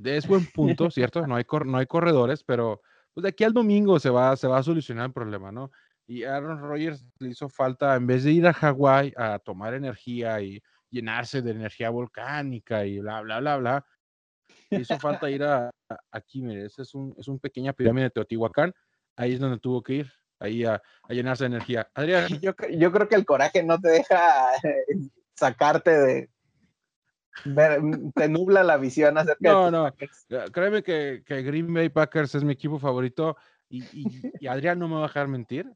Es 0.05 0.27
buen 0.27 0.47
punto, 0.47 0.91
¿cierto? 0.91 1.27
No 1.27 1.37
hay, 1.37 1.45
no 1.65 1.79
hay 1.79 1.87
corredores, 1.87 2.45
pero 2.45 2.81
pues 3.15 3.23
de 3.23 3.31
aquí 3.31 3.45
al 3.45 3.55
domingo 3.55 3.99
se 3.99 4.11
va, 4.11 4.37
se 4.37 4.47
va 4.47 4.59
a 4.59 4.63
solucionar 4.63 5.07
el 5.07 5.13
problema, 5.13 5.51
¿no? 5.51 5.71
Y 6.07 6.23
Aaron 6.25 6.61
Rodgers 6.61 7.05
le 7.19 7.31
hizo 7.31 7.49
falta, 7.49 7.97
en 7.97 8.07
vez 8.07 8.25
de 8.25 8.33
ir 8.33 8.47
a 8.47 8.53
Hawái 8.53 9.13
a 9.17 9.39
tomar 9.39 9.75
energía 9.75 10.41
y 10.41 10.63
llenarse 10.91 11.43
de 11.43 11.51
energía 11.51 11.91
volcánica 11.91 12.85
y 12.87 13.01
bla, 13.01 13.23
bla, 13.23 13.41
bla, 13.41 13.57
bla. 13.57 13.87
Hizo 14.71 14.99
falta 14.99 15.31
ir 15.31 15.43
a, 15.43 15.71
aquí, 16.11 16.43
mire, 16.43 16.67
ese 16.67 16.83
es 16.83 16.95
un, 16.95 17.15
es 17.19 17.27
un 17.27 17.39
pequeña 17.39 17.73
pirámide 17.73 18.05
de 18.05 18.11
Teotihuacán, 18.11 18.73
ahí 19.17 19.33
es 19.33 19.41
donde 19.41 19.59
tuvo 19.59 19.83
que 19.83 19.95
ir, 19.95 20.13
ahí 20.39 20.65
a, 20.65 20.83
llenarse 21.09 21.45
de 21.45 21.49
energía. 21.49 21.89
Adrián. 21.95 22.29
Yo, 22.41 22.53
yo, 22.71 22.93
creo 22.93 23.09
que 23.09 23.15
el 23.15 23.25
coraje 23.25 23.63
no 23.63 23.81
te 23.81 23.89
deja 23.89 24.51
sacarte 25.35 25.91
de... 25.91 26.31
te 28.15 28.29
nubla 28.29 28.63
la 28.63 28.77
visión 28.77 29.19
acerca 29.19 29.53
no, 29.53 29.71
No, 29.71 29.89
no. 29.89 30.51
Créeme 30.53 30.83
que, 30.83 31.23
que, 31.27 31.43
Green 31.43 31.73
Bay 31.73 31.89
Packers 31.89 32.35
es 32.35 32.45
mi 32.45 32.53
equipo 32.53 32.79
favorito 32.79 33.37
y, 33.69 33.85
y, 34.41 34.47
Adrián 34.47 34.79
no 34.79 34.89
me 34.89 34.95
va 34.95 35.01
a 35.01 35.09
dejar 35.09 35.29
mentir. 35.29 35.71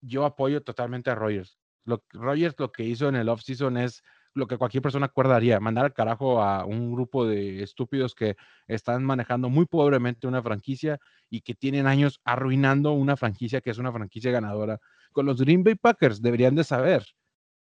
Yo 0.00 0.24
apoyo 0.24 0.62
totalmente 0.62 1.10
a 1.10 1.14
Rogers. 1.14 1.58
Lo, 1.84 2.04
Rogers 2.12 2.54
lo 2.58 2.72
que 2.72 2.84
hizo 2.84 3.08
en 3.08 3.16
el 3.16 3.28
offseason 3.28 3.76
es 3.76 4.02
lo 4.34 4.46
que 4.46 4.58
cualquier 4.58 4.82
persona 4.82 5.06
acordaría, 5.06 5.60
mandar 5.60 5.84
al 5.84 5.94
carajo 5.94 6.42
a 6.42 6.64
un 6.64 6.92
grupo 6.92 7.26
de 7.26 7.62
estúpidos 7.62 8.14
que 8.14 8.36
están 8.66 9.04
manejando 9.04 9.48
muy 9.48 9.64
pobremente 9.64 10.26
una 10.26 10.42
franquicia 10.42 10.98
y 11.30 11.40
que 11.40 11.54
tienen 11.54 11.86
años 11.86 12.20
arruinando 12.24 12.92
una 12.92 13.16
franquicia 13.16 13.60
que 13.60 13.70
es 13.70 13.78
una 13.78 13.92
franquicia 13.92 14.32
ganadora. 14.32 14.80
Con 15.12 15.26
los 15.26 15.40
Green 15.40 15.62
Bay 15.62 15.76
Packers 15.76 16.20
deberían 16.20 16.56
de 16.56 16.64
saber 16.64 17.04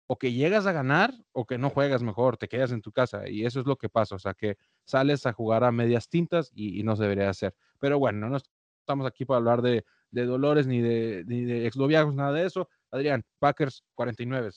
o 0.08 0.18
que 0.18 0.34
llegas 0.34 0.66
a 0.66 0.72
ganar 0.72 1.14
o 1.32 1.46
que 1.46 1.58
no 1.58 1.70
juegas 1.70 2.02
mejor, 2.02 2.38
te 2.38 2.48
quedas 2.48 2.72
en 2.72 2.82
tu 2.82 2.92
casa 2.92 3.28
y 3.30 3.46
eso 3.46 3.60
es 3.60 3.66
lo 3.66 3.78
que 3.78 3.90
pasa, 3.90 4.16
o 4.16 4.20
sea 4.20 4.34
que 4.34 4.58
sales 4.86 5.26
a 5.26 5.34
jugar 5.34 5.64
a 5.64 5.72
medias 5.72 6.10
tintas 6.10 6.52
y, 6.54 6.84
no 6.84 6.96
se 6.96 7.04
debería 7.04 7.30
hacer. 7.30 7.54
Pero 7.80 8.00
bueno, 8.00 8.30
no 8.30 8.38
estamos 8.80 9.06
aquí 9.06 9.26
para 9.26 9.38
hablar 9.38 9.62
de, 9.62 9.84
dolores 10.12 10.66
ni 10.66 10.82
de, 10.82 11.24
ni 11.28 11.44
de 11.44 11.70
nada 12.14 12.32
de 12.32 12.46
eso. 12.46 12.70
Adrián, 12.90 13.26
Packers 13.40 13.84
49. 13.96 14.52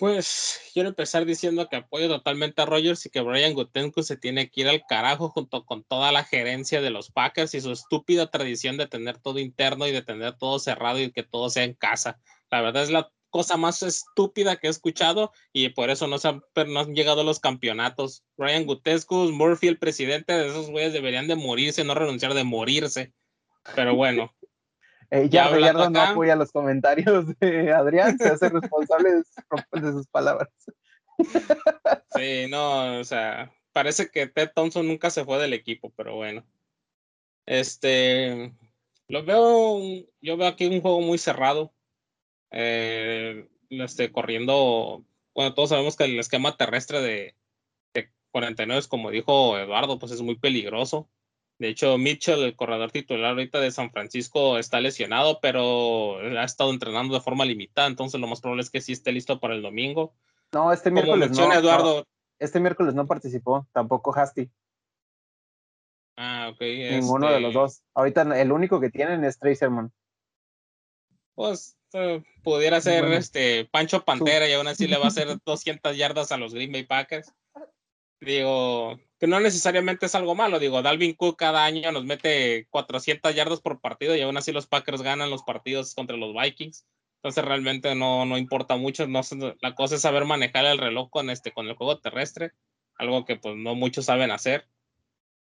Pues 0.00 0.58
quiero 0.72 0.88
empezar 0.88 1.26
diciendo 1.26 1.68
que 1.68 1.76
apoyo 1.76 2.08
totalmente 2.08 2.62
a 2.62 2.64
Rogers 2.64 3.04
y 3.04 3.10
que 3.10 3.20
Brian 3.20 3.52
Gutenku 3.52 4.02
se 4.02 4.16
tiene 4.16 4.50
que 4.50 4.62
ir 4.62 4.68
al 4.68 4.82
carajo 4.88 5.28
junto 5.28 5.66
con 5.66 5.84
toda 5.84 6.10
la 6.10 6.24
gerencia 6.24 6.80
de 6.80 6.88
los 6.88 7.10
Packers 7.10 7.54
y 7.54 7.60
su 7.60 7.70
estúpida 7.70 8.30
tradición 8.30 8.78
de 8.78 8.86
tener 8.86 9.18
todo 9.18 9.38
interno 9.40 9.86
y 9.86 9.92
de 9.92 10.00
tener 10.00 10.38
todo 10.38 10.58
cerrado 10.58 11.00
y 11.00 11.12
que 11.12 11.22
todo 11.22 11.50
sea 11.50 11.64
en 11.64 11.74
casa. 11.74 12.18
La 12.50 12.62
verdad 12.62 12.84
es 12.84 12.88
la 12.88 13.12
cosa 13.28 13.58
más 13.58 13.82
estúpida 13.82 14.56
que 14.56 14.68
he 14.68 14.70
escuchado 14.70 15.32
y 15.52 15.68
por 15.68 15.90
eso 15.90 16.06
no, 16.06 16.16
se 16.16 16.28
han, 16.28 16.42
no 16.66 16.80
han 16.80 16.94
llegado 16.94 17.22
los 17.22 17.38
campeonatos. 17.38 18.24
Brian 18.38 18.64
Gutescu, 18.64 19.30
Murphy, 19.32 19.68
el 19.68 19.78
presidente 19.78 20.32
de 20.32 20.48
esos 20.48 20.70
güeyes 20.70 20.94
deberían 20.94 21.28
de 21.28 21.36
morirse, 21.36 21.84
no 21.84 21.94
renunciar 21.94 22.32
de 22.32 22.44
morirse. 22.44 23.12
Pero 23.76 23.94
bueno, 23.94 24.34
eh, 25.10 25.28
ya 25.28 25.48
Gallardo 25.48 25.90
no 25.90 26.00
apoya 26.00 26.36
los 26.36 26.52
comentarios 26.52 27.26
de 27.38 27.72
Adrián, 27.72 28.16
se 28.18 28.28
hace 28.28 28.48
responsable 28.48 29.10
de, 29.72 29.92
sus 29.92 30.06
palabras. 30.06 30.48
Sí, 32.14 32.46
no, 32.48 33.00
o 33.00 33.04
sea, 33.04 33.52
parece 33.72 34.10
que 34.10 34.26
Ted 34.26 34.52
Thompson 34.54 34.86
nunca 34.86 35.10
se 35.10 35.24
fue 35.24 35.38
del 35.38 35.52
equipo, 35.52 35.92
pero 35.96 36.16
bueno. 36.16 36.44
Este, 37.46 38.52
lo 39.08 39.24
veo, 39.24 39.80
yo 40.20 40.36
veo 40.36 40.46
aquí 40.46 40.66
un 40.66 40.80
juego 40.80 41.00
muy 41.00 41.18
cerrado. 41.18 41.72
Eh, 42.52 43.48
este, 43.70 44.12
corriendo, 44.12 45.04
bueno, 45.34 45.54
todos 45.54 45.70
sabemos 45.70 45.96
que 45.96 46.04
el 46.04 46.18
esquema 46.18 46.56
terrestre 46.56 47.00
de, 47.00 47.34
de 47.94 48.10
49, 48.30 48.82
como 48.88 49.10
dijo 49.10 49.58
Eduardo, 49.58 49.98
pues 49.98 50.12
es 50.12 50.22
muy 50.22 50.36
peligroso. 50.38 51.08
De 51.60 51.68
hecho, 51.68 51.98
Mitchell, 51.98 52.42
el 52.42 52.56
corredor 52.56 52.90
titular 52.90 53.32
ahorita 53.32 53.60
de 53.60 53.70
San 53.70 53.90
Francisco, 53.90 54.56
está 54.56 54.80
lesionado, 54.80 55.40
pero 55.42 56.16
ha 56.18 56.44
estado 56.44 56.70
entrenando 56.70 57.12
de 57.12 57.20
forma 57.20 57.44
limitada, 57.44 57.86
entonces 57.86 58.18
lo 58.18 58.26
más 58.26 58.40
probable 58.40 58.62
es 58.62 58.70
que 58.70 58.80
sí 58.80 58.92
esté 58.92 59.12
listo 59.12 59.38
para 59.40 59.54
el 59.54 59.60
domingo. 59.60 60.14
No, 60.52 60.72
este 60.72 60.90
miércoles 60.90 61.32
no, 61.32 61.52
Eduardo. 61.52 62.06
este 62.38 62.60
miércoles 62.60 62.94
no 62.94 63.06
participó, 63.06 63.68
tampoco 63.72 64.18
Hasty. 64.18 64.50
Ah, 66.16 66.48
ok. 66.50 66.62
Ninguno 66.62 67.30
de 67.30 67.40
los 67.40 67.50
este 67.50 67.58
dos. 67.58 67.82
Ahorita 67.92 68.22
el 68.40 68.52
único 68.52 68.80
que 68.80 68.88
tienen 68.88 69.22
es 69.24 69.38
Trey 69.38 69.54
Sermon. 69.54 69.92
Pues 71.34 71.76
eh, 71.92 72.22
pudiera 72.42 72.80
ser 72.80 73.04
este 73.12 73.66
Pancho 73.66 74.02
Pantera 74.06 74.48
y 74.48 74.54
aún 74.54 74.66
así 74.66 74.88
le 74.88 74.96
va 74.96 75.04
a 75.04 75.08
hacer 75.08 75.28
200 75.44 75.94
yardas 75.94 76.32
a 76.32 76.38
los 76.38 76.54
Green 76.54 76.72
Bay 76.72 76.84
Packers. 76.84 77.34
Digo, 78.20 79.00
que 79.18 79.26
no 79.26 79.40
necesariamente 79.40 80.06
es 80.06 80.14
algo 80.14 80.34
malo. 80.34 80.58
Digo, 80.58 80.82
Dalvin 80.82 81.14
Cook 81.14 81.36
cada 81.36 81.64
año 81.64 81.90
nos 81.92 82.04
mete 82.04 82.66
400 82.70 83.34
yardas 83.34 83.60
por 83.60 83.80
partido 83.80 84.14
y 84.14 84.20
aún 84.20 84.36
así 84.36 84.52
los 84.52 84.66
Packers 84.66 85.02
ganan 85.02 85.30
los 85.30 85.42
partidos 85.42 85.94
contra 85.94 86.16
los 86.16 86.34
Vikings. 86.34 86.86
Entonces 87.16 87.44
realmente 87.44 87.94
no, 87.94 88.24
no 88.24 88.38
importa 88.38 88.76
mucho. 88.76 89.06
No, 89.06 89.20
la 89.60 89.74
cosa 89.74 89.94
es 89.94 90.02
saber 90.02 90.24
manejar 90.24 90.64
el 90.66 90.78
reloj 90.78 91.10
con, 91.10 91.30
este, 91.30 91.52
con 91.52 91.66
el 91.68 91.76
juego 91.76 92.00
terrestre, 92.00 92.52
algo 92.96 93.24
que 93.24 93.36
pues 93.36 93.56
no 93.56 93.74
muchos 93.74 94.06
saben 94.06 94.30
hacer. 94.30 94.66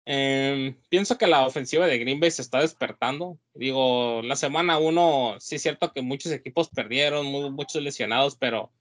Em, 0.06 0.78
pienso 0.90 1.18
que 1.18 1.28
la 1.28 1.48
ofensiva 1.48 1.88
de 1.88 1.98
Green 1.98 2.20
Bay 2.20 2.32
se 2.32 2.42
está 2.42 2.60
despertando. 2.60 3.40
Digo, 3.54 4.22
la 4.24 4.36
semana 4.36 4.78
uno, 4.78 5.36
sí 5.40 5.56
es 5.56 5.64
cierto 5.64 5.92
que 5.92 6.02
muchos 6.02 6.32
equipos 6.32 6.70
perdieron, 6.70 7.26
muchos 7.54 7.82
lesionados, 7.82 8.36
pero 8.38 8.72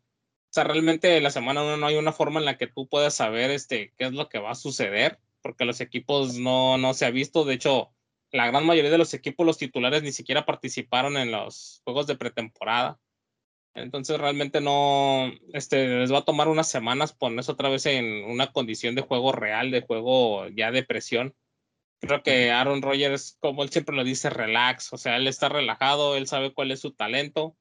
sea, 0.54 0.64
realmente 0.64 1.20
la 1.20 1.30
semana 1.30 1.62
uno 1.62 1.76
no 1.76 1.86
hay 1.86 1.96
una 1.96 2.12
forma 2.12 2.38
en 2.40 2.46
la 2.46 2.56
que 2.56 2.68
tú 2.68 2.88
puedas 2.88 3.14
saber 3.14 3.50
este, 3.50 3.92
qué 3.98 4.04
es 4.06 4.12
lo 4.12 4.28
que 4.28 4.38
va 4.38 4.52
a 4.52 4.54
suceder, 4.54 5.18
porque 5.42 5.64
los 5.64 5.80
equipos 5.80 6.34
no, 6.38 6.78
no 6.78 6.94
se 6.94 7.06
ha 7.06 7.10
visto. 7.10 7.44
De 7.44 7.54
hecho, 7.54 7.92
la 8.30 8.46
gran 8.46 8.66
mayoría 8.66 8.90
de 8.90 8.98
los 8.98 9.14
equipos, 9.14 9.46
los 9.46 9.58
titulares, 9.58 10.02
ni 10.02 10.12
siquiera 10.12 10.46
participaron 10.46 11.16
en 11.16 11.32
los 11.32 11.82
juegos 11.84 12.06
de 12.06 12.16
pretemporada. 12.16 13.00
Entonces 13.74 14.20
realmente 14.20 14.60
no, 14.60 15.32
este, 15.52 15.88
les 15.88 16.12
va 16.12 16.18
a 16.18 16.24
tomar 16.24 16.48
unas 16.48 16.68
semanas 16.68 17.12
ponerse 17.12 17.50
otra 17.50 17.68
vez 17.68 17.86
en 17.86 18.24
una 18.24 18.52
condición 18.52 18.94
de 18.94 19.02
juego 19.02 19.32
real, 19.32 19.72
de 19.72 19.82
juego 19.82 20.46
ya 20.48 20.70
de 20.70 20.84
presión. 20.84 21.34
Creo 22.00 22.22
que 22.22 22.52
Aaron 22.52 22.82
Rodgers, 22.82 23.36
como 23.40 23.64
él 23.64 23.70
siempre 23.70 23.96
lo 23.96 24.04
dice, 24.04 24.30
relax, 24.30 24.92
o 24.92 24.98
sea, 24.98 25.16
él 25.16 25.26
está 25.26 25.48
relajado, 25.48 26.16
él 26.16 26.28
sabe 26.28 26.52
cuál 26.52 26.70
es 26.70 26.80
su 26.80 26.92
talento. 26.92 27.56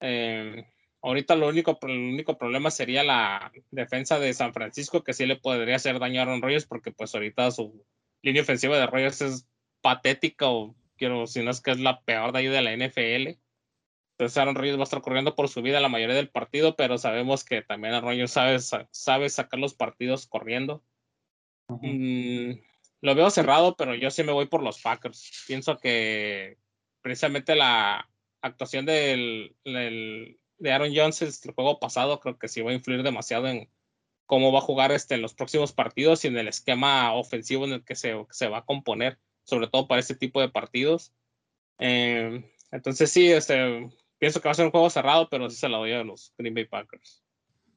Eh, 0.00 0.66
Ahorita 1.06 1.36
lo 1.36 1.46
único, 1.46 1.78
el 1.82 1.98
único 2.14 2.36
problema 2.36 2.68
sería 2.68 3.04
la 3.04 3.52
defensa 3.70 4.18
de 4.18 4.34
San 4.34 4.52
Francisco, 4.52 5.04
que 5.04 5.12
sí 5.12 5.24
le 5.24 5.36
podría 5.36 5.76
hacer 5.76 6.00
daño 6.00 6.18
a 6.18 6.24
Aaron 6.24 6.42
Rodgers, 6.42 6.66
porque 6.66 6.90
pues 6.90 7.14
ahorita 7.14 7.52
su 7.52 7.86
línea 8.22 8.42
ofensiva 8.42 8.76
de 8.76 8.88
Rodgers 8.88 9.20
es 9.20 9.48
patética, 9.80 10.48
o 10.48 10.74
quiero, 10.96 11.28
si 11.28 11.44
no 11.44 11.52
es 11.52 11.60
que 11.60 11.70
es 11.70 11.78
la 11.78 12.00
peor 12.00 12.32
de 12.32 12.40
ahí 12.40 12.46
de 12.48 12.60
la 12.60 12.72
NFL. 12.72 13.38
Entonces 14.14 14.36
Aaron 14.36 14.56
Rodgers 14.56 14.78
va 14.78 14.80
a 14.80 14.82
estar 14.82 15.00
corriendo 15.00 15.36
por 15.36 15.48
su 15.48 15.62
vida 15.62 15.78
la 15.78 15.88
mayoría 15.88 16.16
del 16.16 16.28
partido, 16.28 16.74
pero 16.74 16.98
sabemos 16.98 17.44
que 17.44 17.62
también 17.62 17.94
Aaron 17.94 18.10
Rodgers 18.10 18.32
sabe, 18.32 18.58
sabe 18.90 19.28
sacar 19.28 19.60
los 19.60 19.74
partidos 19.74 20.26
corriendo. 20.26 20.82
Mm, 21.68 22.50
lo 23.02 23.14
veo 23.14 23.30
cerrado, 23.30 23.76
pero 23.76 23.94
yo 23.94 24.10
sí 24.10 24.24
me 24.24 24.32
voy 24.32 24.46
por 24.46 24.60
los 24.60 24.82
Packers. 24.82 25.44
Pienso 25.46 25.78
que 25.78 26.58
precisamente 27.00 27.54
la 27.54 28.10
actuación 28.42 28.86
del 28.86 29.54
de 30.58 30.72
Aaron 30.72 30.92
Jones 30.94 31.22
el 31.22 31.54
juego 31.54 31.78
pasado 31.78 32.20
creo 32.20 32.38
que 32.38 32.48
sí 32.48 32.62
va 32.62 32.70
a 32.70 32.74
influir 32.74 33.02
demasiado 33.02 33.46
en 33.48 33.68
cómo 34.26 34.52
va 34.52 34.58
a 34.58 34.62
jugar 34.62 34.92
este 34.92 35.14
en 35.14 35.22
los 35.22 35.34
próximos 35.34 35.72
partidos 35.72 36.24
y 36.24 36.28
en 36.28 36.36
el 36.36 36.48
esquema 36.48 37.14
ofensivo 37.14 37.64
en 37.64 37.72
el 37.72 37.84
que 37.84 37.94
se, 37.94 38.14
se 38.30 38.48
va 38.48 38.58
a 38.58 38.64
componer, 38.64 39.18
sobre 39.44 39.68
todo 39.68 39.86
para 39.86 40.00
este 40.00 40.16
tipo 40.16 40.40
de 40.40 40.48
partidos. 40.48 41.12
Em, 41.78 42.44
entonces 42.70 43.10
sí, 43.10 43.30
este, 43.30 43.88
pienso 44.18 44.40
que 44.40 44.48
va 44.48 44.52
a 44.52 44.54
ser 44.54 44.66
un 44.66 44.72
juego 44.72 44.90
cerrado, 44.90 45.28
pero 45.30 45.48
sí 45.48 45.56
se 45.56 45.68
lo 45.68 45.78
doy 45.78 45.92
a 45.92 46.04
los 46.04 46.34
Green 46.36 46.54
Bay 46.54 46.64
Packers. 46.64 47.22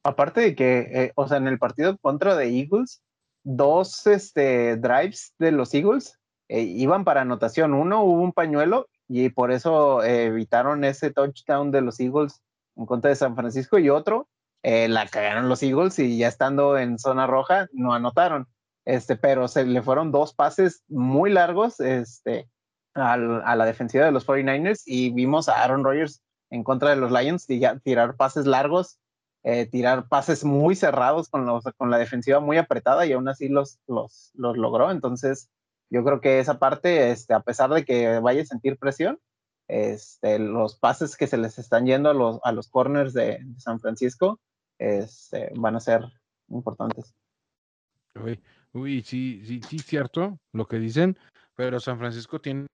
Aparte 0.02 0.40
de 0.40 0.54
que, 0.54 0.78
eh, 0.92 1.12
o 1.14 1.28
sea, 1.28 1.36
en 1.36 1.46
el 1.46 1.58
partido 1.58 1.96
contra 1.98 2.34
de 2.34 2.48
Eagles, 2.58 3.02
dos 3.44 4.06
este, 4.06 4.76
drives 4.76 5.34
de 5.38 5.52
los 5.52 5.72
Eagles 5.74 6.18
eh, 6.48 6.62
iban 6.62 7.04
para 7.04 7.20
anotación. 7.20 7.74
Uno 7.74 8.02
hubo 8.02 8.22
un 8.22 8.32
pañuelo 8.32 8.88
y 9.08 9.28
por 9.28 9.52
eso 9.52 10.02
eh, 10.02 10.24
evitaron 10.24 10.84
ese 10.84 11.12
touchdown 11.12 11.70
de 11.70 11.82
los 11.82 12.00
Eagles 12.00 12.42
en 12.80 12.86
contra 12.86 13.10
de 13.10 13.16
San 13.16 13.36
Francisco 13.36 13.78
y 13.78 13.90
otro 13.90 14.28
eh, 14.62 14.88
la 14.88 15.06
cagaron 15.06 15.48
los 15.48 15.62
Eagles 15.62 15.98
y 15.98 16.18
ya 16.18 16.28
estando 16.28 16.76
en 16.78 16.98
zona 16.98 17.26
roja 17.26 17.68
no 17.72 17.94
anotaron. 17.94 18.48
Este, 18.84 19.16
pero 19.16 19.46
se 19.46 19.64
le 19.64 19.82
fueron 19.82 20.10
dos 20.10 20.34
pases 20.34 20.82
muy 20.88 21.30
largos 21.30 21.78
este, 21.80 22.48
a 22.94 23.16
la 23.16 23.64
defensiva 23.64 24.04
de 24.04 24.12
los 24.12 24.26
49ers 24.26 24.82
y 24.86 25.10
vimos 25.10 25.48
a 25.48 25.62
Aaron 25.62 25.84
Rodgers 25.84 26.22
en 26.50 26.64
contra 26.64 26.90
de 26.90 26.96
los 26.96 27.12
Lions 27.12 27.46
tirar 27.84 28.16
pases 28.16 28.46
largos, 28.46 28.98
eh, 29.44 29.66
tirar 29.66 30.08
pases 30.08 30.44
muy 30.44 30.74
cerrados 30.74 31.28
con, 31.28 31.46
los, 31.46 31.64
con 31.76 31.90
la 31.90 31.98
defensiva 31.98 32.40
muy 32.40 32.56
apretada 32.56 33.06
y 33.06 33.12
aún 33.12 33.28
así 33.28 33.48
los, 33.48 33.78
los, 33.86 34.32
los 34.34 34.56
logró. 34.56 34.90
Entonces, 34.90 35.50
yo 35.90 36.02
creo 36.04 36.20
que 36.20 36.40
esa 36.40 36.58
parte, 36.58 37.10
este, 37.10 37.34
a 37.34 37.40
pesar 37.40 37.70
de 37.70 37.84
que 37.84 38.18
vaya 38.18 38.42
a 38.42 38.46
sentir 38.46 38.78
presión, 38.78 39.18
este, 39.70 40.40
los 40.40 40.76
pases 40.76 41.16
que 41.16 41.28
se 41.28 41.36
les 41.36 41.58
están 41.58 41.86
yendo 41.86 42.10
a 42.10 42.14
los, 42.14 42.40
a 42.42 42.50
los 42.50 42.68
corners 42.68 43.12
de, 43.12 43.38
San 43.56 43.78
Francisco 43.78 44.40
este, 44.78 45.52
van 45.54 45.76
a 45.76 45.80
ser 45.80 46.02
importantes. 46.48 47.14
Uy, 48.16 48.42
uy, 48.72 49.02
sí, 49.02 49.42
sí, 49.44 49.60
sí, 49.62 49.78
cierto 49.78 50.40
lo 50.52 50.66
que 50.66 50.78
dicen, 50.78 51.16
pero 51.54 51.78
San 51.78 51.98
Francisco 51.98 52.40
tiene 52.40 52.66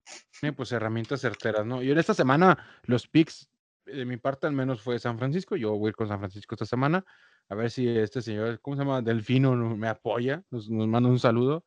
pues 0.57 0.73
herramientas 0.73 1.21
certeras, 1.21 1.67
¿no? 1.67 1.83
Y 1.83 1.91
en 1.91 1.99
esta 1.99 2.15
semana 2.15 2.57
los 2.85 3.07
picks, 3.07 3.49
de 3.85 4.07
mi 4.07 4.17
parte 4.17 4.47
al 4.47 4.55
menos 4.55 4.81
fue 4.81 4.99
San 4.99 5.19
Francisco, 5.19 5.57
yo 5.57 5.77
voy 5.77 5.89
a 5.89 5.91
ir 5.91 5.97
con 5.97 6.09
San 6.09 6.19
Francisco 6.19 6.55
esta 6.55 6.65
semana, 6.65 7.05
a 7.51 7.55
ver 7.55 7.71
si 7.71 7.87
este 7.89 8.23
señor, 8.23 8.59
¿cómo 8.63 8.77
se 8.77 8.83
llama? 8.83 9.03
Delfino 9.03 9.55
me 9.55 9.89
apoya, 9.89 10.43
nos, 10.51 10.71
nos 10.71 10.89
manda 10.89 11.11
un 11.11 11.19
saludo. 11.19 11.65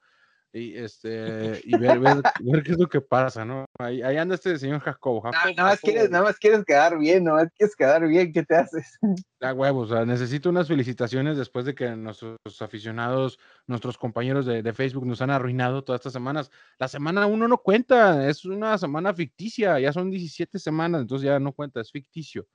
Y 0.51 0.77
este 0.77 1.61
y 1.63 1.77
ver, 1.77 1.99
ver, 2.41 2.63
qué 2.63 2.71
es 2.71 2.79
lo 2.79 2.87
que 2.87 3.01
pasa, 3.01 3.45
¿no? 3.45 3.65
Ahí, 3.77 4.01
ahí 4.01 4.17
anda 4.17 4.35
este 4.35 4.57
señor 4.57 4.79
Jacobo. 4.79 5.21
nada, 5.31 5.53
más 5.63 5.79
quieres, 5.79 6.09
nada 6.09 6.23
más 6.23 6.37
quieres 6.37 6.65
quedar 6.65 6.97
bien, 6.97 7.23
nada 7.23 7.43
más 7.43 7.53
quieres 7.55 7.75
quedar 7.75 8.07
bien, 8.07 8.31
¿qué 8.31 8.43
te 8.43 8.55
haces? 8.55 8.97
La 9.39 9.53
huevos, 9.53 9.91
o 9.91 9.95
sea, 9.95 10.05
necesito 10.05 10.49
unas 10.49 10.67
felicitaciones 10.67 11.37
después 11.37 11.65
de 11.65 11.75
que 11.75 11.95
nuestros 11.95 12.37
aficionados, 12.61 13.39
nuestros 13.67 13.97
compañeros 13.97 14.45
de, 14.45 14.63
de, 14.63 14.73
Facebook 14.73 15.05
nos 15.05 15.21
han 15.21 15.29
arruinado 15.29 15.83
todas 15.83 15.99
estas 15.99 16.13
semanas. 16.13 16.51
La 16.77 16.87
semana 16.87 17.25
uno 17.25 17.47
no 17.47 17.59
cuenta, 17.59 18.27
es 18.27 18.43
una 18.43 18.77
semana 18.77 19.13
ficticia, 19.13 19.79
ya 19.79 19.93
son 19.93 20.09
17 20.09 20.59
semanas, 20.59 21.01
entonces 21.01 21.25
ya 21.25 21.39
no 21.39 21.53
cuenta, 21.53 21.79
es 21.79 21.91
ficticio. 21.91 22.47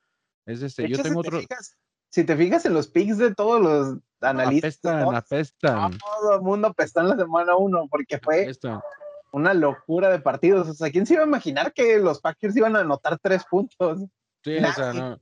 Es 0.46 0.62
este, 0.62 0.88
yo 0.88 1.02
tengo 1.02 1.20
otro 1.20 1.40
si 2.14 2.22
te 2.22 2.36
fijas 2.36 2.64
en 2.64 2.74
los 2.74 2.86
picks 2.86 3.18
de 3.18 3.34
todos 3.34 3.60
los 3.60 3.98
analistas, 4.20 4.76
apestan, 4.84 5.16
apestan. 5.16 5.98
todo 5.98 6.36
el 6.36 6.42
mundo 6.42 6.68
apestó 6.68 7.00
en 7.00 7.08
la 7.08 7.16
semana 7.16 7.56
uno 7.56 7.88
porque 7.90 8.20
fue 8.20 8.52
una 9.32 9.52
locura 9.52 10.10
de 10.10 10.20
partidos. 10.20 10.68
O 10.68 10.74
sea, 10.74 10.92
¿quién 10.92 11.06
se 11.06 11.14
iba 11.14 11.24
a 11.24 11.26
imaginar 11.26 11.72
que 11.72 11.98
los 11.98 12.20
Packers 12.20 12.56
iban 12.56 12.76
a 12.76 12.80
anotar 12.80 13.18
tres 13.18 13.42
puntos? 13.44 13.98
Sí, 14.44 14.58
o 14.58 14.72
sea, 14.72 14.92
no, 14.92 15.20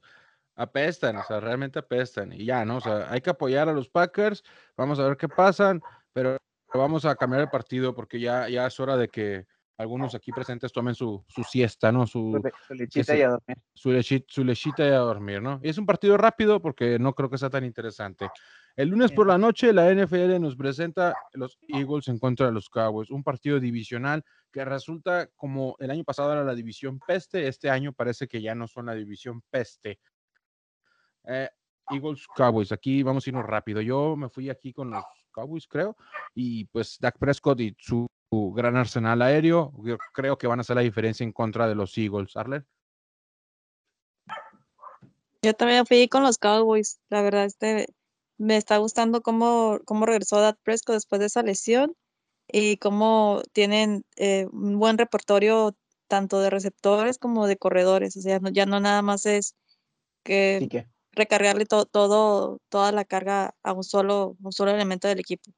apestan, 0.55 1.16
o 1.16 1.24
sea, 1.24 1.40
realmente 1.40 1.78
apestan. 1.78 2.30
Y 2.34 2.45
ya, 2.45 2.62
¿no? 2.66 2.76
O 2.76 2.80
sea, 2.82 3.11
hay 3.11 3.22
que 3.22 3.30
apoyar 3.30 3.70
a 3.70 3.72
los 3.72 3.88
Packers, 3.88 4.45
vamos 4.76 4.99
a 4.99 5.05
ver 5.05 5.16
qué 5.16 5.30
pasan, 5.30 5.80
pero 6.12 6.36
vamos 6.74 7.07
a 7.07 7.16
cambiar 7.16 7.40
el 7.40 7.49
partido 7.49 7.95
porque 7.95 8.20
ya, 8.20 8.51
ya 8.51 8.66
es 8.66 8.78
hora 8.78 8.99
de 8.99 9.09
que 9.09 9.47
algunos 9.82 10.14
aquí 10.14 10.32
presentes 10.32 10.72
tomen 10.72 10.94
su, 10.94 11.24
su 11.28 11.44
siesta, 11.44 11.92
¿no? 11.92 12.06
Su, 12.06 12.40
lechita 12.70 13.16
y 13.16 13.22
a 13.22 13.30
dormir. 13.30 13.56
Su, 13.74 14.44
lechita, 14.44 14.84
y 14.86 14.90
a 14.90 14.98
dormir, 14.98 15.42
¿no? 15.42 15.60
Y 15.62 15.68
es 15.68 15.78
un 15.78 15.86
partido 15.86 16.16
rápido 16.16 16.62
porque 16.62 16.98
no 16.98 17.14
creo 17.14 17.28
que 17.28 17.36
sea 17.36 17.50
tan 17.50 17.64
interesante. 17.64 18.30
El 18.76 18.88
lunes 18.88 19.12
por 19.12 19.26
la 19.26 19.36
noche 19.36 19.72
la 19.72 19.92
NFL 19.92 20.40
nos 20.40 20.56
presenta 20.56 21.14
los 21.32 21.58
Eagles 21.68 22.08
en 22.08 22.18
contra 22.18 22.46
de 22.46 22.52
los 22.52 22.70
Cowboys, 22.70 23.10
un 23.10 23.22
partido 23.22 23.60
divisional 23.60 24.24
que 24.50 24.64
resulta 24.64 25.28
como 25.36 25.76
el 25.78 25.90
año 25.90 26.04
pasado 26.04 26.32
era 26.32 26.44
la 26.44 26.54
división 26.54 26.98
peste, 27.06 27.48
este 27.48 27.68
año 27.68 27.92
parece 27.92 28.28
que 28.28 28.40
ya 28.40 28.54
no 28.54 28.66
son 28.66 28.86
la 28.86 28.94
división 28.94 29.42
peste. 29.50 29.98
Eh, 31.24 31.48
Eagles 31.90 32.26
Cowboys, 32.34 32.72
aquí 32.72 33.02
vamos 33.02 33.26
a 33.26 33.30
irnos 33.30 33.44
rápido. 33.44 33.80
Yo 33.80 34.16
me 34.16 34.28
fui 34.28 34.48
aquí 34.48 34.72
con 34.72 34.90
los 34.90 35.04
Cowboys, 35.32 35.66
creo, 35.66 35.96
y 36.34 36.66
pues 36.66 36.98
Dak 37.00 37.18
Prescott 37.18 37.60
y 37.60 37.74
su 37.78 38.06
gran 38.54 38.76
arsenal 38.76 39.20
aéreo, 39.22 39.72
yo 39.84 39.98
creo 40.12 40.38
que 40.38 40.46
van 40.46 40.60
a 40.60 40.62
hacer 40.62 40.76
la 40.76 40.82
diferencia 40.82 41.24
en 41.24 41.32
contra 41.32 41.68
de 41.68 41.74
los 41.74 41.96
Eagles. 41.98 42.36
Arler. 42.36 42.64
Yo 45.42 45.54
también 45.54 45.86
fui 45.86 46.08
con 46.08 46.22
los 46.22 46.38
Cowboys. 46.38 47.00
La 47.08 47.20
verdad, 47.20 47.44
este, 47.44 47.86
me 48.38 48.56
está 48.56 48.76
gustando 48.76 49.22
cómo, 49.22 49.80
cómo 49.84 50.06
regresó 50.06 50.40
Dak 50.40 50.58
Prescott 50.62 50.94
después 50.94 51.18
de 51.20 51.26
esa 51.26 51.42
lesión 51.42 51.94
y 52.48 52.76
cómo 52.76 53.42
tienen 53.52 54.04
eh, 54.16 54.46
un 54.52 54.78
buen 54.78 54.98
repertorio 54.98 55.74
tanto 56.06 56.40
de 56.40 56.50
receptores 56.50 57.18
como 57.18 57.46
de 57.46 57.56
corredores. 57.56 58.16
O 58.16 58.20
sea, 58.20 58.40
ya 58.52 58.66
no 58.66 58.78
nada 58.80 59.02
más 59.02 59.26
es 59.26 59.56
que, 60.22 60.86
recargarle 61.12 61.66
todo, 61.66 62.58
toda 62.68 62.92
la 62.92 63.04
carga 63.04 63.54
a 63.62 63.72
un 63.72 63.84
solo, 63.84 64.36
un 64.42 64.52
solo 64.52 64.70
elemento 64.70 65.08
del 65.08 65.20
equipo. 65.20 65.50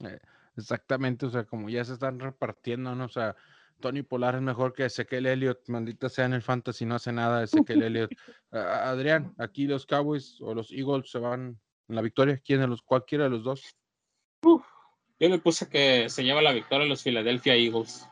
Eh, 0.00 0.18
Exactamente, 0.60 1.26
o 1.26 1.30
sea, 1.30 1.44
como 1.44 1.68
ya 1.68 1.84
se 1.84 1.94
están 1.94 2.20
repartiendo, 2.20 2.94
¿no? 2.94 3.04
O 3.04 3.08
sea, 3.08 3.36
Tony 3.80 4.02
Polar 4.02 4.34
es 4.34 4.42
mejor 4.42 4.74
que 4.74 4.84
Ezequiel 4.84 5.26
Elliott, 5.26 5.66
maldita 5.68 6.08
sea 6.08 6.26
en 6.26 6.34
el 6.34 6.42
fantasy, 6.42 6.84
no 6.84 6.96
hace 6.96 7.12
nada 7.12 7.42
Ezequiel 7.42 7.82
Elliott. 7.82 8.10
Adrián, 8.50 9.34
aquí 9.38 9.66
los 9.66 9.86
Cowboys 9.86 10.38
o 10.40 10.54
los 10.54 10.70
Eagles 10.72 11.10
se 11.10 11.18
van 11.18 11.58
en 11.88 11.94
la 11.96 12.02
victoria, 12.02 12.40
¿quién 12.44 12.60
de 12.60 12.66
los, 12.66 12.82
cualquiera 12.82 13.24
de 13.24 13.30
los 13.30 13.42
dos? 13.42 13.74
yo 14.42 15.28
me 15.28 15.38
puse 15.38 15.68
que 15.68 16.08
se 16.08 16.24
lleva 16.24 16.40
la 16.40 16.52
victoria 16.52 16.86
los 16.86 17.02
Philadelphia 17.02 17.54
Eagles. 17.54 18.06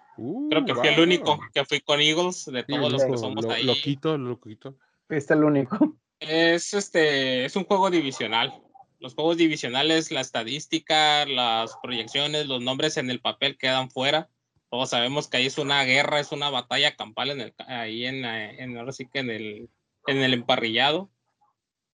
Creo 0.50 0.64
que 0.64 0.74
fui 0.74 0.88
el 0.88 1.00
único 1.00 1.38
que 1.54 1.64
fui 1.64 1.80
con 1.80 2.00
Eagles 2.00 2.46
de 2.46 2.64
todos 2.64 2.92
los 2.92 3.04
que 3.04 3.16
somos 3.16 3.44
ahí. 3.46 3.64
Loquito, 3.64 4.18
loquito. 4.18 4.76
Fuiste 5.08 5.34
el 5.34 5.44
único. 5.44 5.76
Es 6.20 6.74
este, 6.74 7.44
es 7.44 7.54
un 7.54 7.62
juego 7.62 7.90
divisional 7.90 8.52
los 9.00 9.14
juegos 9.14 9.36
divisionales, 9.36 10.10
la 10.10 10.20
estadística, 10.20 11.24
las 11.26 11.76
proyecciones, 11.82 12.46
los 12.46 12.62
nombres 12.62 12.96
en 12.96 13.10
el 13.10 13.20
papel 13.20 13.56
quedan 13.56 13.90
fuera. 13.90 14.28
Todos 14.70 14.90
sabemos 14.90 15.28
que 15.28 15.38
ahí 15.38 15.46
es 15.46 15.58
una 15.58 15.82
guerra, 15.84 16.20
es 16.20 16.32
una 16.32 16.50
batalla 16.50 16.96
campal 16.96 17.30
en 17.30 17.40
el, 17.40 17.54
ahí 17.68 18.04
en, 18.04 18.24
en 18.24 18.76
ahora 18.76 18.92
sí 18.92 19.06
que 19.06 19.20
en 19.20 19.30
el, 19.30 19.70
en 20.06 20.18
el 20.18 20.34
emparrillado. 20.34 21.10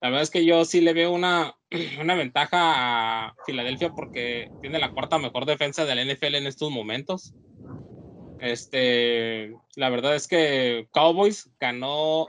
La 0.00 0.08
verdad 0.08 0.22
es 0.22 0.30
que 0.30 0.44
yo 0.44 0.64
sí 0.64 0.80
le 0.80 0.92
veo 0.92 1.10
una, 1.10 1.56
una 2.00 2.14
ventaja 2.14 3.26
a 3.26 3.34
Filadelfia 3.46 3.90
porque 3.90 4.50
tiene 4.60 4.78
la 4.78 4.92
cuarta 4.92 5.18
mejor 5.18 5.46
defensa 5.46 5.84
del 5.84 6.14
NFL 6.14 6.36
en 6.36 6.46
estos 6.46 6.70
momentos. 6.70 7.34
Este, 8.40 9.54
la 9.76 9.90
verdad 9.90 10.14
es 10.14 10.26
que 10.26 10.88
Cowboys 10.92 11.50
ganó 11.58 12.28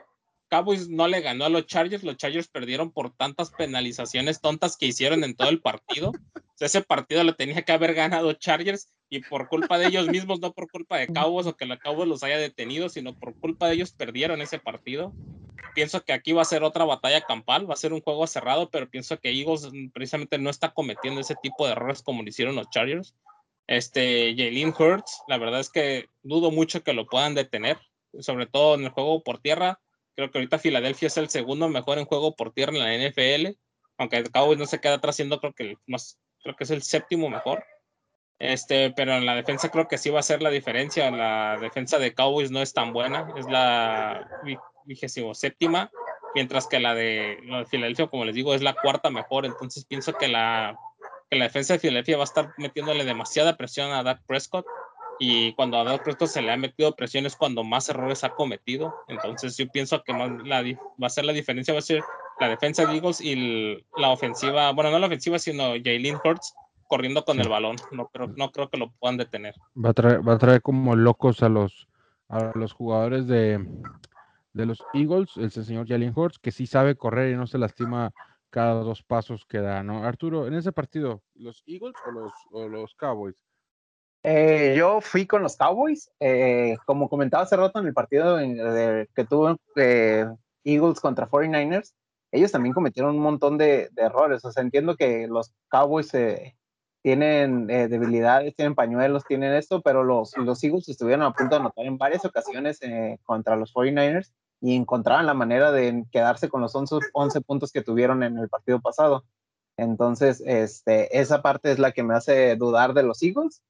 Cowboys 0.52 0.90
no 0.90 1.08
le 1.08 1.22
ganó 1.22 1.46
a 1.46 1.50
los 1.50 1.66
Chargers, 1.66 2.04
los 2.04 2.18
Chargers 2.18 2.50
perdieron 2.50 2.92
por 2.92 3.16
tantas 3.16 3.52
penalizaciones 3.52 4.42
tontas 4.42 4.76
que 4.76 4.86
hicieron 4.86 5.24
en 5.24 5.34
todo 5.34 5.48
el 5.48 5.62
partido. 5.62 6.12
ese 6.60 6.82
partido 6.82 7.24
lo 7.24 7.36
tenía 7.36 7.62
que 7.62 7.72
haber 7.72 7.94
ganado 7.94 8.34
Chargers 8.34 8.92
y 9.10 9.22
por 9.22 9.48
culpa 9.48 9.78
de 9.78 9.88
ellos 9.88 10.10
mismos, 10.10 10.42
no 10.42 10.52
por 10.52 10.70
culpa 10.70 10.98
de 10.98 11.08
Cowboys 11.08 11.48
o 11.48 11.56
que 11.56 11.66
la 11.66 11.80
Cowboys 11.80 12.10
los 12.10 12.24
haya 12.24 12.38
detenido, 12.38 12.90
sino 12.90 13.18
por 13.18 13.34
culpa 13.40 13.68
de 13.68 13.76
ellos 13.76 13.94
perdieron 13.94 14.42
ese 14.42 14.60
partido. 14.60 15.14
Pienso 15.74 16.04
que 16.04 16.12
aquí 16.12 16.34
va 16.34 16.42
a 16.42 16.46
ser 16.46 16.64
otra 16.64 16.84
batalla 16.84 17.22
campal, 17.22 17.70
va 17.70 17.76
a 17.76 17.78
ser 17.78 17.94
un 17.94 18.02
juego 18.02 18.28
cerrado, 18.28 18.70
pero 18.70 18.90
pienso 18.90 19.18
que 19.22 19.32
Eagles 19.32 19.70
precisamente 19.94 20.38
no 20.38 20.50
está 20.50 20.74
cometiendo 20.74 21.22
ese 21.22 21.36
tipo 21.42 21.66
de 21.66 21.72
errores 21.72 22.02
como 22.02 22.24
lo 22.24 22.28
hicieron 22.28 22.56
los 22.56 22.70
Chargers. 22.70 23.16
Este, 23.68 24.36
Jalen 24.36 24.74
Hurts, 24.78 25.22
la 25.30 25.38
verdad 25.38 25.62
es 25.62 25.70
que 25.70 26.08
dudo 26.24 26.52
mucho 26.52 26.84
que 26.84 26.92
lo 26.92 27.08
puedan 27.08 27.36
detener, 27.36 27.78
sobre 28.20 28.48
todo 28.48 28.76
en 28.76 28.84
el 28.84 28.90
juego 28.90 29.24
por 29.24 29.40
tierra 29.40 29.80
Creo 30.16 30.30
que 30.30 30.38
ahorita 30.38 30.60
Filadelfia 30.60 31.08
es 31.08 31.18
el 31.18 31.30
segundo 31.30 31.70
mejor 31.70 31.98
en 31.98 32.06
juego 32.06 32.36
por 32.36 32.54
tierra 32.54 32.74
en 32.74 32.80
la 32.80 33.10
NFL, 33.10 33.58
aunque 33.98 34.18
el 34.18 34.32
Cowboys 34.32 34.60
no 34.60 34.66
se 34.66 34.80
queda 34.80 34.96
atrás 34.96 35.16
siendo 35.16 35.40
creo 35.40 35.54
que 35.54 35.78
más, 35.88 36.20
creo 36.44 36.56
que 36.56 36.64
es 36.64 36.72
el 36.72 36.82
séptimo 36.82 37.30
mejor. 37.30 37.64
Este, 38.40 38.92
pero 38.92 39.14
en 39.14 39.26
la 39.28 39.36
defensa 39.36 39.70
creo 39.70 39.88
que 39.88 40.00
sí 40.00 40.10
va 40.10 40.20
a 40.20 40.24
ser 40.24 40.42
la 40.42 40.50
diferencia. 40.50 41.12
La 41.12 41.58
defensa 41.62 42.00
de 42.00 42.14
Cowboys 42.14 42.50
no 42.50 42.62
es 42.62 42.74
tan 42.74 42.92
buena, 42.92 43.32
es 43.38 43.46
la 43.46 44.28
vigésimo 44.86 45.36
séptima, 45.36 45.92
mientras 46.34 46.66
que 46.66 46.80
la 46.80 46.96
de, 46.96 47.38
la 47.46 47.60
de 47.60 47.66
Filadelfia, 47.66 48.08
como 48.08 48.26
les 48.26 48.34
digo, 48.34 48.56
es 48.56 48.64
la 48.64 48.74
cuarta 48.74 49.12
mejor. 49.12 49.46
Entonces 49.46 49.86
pienso 49.86 50.14
que 50.14 50.28
la, 50.28 50.76
que 51.30 51.38
la 51.38 51.46
defensa 51.46 51.74
de 51.74 51.80
Filadelfia 51.80 52.18
va 52.18 52.24
a 52.24 52.26
estar 52.26 52.54
metiéndole 52.58 53.06
demasiada 53.06 53.58
presión 53.58 53.92
a 53.92 54.02
Dak 54.02 54.26
Prescott 54.26 54.66
y 55.24 55.54
cuando 55.54 55.78
a 55.78 55.84
Dak 55.84 56.04
Prescott 56.04 56.30
se 56.30 56.42
le 56.42 56.52
ha 56.52 56.58
metido 56.58 56.96
presión 56.96 57.28
es 57.28 57.36
cuando 57.36 57.64
más 57.64 57.88
errores 57.90 58.24
ha 58.24 58.32
cometido. 58.32 58.96
Entonces 59.08 59.56
yo 59.56 59.68
pienso 59.68 60.02
que 60.02 60.14
más 60.14 60.32
la, 60.44 60.64
va 60.64 61.06
a 61.06 61.10
ser 61.12 61.26
la 61.26 61.32
diferencia, 61.32 61.76
va 61.76 61.78
a 61.78 61.84
ser 61.84 62.02
la 62.40 62.50
defensa 62.50 62.88
de 62.88 62.96
Eagles 62.96 63.22
y 63.22 63.86
la 63.98 64.10
ofensiva, 64.10 64.72
bueno, 64.72 64.90
no 64.90 64.98
la 64.98 65.06
ofensiva, 65.06 65.38
sino 65.38 65.74
Jalen 65.74 66.18
Hurts 66.26 66.56
corriendo 66.88 67.24
con 67.24 67.40
el 67.40 67.50
balón. 67.50 67.76
No 67.92 68.08
creo, 68.08 68.34
no 68.36 68.52
creo 68.52 68.72
que 68.72 68.80
lo 68.80 68.90
puedan 68.94 69.18
detener. 69.18 69.54
Va 69.78 69.92
a 69.92 69.94
traer, 69.94 70.28
va 70.28 70.34
a 70.34 70.38
traer 70.40 70.64
como 70.64 70.96
locos 70.96 71.44
a 71.44 71.50
los, 71.50 71.88
a 72.28 72.54
los 72.56 72.74
jugadores 72.74 73.28
de, 73.28 73.64
de 74.54 74.66
los 74.66 74.84
Eagles, 74.96 75.38
el 75.38 75.52
señor 75.52 75.88
Jalen 75.88 76.14
Hurts, 76.16 76.40
que 76.40 76.52
sí 76.52 76.66
sabe 76.66 76.96
correr 76.96 77.32
y 77.32 77.38
no 77.38 77.46
se 77.46 77.60
lastima 77.60 78.12
cada 78.50 78.82
dos 78.82 79.04
pasos 79.04 79.46
que 79.46 79.60
da, 79.60 79.84
¿no? 79.84 80.04
Arturo, 80.04 80.48
en 80.48 80.56
ese 80.56 80.72
partido, 80.72 81.22
¿los 81.36 81.64
Eagles 81.68 81.94
o 82.08 82.12
los, 82.12 82.34
o 82.50 82.68
los 82.68 82.96
Cowboys? 82.96 83.36
Eh, 84.24 84.76
yo 84.78 85.02
fui 85.02 85.26
con 85.26 85.42
los 85.42 85.58
Cowboys. 85.58 86.12
Eh, 86.20 86.78
como 86.86 87.10
comentaba 87.10 87.44
hace 87.44 87.58
rato 87.58 87.80
en 87.80 87.88
el 87.88 87.94
partido 87.94 88.38
que 88.38 89.26
tuvo 89.26 89.58
eh, 89.76 90.26
Eagles 90.64 91.00
contra 91.00 91.30
49ers, 91.30 91.94
ellos 92.32 92.52
también 92.52 92.74
cometieron 92.74 93.16
un 93.16 93.22
montón 93.22 93.58
de, 93.58 93.90
errores. 93.98 94.46
O 94.46 94.52
sea, 94.52 94.64
entiendo 94.64 94.96
que 94.96 95.28
los 95.28 95.54
Cowboys 95.70 96.12
tienen 97.02 97.68
debilidades, 97.68 98.56
tienen 98.56 98.76
pañuelos, 98.76 99.26
tienen 99.26 99.54
esto, 99.54 99.82
pero 99.82 100.04
los, 100.04 100.38
los 100.38 100.64
Eagles 100.64 100.88
estuvieron 100.88 101.24
a 101.24 101.34
punto 101.34 101.56
de 101.56 101.62
anotar 101.62 101.86
en 101.86 101.98
varias 101.98 102.24
ocasiones 102.24 102.80
contra 103.24 103.56
los 103.56 103.74
49ers 103.74 104.32
y 104.62 104.76
encontraban 104.76 105.26
la 105.26 105.34
manera 105.34 105.72
de 105.72 106.06
quedarse 106.12 106.48
con 106.48 106.62
los 106.62 106.76
11, 106.76 106.98
11 107.14 107.42
puntos 107.42 107.72
que 107.72 107.82
tuvieron 107.82 108.24
en 108.24 108.38
el 108.38 108.48
partido 108.48 108.80
pasado. 108.80 109.26
Entonces, 109.76 110.44
este, 110.46 111.20
esa 111.20 111.42
parte 111.42 111.72
es 111.72 111.80
la 111.80 111.92
que 111.92 112.04
me 112.04 112.14
hace 112.14 112.56
dudar 112.56 112.94
de 112.94 113.04
los 113.04 113.24
Eagles 113.24 113.64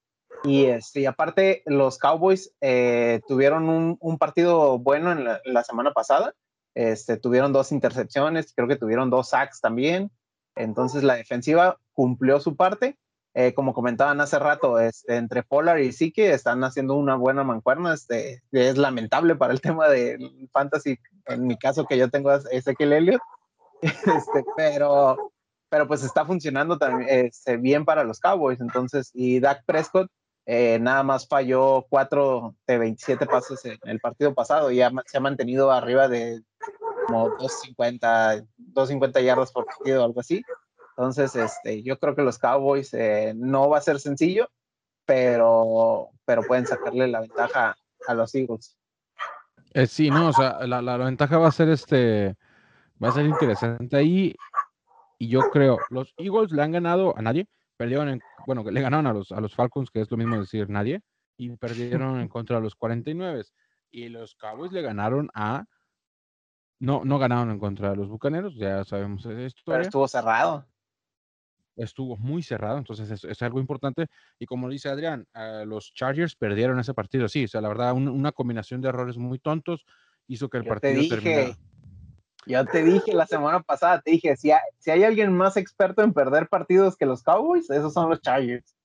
y 0.43 0.65
este, 0.65 1.07
aparte, 1.07 1.61
los 1.65 1.97
Cowboys 1.97 2.53
eh, 2.61 3.21
tuvieron 3.27 3.97
un, 3.99 4.17
partido 4.17 4.79
bueno 4.79 5.11
en 5.11 5.25
la, 5.25 5.63
semana 5.63 5.91
pasada. 5.93 6.34
Este, 6.73 7.17
tuvieron 7.17 7.53
dos 7.53 7.71
intercepciones, 7.71 8.53
creo 8.55 8.67
que 8.67 8.75
tuvieron 8.75 9.09
dos 9.09 9.29
sacks 9.29 9.61
también. 9.61 10.11
Entonces 10.55 11.03
la 11.03 11.15
defensiva 11.15 11.77
cumplió 11.93 12.39
su 12.39 12.55
parte. 12.55 12.97
Eh, 13.34 13.53
como 13.53 13.73
comentaban 13.73 14.19
hace 14.19 14.39
rato, 14.39 14.77
este, 14.77 15.15
entre 15.15 15.43
Polar 15.43 15.79
y 15.79 15.93
Siki 15.93 16.21
están 16.21 16.65
haciendo 16.65 16.95
una 16.95 17.15
buena 17.15 17.43
mancuerna. 17.43 17.93
Este, 17.93 18.41
es 18.51 18.77
lamentable 18.77 19.36
para 19.36 19.53
el 19.53 19.61
tema 19.61 19.88
de 19.88 20.17
fantasy, 20.51 20.97
en 21.27 21.47
mi 21.47 21.57
caso 21.57 21.86
que 21.86 21.97
yo 21.97 22.09
tengo 22.09 22.29
a 22.32 22.41
Ezequiel 22.51 22.93
Elliott. 22.93 23.21
Este, 23.82 24.45
pero 24.55 25.32
pero 25.71 25.88
pues 25.88 26.03
está 26.03 26.25
funcionando 26.25 26.77
también 26.77 27.09
este, 27.09 27.55
bien 27.55 27.86
para 27.86 28.03
los 28.03 28.19
Cowboys. 28.19 28.59
Entonces, 28.59 29.09
y 29.13 29.39
Dak 29.39 29.63
Prescott 29.65 30.11
eh, 30.46 30.80
nada 30.80 31.04
más 31.04 31.28
falló 31.28 31.86
4 31.89 32.56
de 32.68 32.78
27 32.78 33.26
pases 33.26 33.64
en 33.66 33.78
el 33.84 34.00
partido 34.00 34.34
pasado 34.34 34.72
y 34.72 34.82
se 35.06 35.18
ha 35.18 35.20
mantenido 35.22 35.72
arriba 35.72 36.08
de 36.08 36.42
como 37.08 37.30
250, 37.30 38.46
250 38.58 39.22
yardas 39.22 39.52
por 39.52 39.66
partido 39.66 40.02
o 40.02 40.06
algo 40.06 40.20
así. 40.20 40.42
Entonces, 40.98 41.36
este, 41.36 41.84
yo 41.84 42.00
creo 42.00 42.16
que 42.16 42.22
los 42.22 42.38
Cowboys 42.38 42.94
eh, 42.94 43.34
no 43.36 43.70
va 43.70 43.78
a 43.78 43.82
ser 43.82 44.00
sencillo, 44.00 44.50
pero, 45.06 46.10
pero 46.26 46.44
pueden 46.44 46.68
sacarle 46.68 47.08
la 47.08 47.22
ventaja 47.22 47.76
a 48.08 48.14
los 48.14 48.34
Eagles. 48.36 48.78
Eh, 49.74 49.88
sí, 49.88 50.10
no, 50.10 50.30
o 50.30 50.34
sea, 50.34 50.66
la, 50.68 50.82
la, 50.82 50.98
ventaja 50.98 51.38
va 51.38 51.48
a 51.48 51.52
ser 51.52 51.70
este, 51.70 52.36
va 53.02 53.10
a 53.10 53.14
ser 53.14 53.26
interesante 53.26 53.96
ahí. 53.96 54.36
Y 55.18 55.30
yo 55.30 55.42
creo, 55.52 55.80
los 55.89 56.14
Eagles 56.18 56.52
le 56.52 56.62
han 56.62 56.72
ganado 56.72 57.18
a 57.18 57.22
nadie, 57.22 57.48
perdieron 57.82 58.09
en, 58.09 58.21
bueno, 58.45 58.63
le 58.63 58.79
ganaron 58.79 59.07
a 59.07 59.13
los, 59.13 59.32
a 59.32 59.41
los 59.41 59.55
Falcons, 59.55 59.89
que 59.89 60.01
es 60.01 60.11
lo 60.11 60.17
mismo 60.17 60.39
decir 60.39 60.69
nadie, 60.69 61.01
y 61.36 61.49
perdieron 61.57 62.19
en 62.19 62.27
contra 62.29 62.57
de 62.57 62.61
los 62.61 62.75
49. 62.75 63.43
Y 63.89 64.09
los 64.09 64.36
Cowboys 64.36 64.71
le 64.71 64.84
ganaron 64.84 65.29
a, 65.34 65.65
no, 66.79 67.01
no 67.03 67.17
ganaron 67.17 67.49
en 67.49 67.57
contra 67.57 67.89
de 67.89 67.95
los 67.95 68.07
Bucaneros, 68.07 68.55
ya 68.55 68.84
sabemos 68.84 69.25
esto. 69.25 69.63
Pero 69.65 69.82
estuvo 69.82 70.07
cerrado 70.07 70.67
estuvo 71.77 72.17
muy 72.17 72.43
cerrado, 72.43 72.77
entonces 72.77 73.23
es, 73.23 73.41
algo 73.41 73.59
importante. 73.59 74.05
Y 74.38 74.45
como 74.45 74.69
dice 74.69 74.89
Adrián, 74.89 75.25
los 75.65 75.93
Chargers 75.93 76.36
perdieron 76.36 76.77
ese 76.79 76.93
partido, 76.93 77.27
sí, 77.27 77.45
o 77.45 77.47
sea, 77.47 77.61
la 77.61 77.69
verdad, 77.69 77.93
una 77.93 78.32
combinación 78.34 78.82
de 78.82 78.89
errores 78.89 79.17
muy 79.17 79.39
tontos 79.39 79.86
hizo 80.27 80.49
que 80.49 80.57
el 80.57 80.65
partido 80.65 81.01
terminara. 81.09 81.57
Yo 82.46 82.66
te 82.66 82.84
dije 82.84 83.14
la 83.14 83.28
semana 83.28 83.62
pasada, 83.62 84.02
te 84.02 84.12
dije, 84.12 84.36
si 84.36 84.52
hay, 84.52 84.62
si 84.80 84.92
hay 84.92 85.04
alguien 85.04 85.36
más 85.36 85.58
experto 85.58 86.02
en 86.02 86.14
perder 86.14 86.48
partidos 86.48 86.98
que 86.98 87.06
los 87.06 87.22
Cowboys, 87.24 87.70
esos 87.70 87.94
son 87.94 88.10
los 88.10 88.22
Chargers. 88.22 88.76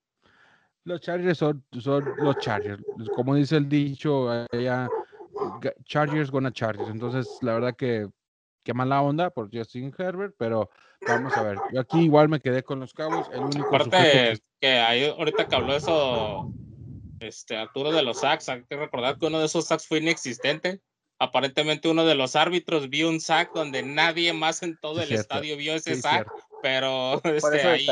Los 0.85 1.01
Chargers 1.01 1.39
son, 1.39 1.65
son 1.81 2.05
los 2.19 2.39
Chargers. 2.39 2.85
Como 3.15 3.35
dice 3.35 3.57
el 3.57 3.69
dicho, 3.69 4.29
Chargers 5.85 6.31
gonna 6.31 6.53
Chargers. 6.53 6.89
Entonces, 6.91 7.39
la 7.41 7.55
verdad 7.55 7.75
que 7.75 8.09
qué 8.63 8.75
mala 8.75 9.01
onda 9.01 9.31
por 9.31 9.49
Justin 9.53 9.95
Herbert, 9.97 10.35
pero 10.37 10.71
vamos 11.07 11.37
a 11.37 11.43
ver. 11.43 11.59
Yo 11.73 11.81
aquí 11.81 12.01
igual 12.01 12.29
me 12.29 12.41
quedé 12.41 12.63
con 12.63 12.81
los 12.81 12.93
cabos. 12.93 13.29
El 13.33 13.45
único 13.45 13.67
Aparte 13.69 14.41
que 14.61 14.69
ahí 14.69 15.09
ahorita 15.09 15.47
que 15.47 15.55
habló 15.55 15.77
eso, 15.77 16.51
este 17.21 17.57
Arturo 17.57 17.93
de 17.93 18.03
los 18.03 18.21
sacks, 18.21 18.49
hay 18.49 18.65
que 18.65 18.77
recordar 18.77 19.19
que 19.19 19.27
uno 19.27 19.39
de 19.39 19.47
esos 19.47 19.67
sacks 19.67 19.87
fue 19.87 19.99
inexistente. 19.99 20.81
Aparentemente 21.19 21.89
uno 21.89 22.05
de 22.05 22.15
los 22.15 22.37
árbitros 22.37 22.91
vio 22.91 23.09
un 23.09 23.21
sack 23.21 23.55
donde 23.55 23.83
nadie 23.83 24.33
más 24.35 24.63
en 24.63 24.77
todo 24.79 25.01
el 25.01 25.13
estadio 25.13 25.57
vio 25.57 25.75
ese 25.75 25.97
sack, 25.97 26.29
pero 26.63 27.21
este, 27.25 27.63
ahí... 27.63 27.89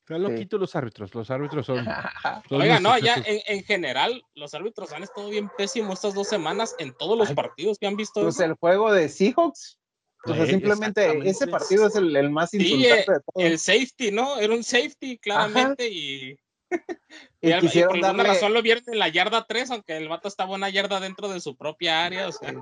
Están 0.00 0.22
loquitos 0.22 0.60
los 0.60 0.76
árbitros, 0.76 1.14
los 1.14 1.30
árbitros 1.30 1.64
son... 1.64 1.86
Oiga, 2.50 2.78
no, 2.78 2.98
ya 2.98 3.16
en, 3.24 3.64
general 3.64 4.22
los 4.34 4.52
árbitros 4.52 4.92
han 4.92 5.02
estado 5.02 5.30
bien 5.30 5.50
pésimos 5.56 5.94
estas 5.94 6.14
dos 6.14 6.28
semanas 6.28 6.74
en 6.78 6.94
todos 6.94 7.16
los 7.16 7.32
partidos 7.32 7.78
que 7.78 7.86
han 7.86 7.96
visto. 7.96 8.20
Pues 8.20 8.40
el 8.40 8.54
juego 8.54 8.92
de 8.92 9.08
Seahawks, 9.08 9.78
o 10.26 10.34
sea, 10.34 10.46
simplemente 10.46 11.28
ese 11.28 11.46
partido 11.46 11.86
es 11.86 11.96
el, 11.96 12.30
más 12.30 12.52
insultante 12.52 13.12
de 13.12 13.20
todos. 13.20 13.22
El 13.36 13.58
safety, 13.58 14.10
¿no? 14.10 14.38
Era 14.38 14.54
un 14.54 14.64
safety, 14.64 15.18
claramente, 15.18 15.88
y... 15.88 16.36
y, 17.40 17.52
por 17.52 17.94
alguna 17.94 18.24
razón 18.24 18.52
lo 18.52 18.62
vieron 18.62 18.84
en 18.86 18.98
la 18.98 19.08
yarda 19.08 19.46
3, 19.46 19.70
aunque 19.70 19.96
el 19.96 20.08
vato 20.08 20.28
estaba 20.28 20.54
una 20.54 20.70
yarda 20.70 21.00
dentro 21.00 21.28
de 21.28 21.40
su 21.40 21.56
propia 21.56 22.04
área, 22.04 22.28
o 22.28 22.32
sea... 22.32 22.54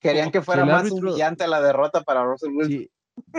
Querían 0.00 0.30
que 0.30 0.40
fuera 0.40 0.64
más 0.64 0.90
humillante 0.90 1.46
la 1.46 1.60
derrota 1.60 2.02
para 2.02 2.24
Russell 2.24 2.52
Wilson. 2.52 2.88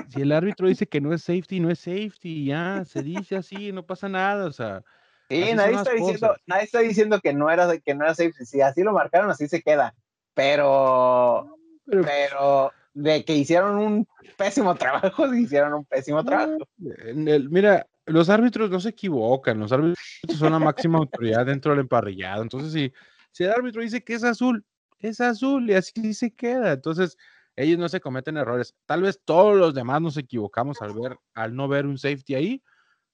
Si 0.09 0.21
el 0.21 0.31
árbitro 0.31 0.67
dice 0.67 0.87
que 0.87 1.01
no 1.01 1.13
es 1.13 1.23
safety, 1.23 1.59
no 1.59 1.71
es 1.71 1.79
safety, 1.79 2.45
ya, 2.45 2.83
se 2.85 3.01
dice 3.01 3.35
así, 3.35 3.71
no 3.71 3.85
pasa 3.85 4.07
nada, 4.09 4.45
o 4.45 4.51
sea. 4.51 4.83
Sí, 5.29 5.53
nadie 5.55 5.75
está, 5.75 5.93
diciendo, 5.93 6.35
nadie 6.45 6.63
está 6.63 6.79
diciendo 6.79 7.19
que 7.19 7.33
no 7.33 7.49
era 7.49 7.77
que 7.79 7.95
no 7.95 8.03
era 8.03 8.13
safety, 8.13 8.45
si 8.45 8.61
así 8.61 8.83
lo 8.83 8.93
marcaron, 8.93 9.31
así 9.31 9.47
se 9.47 9.61
queda. 9.61 9.95
Pero, 10.33 11.57
pero, 11.85 12.71
de 12.93 13.23
que 13.23 13.35
hicieron 13.35 13.77
un 13.77 14.07
pésimo 14.37 14.75
trabajo, 14.75 15.33
hicieron 15.33 15.73
un 15.73 15.85
pésimo 15.85 16.23
trabajo. 16.23 16.67
mira, 17.15 17.87
los 18.05 18.29
árbitros 18.29 18.69
no 18.69 18.79
se 18.79 18.89
equivocan, 18.89 19.59
los 19.59 19.71
árbitros 19.71 19.97
son 20.37 20.51
la 20.51 20.59
máxima 20.59 20.99
autoridad 20.99 21.45
dentro 21.45 21.71
del 21.71 21.81
emparrillado. 21.81 22.43
Entonces, 22.43 22.73
si, 22.73 22.93
si 23.31 23.43
el 23.43 23.51
árbitro 23.51 23.81
dice 23.81 24.03
que 24.03 24.13
es 24.13 24.23
azul, 24.23 24.65
es 24.99 25.21
azul 25.21 25.69
y 25.69 25.73
así 25.73 26.13
se 26.13 26.33
queda. 26.33 26.73
Entonces, 26.73 27.17
ellos 27.55 27.79
no 27.79 27.89
se 27.89 28.01
cometen 28.01 28.37
errores. 28.37 28.75
Tal 28.85 29.01
vez 29.01 29.21
todos 29.23 29.57
los 29.57 29.73
demás 29.73 30.01
nos 30.01 30.17
equivocamos 30.17 30.81
al 30.81 30.93
ver, 30.93 31.17
al 31.33 31.55
no 31.55 31.67
ver 31.67 31.85
un 31.85 31.97
safety 31.97 32.35
ahí, 32.35 32.63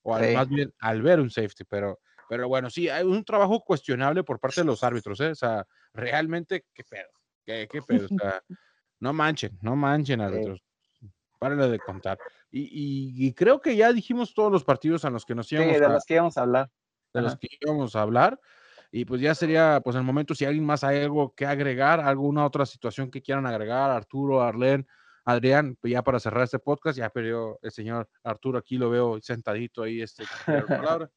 o 0.03 0.15
al, 0.15 0.33
más 0.33 0.47
bien 0.47 0.73
al 0.79 1.01
ver 1.01 1.19
un 1.19 1.29
safety, 1.29 1.63
pero, 1.65 1.99
pero 2.29 2.47
bueno, 2.47 2.69
sí, 2.69 2.87
hay 2.87 3.03
un 3.03 3.23
trabajo 3.25 3.61
cuestionable 3.61 4.23
por 4.23 4.39
parte 4.39 4.61
de 4.61 4.67
los 4.67 4.83
árbitros, 4.83 5.19
¿eh? 5.19 5.31
O 5.31 5.35
sea, 5.35 5.65
realmente, 5.93 6.65
qué 6.73 6.83
pedo, 6.83 7.09
qué, 7.45 7.67
qué 7.69 7.81
pedo, 7.81 8.05
o 8.05 8.17
sea, 8.17 8.41
no 8.99 9.11
manchen, 9.11 9.57
no 9.61 9.75
manchen 9.75 10.21
árbitros. 10.21 10.63
Párenle 11.39 11.69
de 11.69 11.79
contar. 11.79 12.17
Y, 12.49 13.27
y, 13.27 13.33
creo 13.33 13.61
que 13.61 13.75
ya 13.75 13.93
dijimos 13.93 14.33
todos 14.33 14.51
los 14.51 14.63
partidos 14.63 15.05
a 15.05 15.09
los 15.09 15.25
que 15.25 15.35
nos 15.35 15.51
íbamos 15.51 15.75
sí, 15.75 15.79
de 15.79 15.89
los 15.89 16.05
que 16.05 16.13
íbamos 16.15 16.37
a 16.37 16.41
hablar. 16.41 16.71
De 17.13 17.21
los 17.21 17.35
que 17.35 17.47
íbamos 17.61 17.95
a 17.95 18.01
hablar. 18.01 18.39
Y 18.91 19.05
pues 19.05 19.21
ya 19.21 19.35
sería, 19.35 19.81
pues 19.83 19.95
el 19.95 20.03
momento, 20.03 20.33
si 20.33 20.45
alguien 20.45 20.65
más 20.65 20.83
hay 20.83 21.03
algo 21.03 21.33
que 21.35 21.45
agregar, 21.45 21.99
alguna 21.99 22.45
otra 22.45 22.65
situación 22.65 23.11
que 23.11 23.21
quieran 23.21 23.45
agregar, 23.45 23.91
Arturo, 23.91 24.41
Arlen, 24.41 24.87
Adrián, 25.25 25.77
pues 25.81 25.91
ya 25.91 26.03
para 26.03 26.19
cerrar 26.19 26.45
este 26.45 26.59
podcast, 26.59 26.97
ya 26.97 27.09
perdió 27.09 27.59
el 27.61 27.71
señor 27.71 28.09
Arturo, 28.23 28.57
aquí 28.57 28.77
lo 28.77 28.89
veo 28.89 29.19
sentadito 29.21 29.83
ahí, 29.83 30.01
este, 30.01 30.23
palabra. 30.67 31.09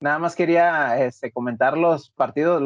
Nada 0.00 0.18
más 0.18 0.34
quería 0.34 1.04
este, 1.04 1.30
comentar 1.30 1.76
los 1.76 2.10
partidos, 2.10 2.62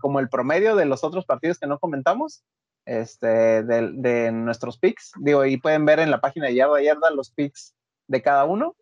como 0.00 0.20
el 0.20 0.28
promedio 0.28 0.76
de 0.76 0.86
los 0.86 1.02
otros 1.04 1.26
partidos 1.26 1.58
que 1.58 1.66
no 1.66 1.78
comentamos, 1.78 2.44
este, 2.84 3.62
de, 3.64 4.32
nuestros 4.32 4.78
picks. 4.78 5.12
Digo, 5.20 5.44
y 5.44 5.56
pueden 5.56 5.84
ver 5.84 5.98
en 5.98 6.10
la 6.10 6.20
página 6.20 6.46
de 6.46 6.54
Yarda 6.54 6.80
Yarda 6.80 7.10
los 7.10 7.30
picks 7.30 7.74
de 8.06 8.22
cada 8.22 8.44
uno, 8.44 8.76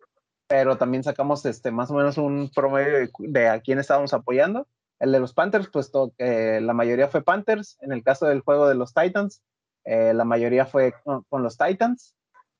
pero 0.47 0.77
también 0.77 1.03
sacamos 1.03 1.45
este, 1.45 1.71
más 1.71 1.91
o 1.91 1.95
menos 1.95 2.17
un 2.17 2.49
promedio 2.53 2.97
de, 2.99 3.09
de 3.19 3.49
a 3.49 3.59
quién 3.59 3.79
estábamos 3.79 4.13
apoyando. 4.13 4.67
El 4.99 5.11
de 5.11 5.19
los 5.19 5.33
Panthers, 5.33 5.69
pues 5.71 5.91
la 6.17 6.73
mayoría 6.73 7.07
fue 7.07 7.23
Panthers. 7.23 7.77
En 7.81 7.91
el 7.91 8.03
caso 8.03 8.25
del 8.27 8.41
juego 8.41 8.67
de 8.67 8.75
los 8.75 8.93
Titans, 8.93 9.43
eh, 9.85 10.13
la 10.13 10.25
mayoría 10.25 10.65
fue 10.65 10.93
con, 11.03 11.43
los 11.43 11.57
Titans. 11.57 12.15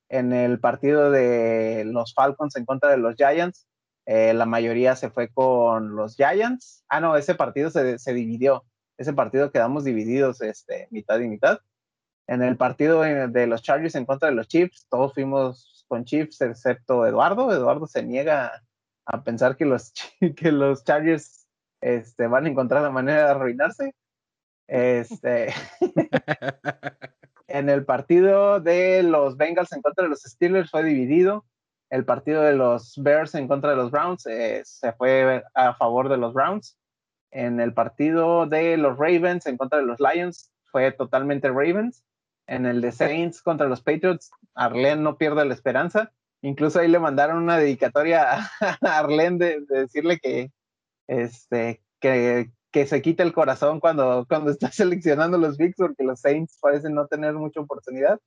En 0.10 0.32
el 0.32 0.60
partido 0.60 1.12
de 1.12 1.84
los 1.86 2.14
Falcons 2.14 2.56
en 2.56 2.66
contra 2.66 2.92
de 2.92 2.98
los 2.98 3.16
Giants, 3.16 3.68
eh, 4.08 4.34
la 4.34 4.46
mayoría 4.46 4.96
se 4.96 5.10
fue 5.10 5.28
con 5.28 5.98
los 5.98 6.16
Giants. 6.16 6.86
Ah, 6.88 7.02
no, 7.02 7.18
ese 7.18 7.36
partido 7.36 7.70
se, 7.70 8.14
dividió. 8.14 8.64
Ese 8.98 9.12
partido 9.12 9.52
quedamos 9.52 9.84
divididos, 9.84 10.42
este, 10.42 10.88
mitad 10.92 11.20
y 11.20 11.28
mitad. 11.28 11.60
En 12.26 12.42
el 12.42 12.56
partido 12.56 13.02
de 13.02 13.48
los 13.48 13.62
Chargers 13.62 13.96
en 13.96 14.06
contra 14.06 14.30
de 14.30 14.36
los 14.36 14.48
Chiefs, 14.48 14.88
todos 14.90 15.14
fuimos 15.14 15.86
con 15.90 16.06
Chiefs, 16.06 16.40
excepto 16.40 17.06
Eduardo. 17.06 17.52
Eduardo 17.52 17.86
se 17.86 18.02
niega 18.02 18.64
a 19.06 19.24
pensar 19.24 19.58
que 19.58 19.66
los, 19.66 19.92
que 20.38 20.54
los 20.54 20.86
Chargers 20.86 21.46
este, 21.82 22.28
van 22.28 22.46
a 22.46 22.50
encontrar 22.50 22.84
la 22.84 22.90
manera 22.90 23.26
de 23.26 23.32
arruinarse. 23.32 23.94
Este, 24.68 25.54
en 27.48 27.70
el 27.70 27.84
partido 27.84 28.62
de 28.62 29.04
los 29.04 29.36
Bengals 29.36 29.74
en 29.74 29.82
contra 29.82 30.04
de 30.04 30.10
los 30.10 30.22
Steelers 30.22 30.72
fue 30.72 30.84
dividido. 30.86 31.46
El 31.90 32.06
partido 32.06 32.42
de 32.42 32.54
los 32.54 32.94
Bears 32.98 33.36
en 33.36 33.48
contra 33.48 33.70
de 33.70 33.78
los 33.78 33.92
Browns 33.92 34.26
eh, 34.26 34.62
se 34.66 34.92
fue 34.94 35.44
a 35.54 35.74
favor 35.76 36.10
de 36.10 36.18
los 36.18 36.34
Browns. 36.34 36.78
En 37.32 37.60
el 37.60 37.74
partido 37.74 38.46
de 38.46 38.78
los 38.78 38.98
Ravens 38.98 39.46
en 39.46 39.58
contra 39.58 39.80
de 39.80 39.86
los 39.86 40.00
Lions 40.00 40.52
fue 40.72 40.92
totalmente 40.92 41.50
Ravens. 41.50 42.04
En 42.48 42.66
el 42.66 42.82
de 42.82 42.92
Saints 42.92 43.42
contra 43.42 43.68
los 43.68 43.82
Patriots, 43.82 44.32
Arlen 44.56 45.04
no 45.04 45.18
pierde 45.18 45.46
la 45.46 45.54
esperanza. 45.54 46.12
Incluso 46.42 46.80
ahí 46.80 46.88
le 46.88 47.00
mandaron 47.00 47.44
una 47.44 47.58
dedicatoria 47.58 48.34
a 48.34 48.50
Arlen 48.82 49.38
de 49.38 49.62
decirle 49.68 50.20
que, 50.20 50.52
este, 51.08 51.82
que, 52.00 52.52
que 52.72 52.86
se 52.86 53.02
quita 53.02 53.24
el 53.24 53.34
corazón 53.34 53.80
cuando, 53.80 54.26
cuando 54.30 54.52
está 54.52 54.72
seleccionando 54.72 55.38
los 55.38 55.58
Bigs, 55.58 55.76
porque 55.78 56.04
los 56.04 56.22
Saints 56.22 56.58
parecen 56.62 56.94
no 56.94 57.08
tener 57.08 57.34
mucha 57.34 57.60
oportunidad. 57.60 58.20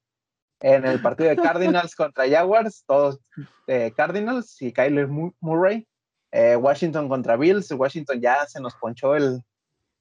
En 0.60 0.84
el 0.84 1.00
partido 1.00 1.30
de 1.30 1.36
Cardinals 1.36 1.96
contra 1.96 2.28
Jaguars, 2.28 2.84
todos 2.86 3.18
eh, 3.66 3.92
Cardinals 3.96 4.60
y 4.60 4.72
Kyler 4.72 5.08
Murray. 5.08 5.86
Eh, 6.32 6.54
Washington 6.54 7.08
contra 7.08 7.36
Bills, 7.36 7.72
Washington 7.72 8.20
ya 8.20 8.46
se 8.46 8.60
nos 8.60 8.74
ponchó 8.76 9.16
el, 9.16 9.42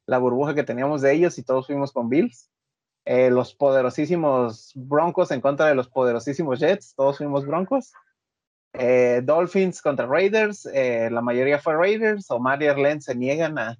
la 0.06 0.20
burbuja 0.20 0.54
que 0.54 0.64
teníamos 0.64 1.02
de 1.02 1.14
ellos 1.14 1.38
y 1.40 1.44
todos 1.44 1.66
fuimos 1.66 1.92
con 1.92 2.10
Bills. 2.10 2.52
Eh, 3.06 3.32
los 3.32 3.56
poderosísimos 3.56 4.74
Broncos 4.76 5.32
en 5.32 5.42
contra 5.42 5.66
de 5.66 5.76
los 5.76 5.90
poderosísimos 5.90 6.60
Jets, 6.60 6.94
todos 6.96 7.18
fuimos 7.18 7.46
Broncos. 7.46 7.94
Dolphins 9.24 9.82
contra 9.82 10.06
Raiders, 10.06 10.66
la 10.66 11.22
mayoría 11.22 11.58
fue 11.58 11.76
Raiders. 11.76 12.30
Omar 12.30 12.62
y 12.62 12.68
Arlen 12.68 13.02
se 13.02 13.16
niegan 13.16 13.58
a, 13.58 13.80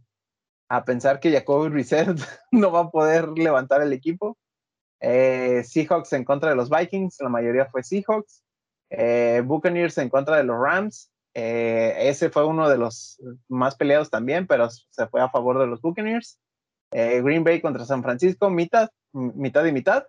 a 0.70 0.86
pensar 0.86 1.20
que 1.20 1.32
Jacoby 1.32 1.70
Reset 1.70 2.08
no 2.52 2.72
va 2.72 2.82
a 2.82 2.90
poder 2.90 3.30
levantar 3.30 3.82
el 3.82 3.94
equipo. 3.94 4.38
Eh, 5.00 5.64
Seahawks 5.64 6.14
en 6.14 6.26
contra 6.26 6.50
de 6.50 6.56
los 6.56 6.70
Vikings, 6.70 7.20
la 7.22 7.30
mayoría 7.30 7.66
fue 7.66 7.84
Seahawks. 7.84 8.44
Eh, 8.90 9.42
Buccaneers 9.46 9.98
en 9.98 10.10
contra 10.10 10.38
de 10.38 10.44
los 10.44 10.58
Rams. 10.60 11.12
Eh, 11.34 11.96
ese 12.00 12.30
fue 12.30 12.46
uno 12.46 12.70
de 12.70 12.78
los 12.78 13.22
más 13.48 13.76
peleados 13.76 14.10
también, 14.10 14.48
pero 14.48 14.70
se 14.70 15.08
fue 15.08 15.22
a 15.22 15.30
favor 15.30 15.60
de 15.60 15.68
los 15.68 15.82
Buccaneers. 15.82 16.40
Green 16.92 17.44
Bay 17.44 17.62
contra 17.62 17.86
San 17.86 18.02
Francisco, 18.02 18.50
mitad, 18.50 18.90
mitad 19.14 19.64
y 19.66 19.72
mitad. 19.72 20.06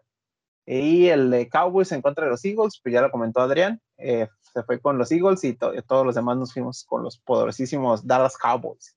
Y 0.64 1.09
el 1.09 1.30
de 1.30 1.49
Cowboys 1.49 1.93
en 1.93 2.01
contra 2.01 2.24
de 2.24 2.30
los 2.30 2.45
Eagles, 2.45 2.80
pues 2.82 2.95
ya 2.95 3.03
lo 3.03 3.11
comentó 3.11 3.41
Adrián, 3.41 3.82
se 3.99 4.62
fue 4.64 4.80
con 4.80 4.97
los 4.97 5.12
Eagles 5.12 5.45
y 5.45 5.55
todos 5.55 6.07
los 6.07 6.14
demás 6.14 6.38
nos 6.38 6.55
fuimos 6.55 6.84
con 6.84 7.03
los 7.03 7.18
poderosísimos 7.18 8.07
Dallas 8.07 8.38
Cowboys. 8.38 8.97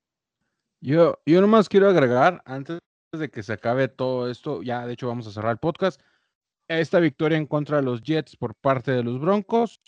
Yo, 0.80 1.20
yo 1.26 1.42
nomás 1.42 1.68
quiero 1.68 1.90
agregar, 1.90 2.42
antes 2.46 2.80
de 3.20 3.30
que 3.30 3.44
se 3.44 3.54
acabe 3.54 3.88
todo 3.88 4.30
esto, 4.30 4.62
ya 4.62 4.86
de 4.86 4.94
hecho 4.94 5.08
vamos 5.08 5.28
a 5.28 5.32
cerrar 5.32 5.52
el 5.52 5.58
podcast, 5.60 6.02
esta 6.68 7.00
victoria 7.00 7.38
en 7.38 7.46
contra 7.46 7.78
de 7.78 7.84
los 7.84 8.02
Jets 8.02 8.36
por 8.36 8.56
parte 8.56 8.92
de 8.92 9.04
los 9.04 9.20
Broncos 9.20 9.82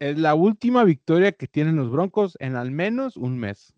es 0.00 0.18
la 0.18 0.34
última 0.34 0.82
victoria 0.82 1.32
que 1.32 1.46
tienen 1.46 1.76
los 1.76 1.90
Broncos 1.90 2.36
en 2.40 2.56
al 2.56 2.70
menos 2.70 3.16
un 3.16 3.38
mes. 3.38 3.72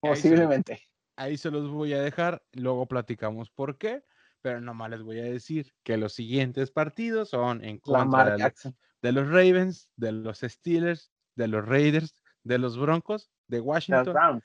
Posiblemente. 0.00 0.82
Ahí 1.16 1.36
se, 1.36 1.50
los 1.50 1.70
voy 1.70 1.92
a 1.92 2.02
dejar, 2.02 2.42
luego 2.52 2.86
platicamos 2.86 3.50
por 3.50 3.78
qué, 3.78 4.02
pero 4.42 4.60
nomás 4.60 4.90
les 4.90 5.02
voy 5.02 5.20
a 5.20 5.24
decir 5.24 5.72
que 5.84 5.96
los 5.96 6.12
siguientes 6.12 6.72
partidos 6.72 7.28
son 7.28 7.64
en 7.64 7.78
contra 7.78 8.36
de, 8.36 9.12
los 9.12 9.28
Ravens, 9.28 9.88
de 9.96 10.10
los 10.10 10.40
Steelers, 10.40 11.12
de 11.36 11.46
los 11.46 11.64
Raiders, 11.64 12.16
de 12.42 12.58
los 12.58 12.76
Broncos, 12.76 13.30
de 13.46 13.60
Washington. 13.60 14.42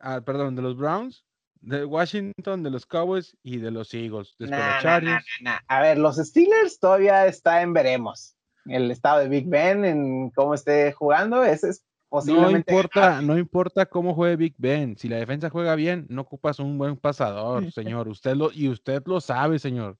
Ah, 0.00 0.20
perdón, 0.22 0.56
de 0.56 0.62
los 0.62 0.76
Browns, 0.76 1.24
de 1.60 1.84
Washington, 1.84 2.62
de 2.62 2.70
los 2.70 2.86
Cowboys 2.86 3.36
y 3.42 3.58
de 3.58 3.70
los 3.70 3.92
Eagles. 3.94 4.34
a 5.68 5.80
ver, 5.80 5.98
los 5.98 6.16
Steelers 6.16 6.78
todavía 6.78 7.26
está 7.26 7.62
en 7.62 7.72
veremos. 7.72 8.36
El 8.66 8.90
estado 8.90 9.20
de 9.20 9.28
Big 9.28 9.48
Ben, 9.48 9.84
en 9.84 10.30
cómo 10.30 10.54
esté 10.54 10.92
jugando, 10.92 11.42
ese 11.44 11.70
es 11.70 11.84
posiblemente. 12.08 12.72
No 12.72 12.78
importa, 12.78 13.22
no 13.22 13.38
importa 13.38 13.86
cómo 13.86 14.14
juegue 14.14 14.36
Big 14.36 14.54
Ben. 14.58 14.96
Si 14.96 15.08
la 15.08 15.16
defensa 15.16 15.50
juega 15.50 15.74
bien, 15.74 16.06
no 16.08 16.22
ocupas 16.22 16.58
un 16.58 16.78
buen 16.78 16.96
pasador, 16.96 17.70
señor. 17.72 18.08
Usted 18.08 18.34
lo, 18.34 18.52
y 18.52 18.68
usted 18.68 19.02
lo 19.06 19.20
sabe, 19.20 19.58
señor. 19.58 19.98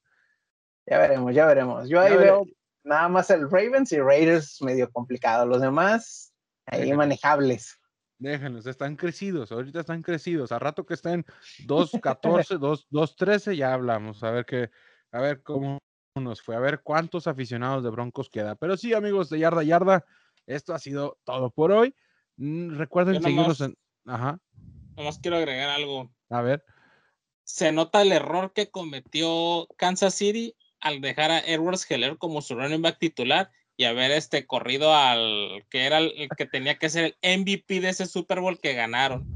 Ya 0.86 0.98
veremos, 0.98 1.34
ya 1.34 1.46
veremos. 1.46 1.88
Yo 1.88 2.00
ahí 2.00 2.16
veo 2.16 2.46
nada 2.82 3.08
más 3.08 3.30
el 3.30 3.50
Ravens 3.50 3.92
y 3.92 4.00
Raiders 4.00 4.60
medio 4.62 4.90
complicado. 4.90 5.46
Los 5.46 5.60
demás, 5.60 6.32
ahí 6.66 6.92
manejables. 6.92 7.79
Déjenlos, 8.20 8.66
están 8.66 8.96
crecidos, 8.96 9.50
ahorita 9.50 9.80
están 9.80 10.02
crecidos. 10.02 10.52
A 10.52 10.58
rato 10.58 10.84
que 10.84 10.92
estén 10.92 11.24
2.14, 11.66 12.58
2.13, 12.58 13.56
ya 13.56 13.72
hablamos. 13.72 14.22
A 14.22 14.30
ver 14.30 14.44
qué, 14.44 14.70
a 15.10 15.20
ver 15.22 15.42
cómo 15.42 15.78
nos 16.14 16.42
fue, 16.42 16.54
a 16.54 16.60
ver 16.60 16.82
cuántos 16.82 17.26
aficionados 17.26 17.82
de 17.82 17.88
Broncos 17.88 18.28
queda. 18.28 18.56
Pero 18.56 18.76
sí, 18.76 18.92
amigos 18.92 19.30
de 19.30 19.38
Yarda 19.38 19.62
Yarda, 19.62 20.04
esto 20.46 20.74
ha 20.74 20.78
sido 20.78 21.18
todo 21.24 21.50
por 21.50 21.72
hoy. 21.72 21.94
Mm, 22.36 22.76
recuerden 22.76 23.22
seguirnos 23.22 23.62
en. 23.62 23.74
Ajá. 24.04 24.38
Nomás 24.96 25.18
quiero 25.18 25.38
agregar 25.38 25.70
algo. 25.70 26.12
A 26.28 26.42
ver. 26.42 26.62
Se 27.44 27.72
nota 27.72 28.02
el 28.02 28.12
error 28.12 28.52
que 28.52 28.70
cometió 28.70 29.66
Kansas 29.78 30.14
City 30.14 30.54
al 30.80 31.00
dejar 31.00 31.30
a 31.30 31.38
Edwards 31.38 31.90
Heller 31.90 32.18
como 32.18 32.42
su 32.42 32.54
running 32.54 32.82
back 32.82 32.98
titular 32.98 33.50
y 33.80 33.86
haber 33.86 34.10
este 34.10 34.46
corrido 34.46 34.94
al 34.94 35.64
que 35.70 35.86
era 35.86 35.96
el 35.96 36.28
que 36.36 36.44
tenía 36.44 36.76
que 36.76 36.90
ser 36.90 37.16
el 37.22 37.40
MVP 37.40 37.80
de 37.80 37.88
ese 37.88 38.04
Super 38.04 38.40
Bowl 38.40 38.58
que 38.58 38.74
ganaron. 38.74 39.26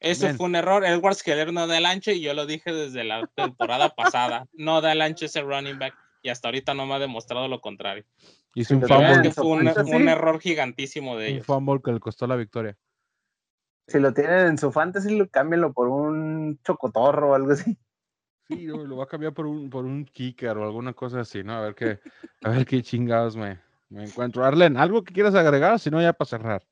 Eso 0.00 0.32
fue 0.32 0.46
un 0.46 0.54
error. 0.54 0.82
Edwards 0.82 1.22
Keller 1.22 1.52
no 1.52 1.66
da 1.66 1.76
el 1.76 1.84
ancho 1.84 2.10
y 2.10 2.22
yo 2.22 2.32
lo 2.32 2.46
dije 2.46 2.72
desde 2.72 3.04
la 3.04 3.26
temporada 3.34 3.90
pasada. 3.94 4.48
No 4.54 4.80
da 4.80 4.92
el 4.92 5.02
ancho 5.02 5.26
ese 5.26 5.42
running 5.42 5.78
back 5.78 5.94
y 6.22 6.30
hasta 6.30 6.48
ahorita 6.48 6.72
no 6.72 6.86
me 6.86 6.94
ha 6.94 6.98
demostrado 6.98 7.48
lo 7.48 7.60
contrario. 7.60 8.06
Hizo 8.54 8.76
un 8.76 8.80
fumble. 8.80 9.30
fue 9.32 9.44
un, 9.44 10.08
error 10.08 10.40
gigantísimo 10.40 11.18
de 11.18 11.28
ellos. 11.28 11.40
Un 11.40 11.44
fumble 11.44 11.82
que 11.84 11.92
le 11.92 12.00
costó 12.00 12.26
la 12.26 12.36
victoria. 12.36 12.78
Si 13.88 13.98
lo 13.98 14.14
tienen 14.14 14.46
en 14.46 14.58
su 14.58 14.72
fantasy, 14.72 15.20
cámbienlo 15.28 15.74
por 15.74 15.88
un 15.88 16.58
chocotorro 16.64 17.32
o 17.32 17.34
algo 17.34 17.52
así. 17.52 17.76
Sí, 18.48 18.64
lo 18.64 18.96
va 18.96 19.04
a 19.04 19.08
cambiar 19.08 19.34
por 19.34 19.44
un, 19.44 19.68
por 19.68 19.84
un 19.84 20.06
kicker 20.06 20.56
o 20.56 20.64
alguna 20.64 20.94
cosa 20.94 21.20
así, 21.20 21.44
¿no? 21.44 21.56
A 21.56 21.60
ver 21.60 21.74
qué, 21.74 21.98
a 22.42 22.50
ver 22.50 22.64
qué 22.64 22.80
chingados 22.80 23.36
me, 23.36 23.65
me 23.88 24.04
encuentro. 24.04 24.44
Arlen, 24.44 24.76
¿algo 24.76 25.04
que 25.04 25.12
quieras 25.12 25.34
agregar? 25.34 25.78
Si 25.78 25.90
no, 25.90 26.00
ya 26.00 26.12
para 26.12 26.28
cerrar. 26.28 26.66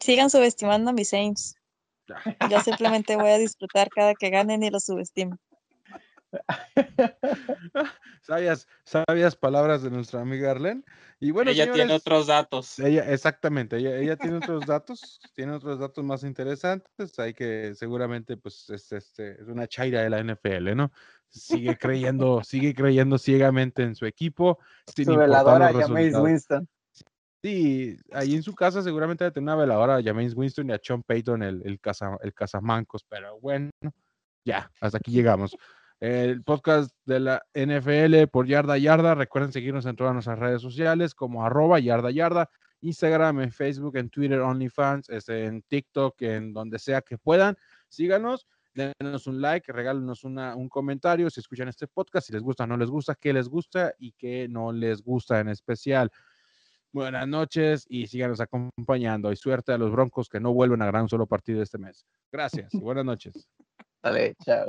Sigan 0.00 0.30
subestimando 0.30 0.90
a 0.90 0.92
mis 0.92 1.08
Saints. 1.08 1.56
Yo 2.50 2.60
simplemente 2.60 3.16
voy 3.16 3.30
a 3.30 3.38
disfrutar 3.38 3.88
cada 3.88 4.14
que 4.14 4.30
ganen 4.30 4.62
y 4.62 4.70
los 4.70 4.84
subestimo. 4.84 5.38
sabias, 8.22 8.66
sabias 8.84 9.36
palabras 9.36 9.82
de 9.82 9.90
nuestra 9.90 10.20
amiga 10.20 10.50
Arlen. 10.50 10.84
Y 11.20 11.30
bueno, 11.30 11.50
ella 11.50 11.72
tiene 11.72 11.94
otros 11.94 12.26
datos. 12.26 12.78
Ella, 12.78 13.10
exactamente, 13.10 13.76
ella, 13.78 13.96
ella 13.96 14.16
tiene 14.16 14.36
otros 14.36 14.66
datos, 14.66 15.20
tiene 15.34 15.52
otros 15.52 15.78
datos 15.78 16.04
más 16.04 16.22
interesantes. 16.24 17.18
Hay 17.18 17.34
que 17.34 17.74
seguramente, 17.74 18.36
pues, 18.36 18.68
es, 18.70 18.92
este, 18.92 19.40
es 19.40 19.48
una 19.48 19.66
chaira 19.66 20.02
de 20.02 20.10
la 20.10 20.22
NFL, 20.22 20.74
¿no? 20.74 20.92
Sigue 21.34 21.76
creyendo, 21.76 22.42
sigue 22.44 22.74
creyendo 22.74 23.18
ciegamente 23.18 23.82
en 23.82 23.94
su 23.94 24.06
equipo. 24.06 24.58
su 24.86 25.16
veladora 25.16 25.72
James 25.72 26.14
Winston. 26.16 26.68
Sí, 27.42 27.96
ahí 28.12 28.34
en 28.34 28.42
su 28.42 28.54
casa 28.54 28.82
seguramente 28.82 29.24
debe 29.24 29.34
tener 29.34 29.44
una 29.44 29.56
veladora 29.56 29.96
a 29.96 30.02
James 30.02 30.34
Winston 30.34 30.70
y 30.70 30.72
a 30.72 30.80
Sean 30.82 31.02
Payton, 31.02 31.42
el, 31.42 31.62
el, 31.66 31.78
casa, 31.80 32.16
el 32.22 32.32
casamancos, 32.32 33.04
pero 33.06 33.38
bueno, 33.40 33.70
ya, 34.44 34.70
hasta 34.80 34.98
aquí 34.98 35.10
llegamos 35.10 35.54
el 36.00 36.42
podcast 36.42 36.90
de 37.06 37.20
la 37.20 37.42
NFL 37.54 38.28
por 38.30 38.46
Yarda 38.46 38.76
Yarda. 38.76 39.14
Recuerden 39.14 39.52
seguirnos 39.52 39.86
en 39.86 39.96
todas 39.96 40.12
nuestras 40.12 40.38
redes 40.38 40.60
sociales 40.60 41.14
como 41.14 41.44
arroba 41.44 41.78
Yarda 41.78 42.10
Yarda, 42.10 42.50
Instagram, 42.82 43.40
en 43.40 43.52
Facebook, 43.52 43.96
en 43.96 44.10
Twitter, 44.10 44.40
OnlyFans, 44.40 45.08
este, 45.08 45.46
en 45.46 45.62
TikTok, 45.62 46.20
en 46.22 46.52
donde 46.52 46.78
sea 46.78 47.00
que 47.00 47.16
puedan. 47.16 47.56
Síganos, 47.88 48.46
denos 48.74 49.26
un 49.26 49.40
like, 49.40 49.72
regálenos 49.72 50.24
una, 50.24 50.56
un 50.56 50.68
comentario 50.68 51.30
si 51.30 51.40
escuchan 51.40 51.68
este 51.68 51.86
podcast, 51.86 52.26
si 52.26 52.32
les 52.32 52.42
gusta 52.42 52.64
o 52.64 52.66
no 52.66 52.76
les 52.76 52.90
gusta, 52.90 53.14
qué 53.14 53.32
les 53.32 53.48
gusta 53.48 53.94
y 53.98 54.12
qué 54.12 54.48
no 54.48 54.72
les 54.72 55.02
gusta 55.02 55.40
en 55.40 55.48
especial. 55.48 56.10
Buenas 56.92 57.26
noches 57.26 57.86
y 57.88 58.06
síganos 58.06 58.40
acompañando. 58.40 59.32
Y 59.32 59.36
suerte 59.36 59.72
a 59.72 59.78
los 59.78 59.90
Broncos 59.90 60.28
que 60.28 60.38
no 60.38 60.52
vuelven 60.52 60.80
a 60.82 60.86
ganar 60.86 61.02
un 61.02 61.08
solo 61.08 61.26
partido 61.26 61.60
este 61.60 61.78
mes. 61.78 62.06
Gracias 62.30 62.72
y 62.72 62.78
buenas 62.78 63.04
noches. 63.04 63.48
Dale, 64.02 64.34
chao. 64.44 64.66